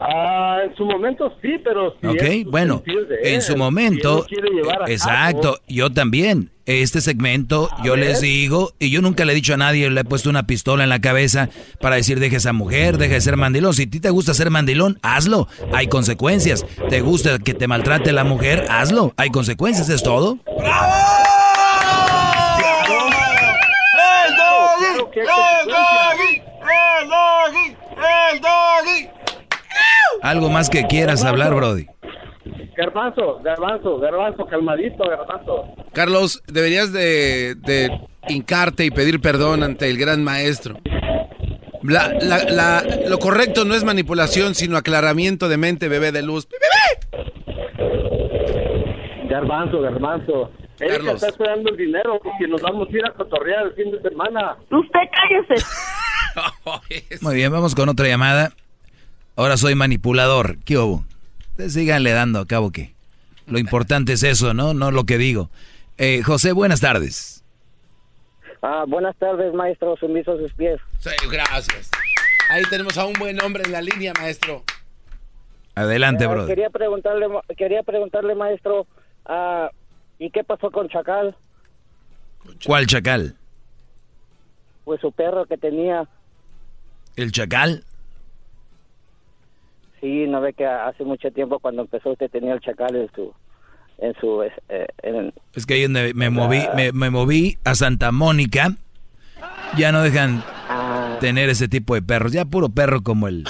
[0.01, 1.95] Ah, en su momento sí, pero...
[2.01, 2.83] Si ok, bueno,
[3.23, 4.25] en su momento...
[4.87, 6.51] exacto, yo también.
[6.65, 10.03] Este segmento yo les digo, y yo nunca le he dicho a nadie, le he
[10.03, 13.75] puesto una pistola en la cabeza para decir deje esa mujer, deje de ser mandilón.
[13.75, 16.65] Si a ti te gusta ser mandilón, hazlo, hay consecuencias.
[16.89, 18.65] ¿Te gusta que te maltrate la mujer?
[18.67, 20.39] Hazlo, hay consecuencias, es todo.
[20.57, 20.91] ¡Bravo!
[23.97, 25.19] ¡El doggy!
[25.19, 25.27] ¡El
[25.67, 26.41] doggy!
[26.65, 27.75] ¡El doggy!
[28.31, 29.15] ¡El doggy!
[30.25, 31.85] Algo más que quieras hablar, Brody.
[32.75, 35.65] Garbanzo, garbanzo, garbanzo, calmadito, garbanzo.
[35.93, 37.91] Carlos, deberías de, de
[38.27, 40.79] hincarte y pedir perdón ante el gran maestro.
[41.83, 46.47] La, la, la, lo correcto no es manipulación, sino aclaramiento de mente, bebé de luz.
[46.49, 46.65] ¡Bebé!
[49.29, 50.49] Garbanzo, garbanzo.
[50.79, 51.15] Carlos.
[51.15, 54.57] está esperando el dinero porque nos vamos a ir a cotorrear el fin de semana.
[54.71, 55.63] Usted cállese.
[57.21, 58.51] Muy bien, vamos con otra llamada.
[59.35, 60.57] Ahora soy manipulador.
[60.63, 61.03] ¿Qué hubo?
[61.51, 62.93] Ustedes síganle dando a cabo que
[63.47, 64.73] lo importante es eso, ¿no?
[64.73, 65.49] No lo que digo.
[65.97, 67.43] Eh, José, buenas tardes.
[68.61, 69.95] Ah, buenas tardes, maestro.
[69.97, 70.79] Sumiso a sus pies.
[70.99, 71.91] Sí, gracias.
[72.49, 74.63] Ahí tenemos a un buen hombre en la línea, maestro.
[75.75, 76.47] Adelante, Eh, brother.
[76.55, 78.87] Quería preguntarle, quería preguntarle, maestro,
[79.25, 79.69] ah,
[80.19, 81.35] ¿y qué pasó con Chacal?
[82.65, 83.35] ¿Cuál chacal?
[84.83, 86.07] Pues su perro que tenía.
[87.15, 87.83] ¿El chacal?
[90.05, 93.33] Sí, no ve que hace mucho tiempo cuando empezó usted tenía el Chacal en su,
[93.97, 94.51] en su, eh,
[95.01, 98.69] en- Es que ahí donde me moví, me, me moví a Santa Mónica,
[99.77, 100.43] ya no dejan
[101.19, 102.31] tener ese tipo de perros.
[102.33, 103.45] Ya puro perro como el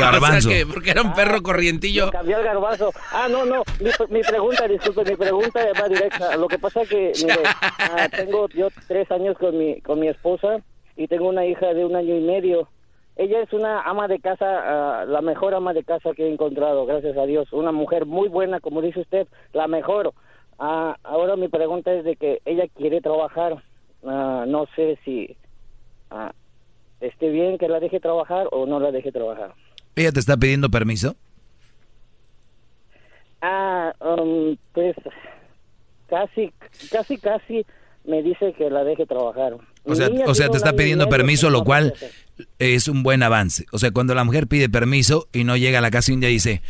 [0.00, 0.48] garbanzo.
[0.48, 2.10] O sea que, porque era un perro corrientillo.
[2.10, 2.90] Cambió el garbanzo.
[3.12, 3.62] Ah, no, no.
[3.78, 6.36] Mi, mi pregunta, disculpe, mi pregunta va directa.
[6.36, 7.38] Lo que pasa que, mire,
[7.78, 10.56] ah, tengo yo tres años con mi, con mi esposa
[10.96, 12.68] y tengo una hija de un año y medio.
[13.16, 16.84] Ella es una ama de casa, ah, la mejor ama de casa que he encontrado,
[16.84, 17.52] gracias a Dios.
[17.52, 20.12] Una mujer muy buena, como dice usted, la mejor.
[20.58, 23.62] Ah, ahora mi pregunta es de que ella quiere trabajar.
[24.04, 25.36] Ah, no sé si
[27.00, 29.54] esté bien que la deje trabajar o no la deje trabajar.
[29.94, 31.14] ¿Ella te está pidiendo permiso?
[33.40, 34.96] Ah, um, pues
[36.08, 36.52] casi,
[36.90, 37.66] casi, casi
[38.06, 39.56] me dice que la deje trabajar.
[39.84, 41.94] O sea, o sea te está pidiendo permiso, lo cual
[42.58, 43.66] es un buen avance.
[43.72, 46.20] O sea, cuando la mujer pide permiso y no llega a la casa y un
[46.20, 46.62] día dice,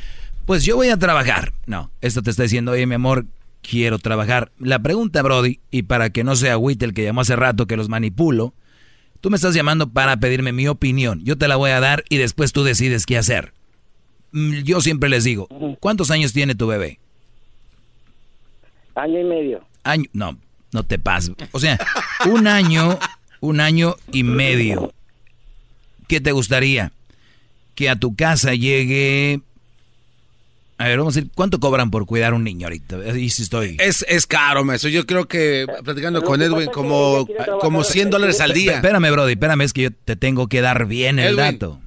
[0.47, 1.53] pues yo voy a trabajar.
[1.67, 3.27] No, esto te está diciendo, oye, mi amor,
[3.63, 4.53] quiero trabajar.
[4.59, 7.77] La pregunta, Brody, y para que no sea agüite el que llamó hace rato que
[7.77, 8.55] los manipulo,
[9.21, 11.21] tú me estás llamando para pedirme mi opinión.
[11.25, 13.53] Yo te la voy a dar y después tú decides qué hacer.
[14.33, 15.49] Mm, Yo siempre les digo,
[15.81, 16.99] ¿cuántos años tiene tu bebé?
[18.95, 19.61] Año y medio.
[19.83, 20.39] Año, no,
[20.75, 21.35] no te pases.
[21.53, 21.79] O sea,
[22.27, 22.99] un año,
[23.41, 24.93] un año y medio.
[26.09, 26.93] ¿Qué te gustaría?
[27.77, 29.41] Que a tu casa llegue...
[30.77, 32.97] A ver, vamos a decir, ¿cuánto cobran por cuidar un niño ahorita?
[32.97, 33.77] Ahí sí estoy.
[33.79, 34.91] Es, es caro, maestro.
[34.91, 37.29] Yo creo que, platicando con Edwin, como,
[37.61, 38.75] como 100 dólares al día.
[38.75, 41.59] Espérame, Brody, espérame, es que yo te tengo que dar bien el Edwin.
[41.59, 41.81] dato.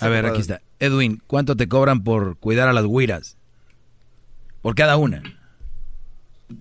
[0.00, 0.62] A ver, aquí está.
[0.78, 3.36] Edwin, ¿cuánto te cobran por cuidar a las güiras?
[4.62, 5.41] Por cada una.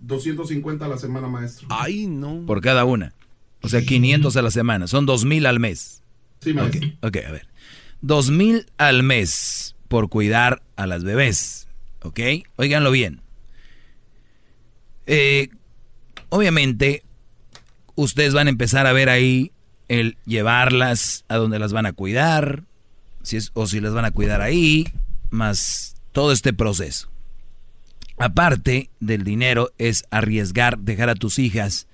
[0.02, 1.68] 250 a la semana, maestro.
[1.70, 2.46] Ay, no.
[2.46, 3.14] Por cada una.
[3.62, 4.88] O sea, 500 a la semana.
[4.88, 6.04] Son 2000 al mes.
[6.40, 6.88] Sí, maestro.
[7.02, 7.48] Ok, a ver.
[8.02, 11.68] 2000 al mes por cuidar a las bebés.
[12.02, 12.20] ¿Ok?
[12.56, 13.22] Óiganlo bien.
[15.06, 15.50] Eh,
[16.30, 17.04] obviamente,
[17.96, 19.52] ustedes van a empezar a ver ahí
[19.88, 22.64] el llevarlas a donde las van a cuidar,
[23.24, 24.86] si es, o si las van a cuidar ahí,
[25.30, 27.11] más todo este proceso.
[28.22, 31.88] Aparte del dinero es arriesgar, dejar a tus hijas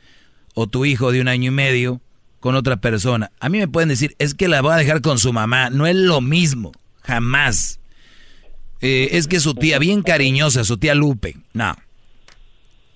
[0.55, 2.01] o tu hijo de un año y medio
[2.39, 3.31] con otra persona.
[3.39, 5.69] A mí me pueden decir, es que la voy a dejar con su mamá.
[5.69, 7.79] No es lo mismo, jamás.
[8.81, 11.37] Eh, es que su tía, bien cariñosa, su tía Lupe.
[11.53, 11.75] No.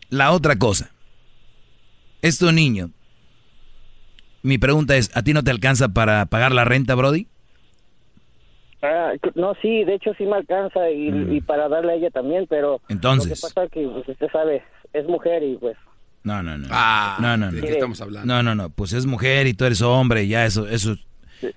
[0.10, 0.92] La otra cosa.
[2.22, 2.92] Es tu niño.
[4.44, 7.28] Mi pregunta es, ¿a ti no te alcanza para pagar la renta, Brody?
[8.82, 12.48] Ah, no, sí, de hecho sí me alcanza y, y para darle a ella también,
[12.50, 13.30] pero Entonces.
[13.30, 14.64] lo que pasa es que pues, usted sabe,
[14.94, 15.78] es mujer y pues
[16.24, 16.68] No, no, no.
[16.72, 17.52] Ah, no, no, no.
[17.52, 18.34] ¿de qué estamos hablando?
[18.34, 18.70] No, no, no.
[18.70, 20.96] Pues es mujer y tú eres hombre, ya eso, eso.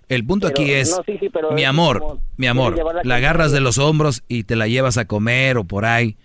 [0.09, 2.77] El punto Pero, aquí es, no, sí, sí, pero mi es amor, como- mi amor,
[2.77, 6.17] la con- agarras de los hombros y te la llevas a comer o por ahí,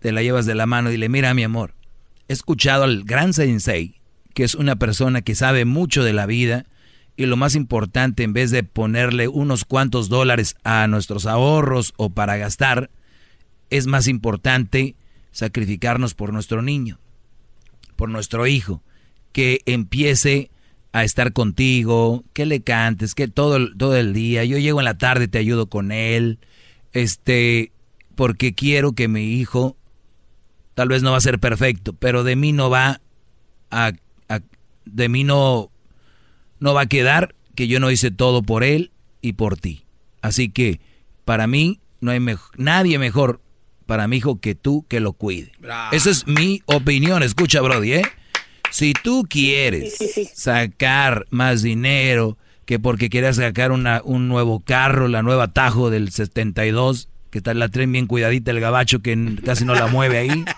[0.00, 1.72] te la llevas de la mano y dile, mira, mi amor,
[2.28, 3.94] he escuchado al gran sensei,
[4.34, 6.64] que es una persona que sabe mucho de la vida
[7.16, 12.10] y lo más importante, en vez de ponerle unos cuantos dólares a nuestros ahorros o
[12.10, 12.90] para gastar,
[13.70, 14.96] es más importante
[15.30, 16.98] sacrificarnos por nuestro niño,
[17.96, 18.82] por nuestro hijo,
[19.32, 20.50] que empiece
[20.92, 24.98] a estar contigo, que le cantes, que todo, todo el día, yo llego en la
[24.98, 26.38] tarde, te ayudo con él,
[26.92, 27.72] este,
[28.14, 29.76] porque quiero que mi hijo,
[30.74, 33.00] tal vez no va a ser perfecto, pero de mí no va
[33.70, 33.92] a,
[34.28, 34.40] a-
[34.84, 35.70] de mí no,
[36.62, 39.84] no va a quedar que yo no hice todo por él y por ti.
[40.22, 40.80] Así que
[41.24, 42.20] para mí no hay
[42.56, 43.40] nadie mejor
[43.86, 45.52] para mi hijo que tú que lo cuide.
[45.90, 48.02] Esa es mi opinión, escucha Brody, ¿eh?
[48.70, 49.96] Si tú quieres
[50.34, 56.12] sacar más dinero que porque quieras sacar una, un nuevo carro, la nueva Tajo del
[56.12, 60.44] 72, que está la tren bien cuidadita, el gabacho que casi no la mueve ahí.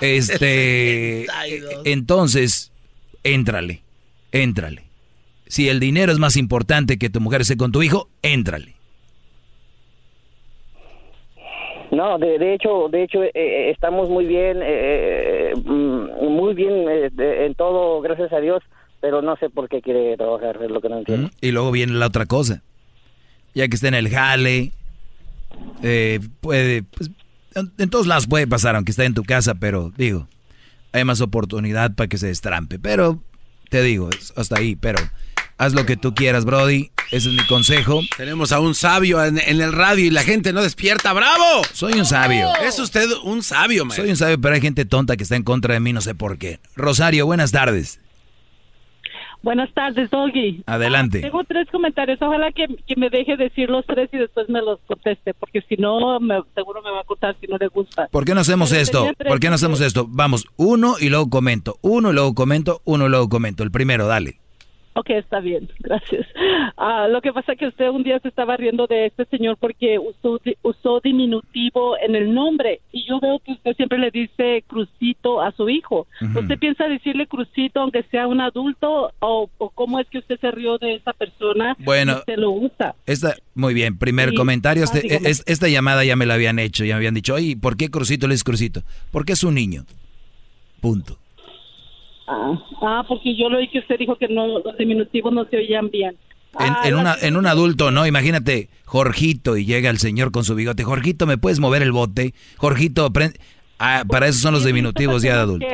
[0.00, 1.24] Este,
[1.84, 2.72] entonces,
[3.22, 3.84] éntrale,
[4.32, 4.83] éntrale.
[5.46, 8.74] Si el dinero es más importante que tu mujer esté con tu hijo, éntrale.
[11.90, 16.88] No, de, de hecho, de hecho, eh, eh, estamos muy bien, eh, mm, muy bien
[16.88, 18.62] eh, de- en todo, gracias a Dios.
[19.00, 21.28] pero no sé por qué quiere trabajar, es lo que no entiendo.
[21.42, 22.62] Y luego viene la otra cosa.
[23.54, 24.72] Ya que está en el jale,
[25.82, 27.10] eh, puede, pues,
[27.76, 30.26] en todos lados puede pasar, aunque esté en tu casa, pero digo,
[30.92, 32.78] hay más oportunidad para que se destrampe.
[32.78, 33.20] Pero,
[33.68, 34.98] te digo, hasta ahí, pero
[35.58, 36.90] haz lo que tú quieras, Brody.
[37.10, 38.00] Ese es mi consejo.
[38.16, 41.12] Tenemos a un sabio en, el radio y la gente no despierta.
[41.12, 41.62] ¡Bravo!
[41.72, 42.48] Soy un sabio.
[42.62, 43.96] Es usted un sabio, man.
[43.96, 46.14] Soy un sabio, pero hay gente tonta que está en contra de mí, no sé
[46.14, 46.60] por qué.
[46.76, 48.00] Rosario, buenas tardes.
[49.44, 50.62] Buenas tardes, Doggy.
[50.64, 51.20] Adelante.
[51.20, 52.16] tengo tres comentarios.
[52.22, 52.66] Ojalá que,
[52.96, 56.18] me deje decir los tres y después me los conteste, porque si no,
[56.54, 58.08] seguro me va a contar si no le gusta.
[58.10, 59.06] ¿Por qué no hacemos esto?
[59.28, 60.06] ¿Por qué no hacemos esto?
[60.08, 61.76] Vamos, uno y luego comento.
[61.82, 63.62] Uno y luego comento, uno y luego comento.
[63.62, 64.40] El primero, dale.
[64.96, 66.26] Ok, está bien, gracias.
[66.76, 69.56] Ah, lo que pasa es que usted un día se estaba riendo de este señor
[69.58, 74.62] porque usó, usó diminutivo en el nombre y yo veo que usted siempre le dice
[74.68, 76.06] Crucito a su hijo.
[76.20, 80.78] ¿Usted piensa decirle Crucito aunque sea un adulto o, cómo es que usted se rió
[80.78, 81.76] de esa persona?
[81.80, 82.94] Bueno, se lo usa.
[83.06, 84.84] Esta, muy bien, primer comentario.
[84.84, 87.76] Ah, este, esta llamada ya me la habían hecho, ya me habían dicho, oye, ¿por
[87.76, 88.82] qué Crucito le es Crucito?
[89.10, 89.84] Porque es un niño.
[90.80, 91.18] Punto.
[92.26, 95.56] Ah, ah, porque yo lo oí que usted dijo que no, los diminutivos no se
[95.56, 96.16] oían bien.
[96.58, 98.06] En, ah, en, una, en un adulto, ¿no?
[98.06, 100.84] Imagínate, Jorgito, y llega el señor con su bigote.
[100.84, 102.32] Jorgito, ¿me puedes mover el bote?
[102.56, 103.10] Jorgito,
[103.78, 105.68] ah, para eso son los diminutivos ya de adultos.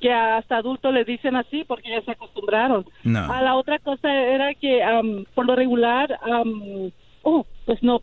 [0.00, 2.86] Que, hasta adultos le dicen así porque ya se acostumbraron.
[3.02, 3.32] No.
[3.32, 4.80] A la otra cosa era que,
[5.34, 6.16] por lo regular,
[7.28, 8.00] Oh, pues no,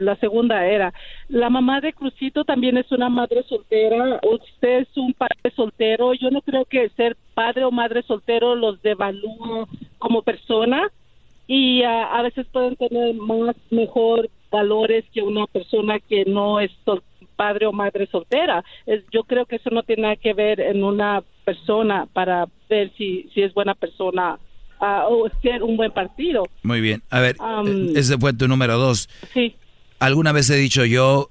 [0.00, 0.92] la, segunda era.
[1.30, 4.20] La mamá de Crucito también es una madre soltera.
[4.22, 6.12] Usted es un padre soltero.
[6.12, 9.66] Yo no creo que ser padre o madre soltero los devalúe
[9.96, 10.90] como persona
[11.46, 16.70] y a veces pueden tener más, mejor valores que una persona que no es
[17.36, 18.62] padre o madre soltera.
[18.84, 22.92] Es, yo creo que eso no tiene nada que ver en una persona para ver
[22.98, 24.38] si, si es buena persona
[24.80, 26.44] o ser un buen partido.
[26.62, 27.02] Muy bien.
[27.10, 27.36] A ver,
[27.94, 29.08] ese fue tu número dos.
[29.32, 29.56] Sí.
[29.98, 31.30] ¿Alguna vez he dicho yo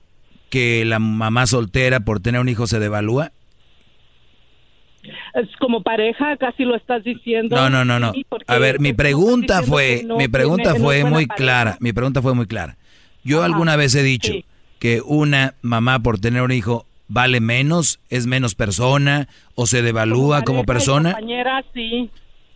[0.50, 3.32] que la mamá soltera por tener un hijo se devalúa?
[5.34, 7.56] Es como pareja, casi lo estás diciendo.
[7.56, 8.14] No, no, no, no.
[8.48, 11.78] A ver, mi pregunta fue, mi pregunta fue muy clara.
[11.80, 12.78] Mi pregunta fue muy clara.
[13.24, 14.34] Yo alguna vez he dicho
[14.80, 20.44] que una mamá por tener un hijo vale menos, es menos persona o se devalúa
[20.44, 21.14] como, persona.
[21.14, 22.10] Compañera, sí.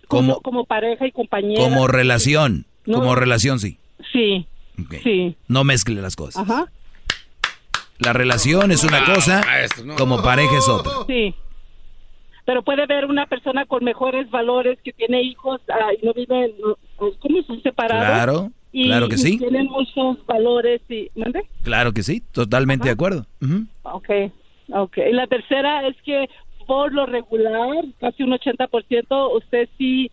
[0.07, 1.63] Como, como pareja y compañera.
[1.63, 2.65] Como relación.
[2.85, 3.77] Como relación, sí.
[4.11, 4.45] Sí.
[5.03, 5.35] Sí.
[5.47, 6.43] No mezcle las cosas.
[6.49, 6.71] Ajá.
[7.99, 9.41] La relación es una cosa,
[9.97, 10.91] como pareja es otra.
[11.07, 11.33] Sí.
[12.45, 16.53] Pero puede ver una persona con mejores valores que tiene hijos ah, y no vive,
[16.97, 18.05] ¿cómo son separados?
[18.05, 19.37] Claro, claro que sí.
[19.37, 21.09] Tienen muchos valores y...
[21.15, 21.47] ¿Mande?
[21.63, 23.25] Claro que sí, totalmente de acuerdo.
[23.83, 24.09] Ok,
[24.73, 24.97] ok.
[25.09, 26.27] Y la tercera es que
[26.65, 30.11] por lo regular, casi un 80%, usted sí,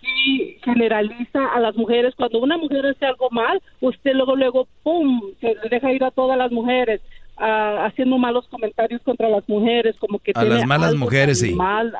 [0.00, 2.14] sí generaliza a las mujeres.
[2.14, 6.38] Cuando una mujer hace algo mal, usted luego, luego, ¡pum!, se deja ir a todas
[6.38, 7.00] las mujeres.
[7.36, 11.54] haciendo malos comentarios contra las mujeres, como que a las malas mujeres sí.
[11.54, 11.92] Mal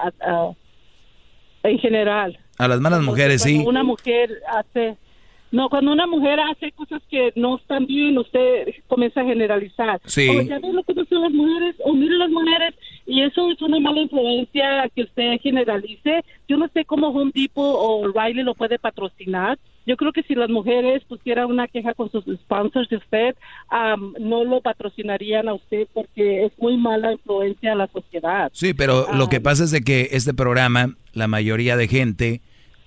[1.62, 2.39] en general.
[2.59, 3.65] A las malas mujeres sí.
[3.66, 4.97] Una mujer hace
[5.55, 10.01] no, cuando una mujer hace cosas que no están bien, usted comienza a generalizar.
[10.05, 10.28] Sí.
[10.28, 12.74] O ya ve lo que hacen las mujeres, o mire las mujeres,
[13.06, 16.24] y eso es una mala influencia que usted generalice.
[16.48, 19.56] Yo no sé cómo Home Depot o Riley lo puede patrocinar.
[19.86, 23.36] Yo creo que si las mujeres pusieran una queja con sus sponsors de usted,
[24.18, 28.51] no lo patrocinarían a usted porque es muy mala influencia a la sociedad.
[28.52, 32.40] Sí, pero lo que pasa es de que este programa, la mayoría de gente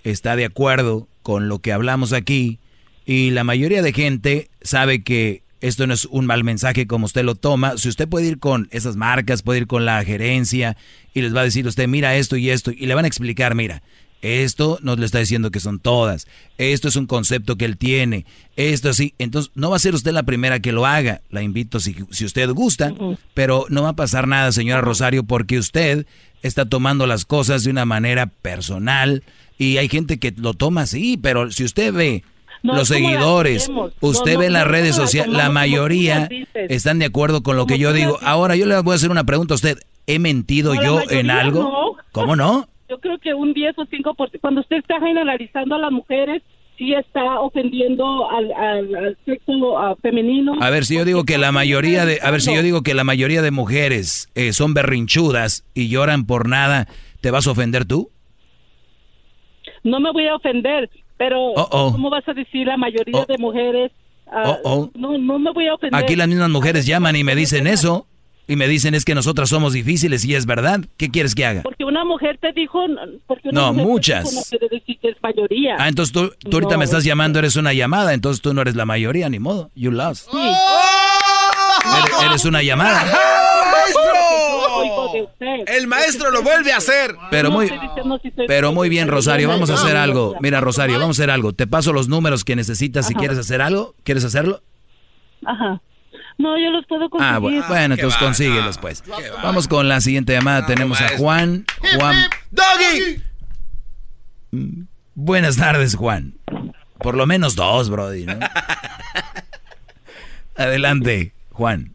[0.03, 2.57] está de acuerdo con lo que hablamos aquí
[3.05, 7.25] y la mayoría de gente sabe que esto no es un mal mensaje como usted
[7.25, 7.77] lo toma.
[7.77, 10.77] Si usted puede ir con esas marcas, puede ir con la gerencia
[11.13, 13.55] y les va a decir usted, mira esto y esto, y le van a explicar,
[13.55, 13.83] mira,
[14.21, 16.27] esto no le está diciendo que son todas,
[16.57, 18.25] esto es un concepto que él tiene,
[18.55, 21.81] esto así, entonces no va a ser usted la primera que lo haga, la invito
[21.81, 22.93] si, si usted gusta,
[23.33, 26.05] pero no va a pasar nada, señora Rosario, porque usted
[26.41, 29.23] está tomando las cosas de una manera personal,
[29.57, 32.23] y hay gente que lo toma así, pero si usted ve
[32.63, 33.69] los seguidores,
[34.01, 37.93] usted ve en las redes sociales, la mayoría están de acuerdo con lo que yo
[37.93, 38.17] digo.
[38.21, 39.77] Ahora yo le voy a hacer una pregunta a usted.
[40.05, 41.97] ¿He mentido yo en algo?
[42.11, 42.67] ¿Cómo no?
[42.89, 44.39] Yo creo que un 10 o 5%.
[44.39, 46.41] Cuando usted está generalizando a las mujeres,
[46.77, 50.55] sí está ofendiendo al, al, sexo femenino.
[50.61, 52.93] A ver si yo digo que la mayoría de, a ver si yo digo que
[52.93, 56.87] la mayoría de mujeres eh, son berrinchudas y lloran por nada,
[57.19, 58.09] ¿te vas a ofender tú?
[59.87, 63.91] No me voy a ofender, pero ¿cómo vas a decir la mayoría de mujeres?
[64.31, 64.57] Ah,
[64.93, 65.99] no, no me voy a ofender.
[65.99, 68.07] Aquí las mismas mujeres llaman y me dicen eso.
[68.49, 70.79] Y me dicen es que nosotras somos difíciles y es verdad.
[70.95, 71.63] ¿Qué quieres que haga?
[71.63, 72.79] Porque una mujer te dijo...
[73.27, 74.49] Porque no, muchas.
[74.49, 75.75] que es mayoría.
[75.77, 78.85] Ah, entonces tú, ahorita me estás llamando, eres una llamada, entonces tú no eres la
[78.85, 79.69] mayoría, ni modo.
[79.75, 80.29] You lost.
[80.31, 80.37] Sí.
[82.25, 83.05] Eres, una llamada.
[85.67, 87.15] El maestro lo vuelve a hacer.
[87.31, 87.71] Pero muy,
[88.47, 89.49] pero muy bien, Rosario.
[89.49, 90.35] Vamos a hacer algo.
[90.41, 91.53] Mira, Rosario, vamos a hacer algo.
[91.53, 93.95] Te paso los números que necesitas si quieres hacer algo.
[94.03, 94.61] ¿Quieres hacerlo?
[95.45, 95.81] Ajá.
[96.37, 97.33] No, yo los puedo conseguir.
[97.33, 99.03] Ah, bueno, bueno entonces consíguelos, pues.
[99.41, 100.65] Vamos con la siguiente llamada.
[100.65, 101.65] Tenemos a Juan.
[101.97, 102.15] Juan.
[102.51, 103.23] ¡Doggy!
[104.51, 104.83] Mm,
[105.15, 106.35] buenas tardes, Juan.
[106.99, 108.39] Por lo menos dos, Brody, ¿no?
[110.55, 111.93] Adelante, Juan.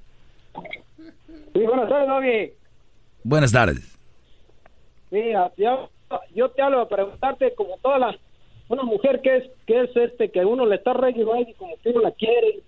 [1.52, 2.52] Sí, buenas tardes, Doggy.
[3.24, 3.96] Buenas tardes.
[5.10, 5.90] Mira, yo,
[6.34, 8.18] yo te hablo para preguntarte como toda la
[8.68, 11.90] una mujer que es que es este que uno le está regando y como que
[11.90, 12.60] uno la quiere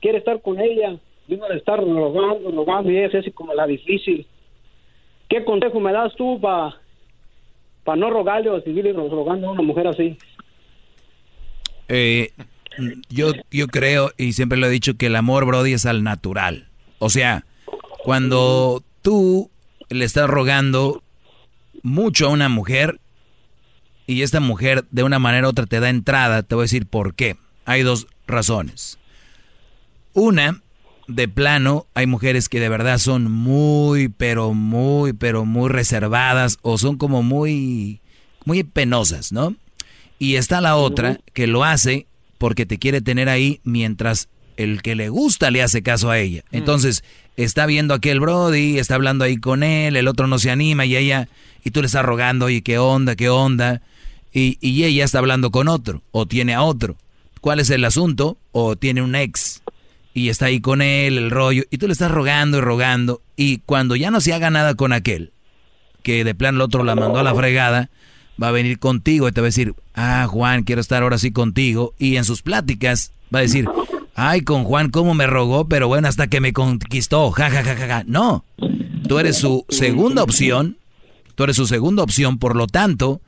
[0.00, 0.96] quiere estar con ella
[1.26, 4.26] y uno le está rogando rogando y es así como la difícil.
[5.28, 6.76] Qué consejo me das tú para
[7.82, 10.16] para no rogarle o seguirle rogando a una mujer así
[11.88, 12.30] eh,
[13.10, 16.68] yo yo creo y siempre lo he dicho que el amor Brody es al natural.
[17.00, 17.44] O sea
[18.04, 19.50] cuando tú
[19.94, 21.02] le estás rogando
[21.82, 23.00] mucho a una mujer
[24.06, 26.86] y esta mujer de una manera u otra te da entrada, te voy a decir
[26.86, 27.36] por qué.
[27.64, 28.98] Hay dos razones.
[30.12, 30.60] Una,
[31.06, 36.78] de plano, hay mujeres que de verdad son muy, pero muy, pero muy reservadas o
[36.78, 38.00] son como muy,
[38.44, 39.54] muy penosas, ¿no?
[40.18, 42.06] Y está la otra que lo hace
[42.38, 46.44] porque te quiere tener ahí mientras el que le gusta le hace caso a ella.
[46.50, 46.56] Mm.
[46.56, 47.04] Entonces,
[47.36, 50.96] está viendo aquel Brody, está hablando ahí con él, el otro no se anima y
[50.96, 51.28] ella,
[51.64, 53.82] y tú le estás rogando, oye, qué onda, qué onda,
[54.32, 56.96] y, y ella está hablando con otro, o tiene a otro.
[57.40, 58.38] ¿Cuál es el asunto?
[58.52, 59.62] O tiene un ex,
[60.14, 63.58] y está ahí con él, el rollo, y tú le estás rogando y rogando, y
[63.58, 65.32] cuando ya no se haga nada con aquel,
[66.02, 67.90] que de plan el otro la mandó a la fregada,
[68.40, 71.32] va a venir contigo y te va a decir, ah, Juan, quiero estar ahora sí
[71.32, 73.68] contigo, y en sus pláticas va a decir,
[74.14, 77.30] Ay, con Juan, cómo me rogó, pero bueno, hasta que me conquistó.
[77.32, 78.02] Ja, ja, ja, ja, ja.
[78.06, 78.44] No.
[79.08, 80.78] Tú eres su segunda opción.
[81.34, 83.20] Tú eres su segunda opción, por lo tanto,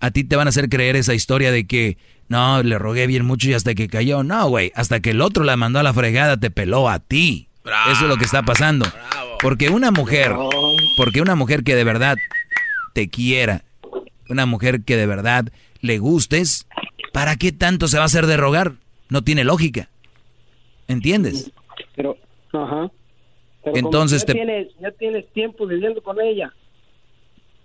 [0.00, 1.98] a ti te van a hacer creer esa historia de que
[2.28, 4.22] no, le rogué bien mucho y hasta que cayó.
[4.22, 7.48] No, güey, hasta que el otro la mandó a la fregada, te peló a ti.
[7.90, 8.86] Eso es lo que está pasando.
[9.40, 10.34] Porque una mujer,
[10.96, 12.16] porque una mujer que de verdad
[12.94, 13.64] te quiera,
[14.28, 16.66] una mujer que de verdad le gustes,
[17.12, 18.74] ¿para qué tanto se va a hacer de rogar?
[19.08, 19.90] No tiene lógica.
[20.90, 21.52] ¿Entiendes?
[21.94, 22.16] Pero,
[22.52, 22.90] ajá.
[23.64, 24.32] Entonces ya te...
[24.32, 26.52] Tienes, ya tienes tiempo viviendo con ella.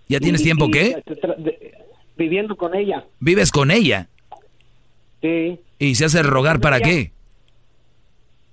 [0.07, 1.01] ¿Ya tienes tiempo qué?
[2.15, 3.03] viviendo con ella.
[3.19, 4.07] ¿Vives con ella?
[5.21, 5.59] Sí.
[5.79, 7.11] ¿Y se hace rogar para qué?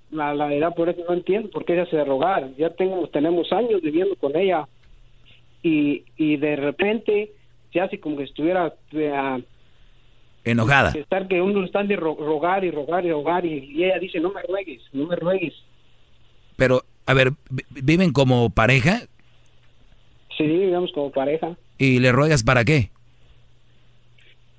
[0.09, 2.49] La, la verdad, por eso no entiendo por qué se hace rogar.
[2.57, 4.67] Ya tengo, tenemos años viviendo con ella
[5.61, 7.31] y, y de repente
[7.71, 9.43] se hace como que estuviera eh,
[10.43, 10.91] enojada.
[10.91, 14.41] Estar que uno está de rogar y rogar y rogar y, ella dice, no me
[14.43, 15.53] ruegues, no me ruegues.
[16.55, 17.33] Pero, a ver,
[17.69, 19.01] ¿viven como pareja?
[20.37, 21.55] Sí, vivimos como pareja.
[21.77, 22.89] ¿Y le ruegas para qué?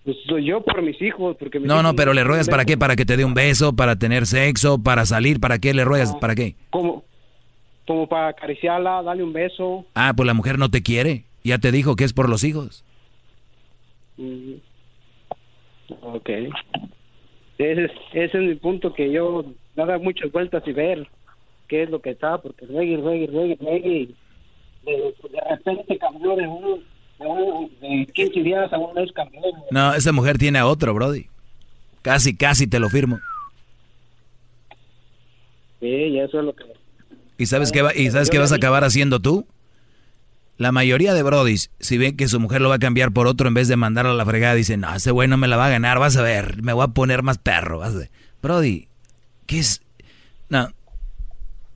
[0.04, 2.76] Pues soy yo por mis hijos, porque No, no, pero le ruegas para qué?
[2.76, 6.14] Para que te dé un beso, para tener sexo, para salir, ¿para qué le ruegas?
[6.16, 6.56] ¿Para qué?
[6.68, 7.04] Como,
[7.86, 9.86] como para acariciarla, darle un beso.
[9.94, 11.24] Ah, pues la mujer no te quiere.
[11.42, 12.84] Ya te dijo que es por los hijos.
[16.02, 16.28] Ok.
[17.58, 19.44] Ese es, ese es mi punto que yo
[19.76, 21.08] dar muchas vueltas y ver
[21.68, 24.08] qué es lo que está, porque ruegue, ruegue, ruegue, ruegue.
[24.84, 26.84] De, de repente cambió de un,
[27.80, 29.40] de, de 15 días a un mes cambió.
[29.70, 31.26] No, esa mujer tiene a otro, Brody.
[32.02, 33.18] Casi, casi te lo firmo.
[35.80, 36.64] Sí, eso es lo que...
[37.38, 39.46] ¿Y sabes qué, va, ¿y sabes qué vas a acabar haciendo tú?
[40.56, 43.48] La mayoría de brodis, si ven que su mujer lo va a cambiar por otro
[43.48, 45.66] en vez de mandarlo a la fregada, dicen, no, ese güey no me la va
[45.66, 47.78] a ganar, vas a ver, me voy a poner más perro.
[47.78, 48.08] Vas a
[48.40, 48.88] Brody,
[49.46, 49.82] ¿qué es?
[50.48, 50.68] No,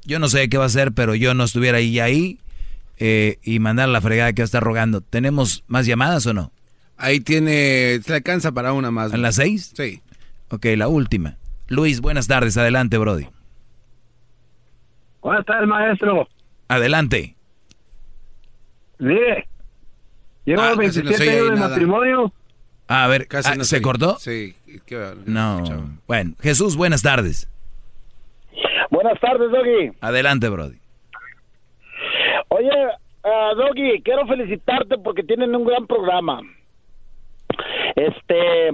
[0.04, 2.38] yo no sé qué va a hacer, pero yo no estuviera ahí ahí
[2.98, 5.00] eh, y mandar a la fregada que va a estar rogando.
[5.00, 6.52] ¿Tenemos más llamadas o no?
[6.96, 9.12] Ahí tiene, se alcanza para una más.
[9.12, 9.72] ¿En las seis?
[9.76, 10.02] Sí.
[10.50, 11.36] Ok, la última.
[11.68, 13.28] Luis, buenas tardes, adelante, Brody.
[15.20, 16.28] Buenas tardes, maestro.
[16.68, 17.36] Adelante.
[18.98, 19.46] Mire,
[20.44, 22.32] llevo ah, 27 años de matrimonio.
[22.88, 24.16] a ver, Casi ah, ¿se cortó?
[24.18, 24.54] Sí.
[25.26, 25.62] no.
[26.06, 27.48] Bueno, Jesús, buenas tardes.
[28.90, 29.92] Buenas tardes, Doggy.
[30.00, 30.78] Adelante, Brody.
[32.48, 32.70] Oye,
[33.24, 36.40] uh, Doggy, quiero felicitarte porque tienen un gran programa.
[37.94, 38.70] Este,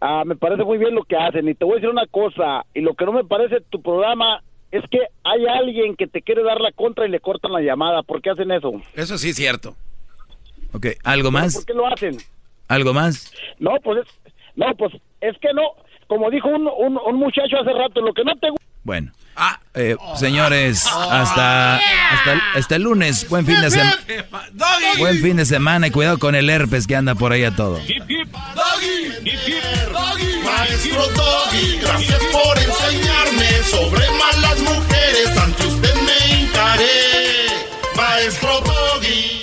[0.00, 2.64] uh, me parece muy bien lo que hacen y te voy a decir una cosa,
[2.74, 4.42] y lo que no me parece tu programa
[4.72, 8.02] es que hay alguien que te quiere dar la contra y le cortan la llamada.
[8.02, 8.72] ¿Por qué hacen eso?
[8.94, 9.76] Eso sí es cierto.
[10.72, 11.54] Ok, ¿algo más?
[11.54, 12.16] ¿Por qué lo hacen?
[12.68, 13.32] ¿Algo más?
[13.58, 15.62] No, pues es, no, pues es que no.
[16.06, 18.64] Como dijo un, un, un muchacho hace rato, lo que no te gusta.
[18.82, 19.12] Bueno.
[19.74, 23.28] Eh, señores, hasta, hasta, el, hasta, el lunes.
[23.28, 23.96] Buen fin de semana.
[24.98, 27.78] Buen fin de semana y cuidado con el herpes que anda por ahí a todo.
[30.44, 35.36] Maestro Doggy, gracias por enseñarme sobre malas mujeres.
[35.36, 37.46] Ante usted me encaré.
[37.96, 39.41] Maestro Doggy.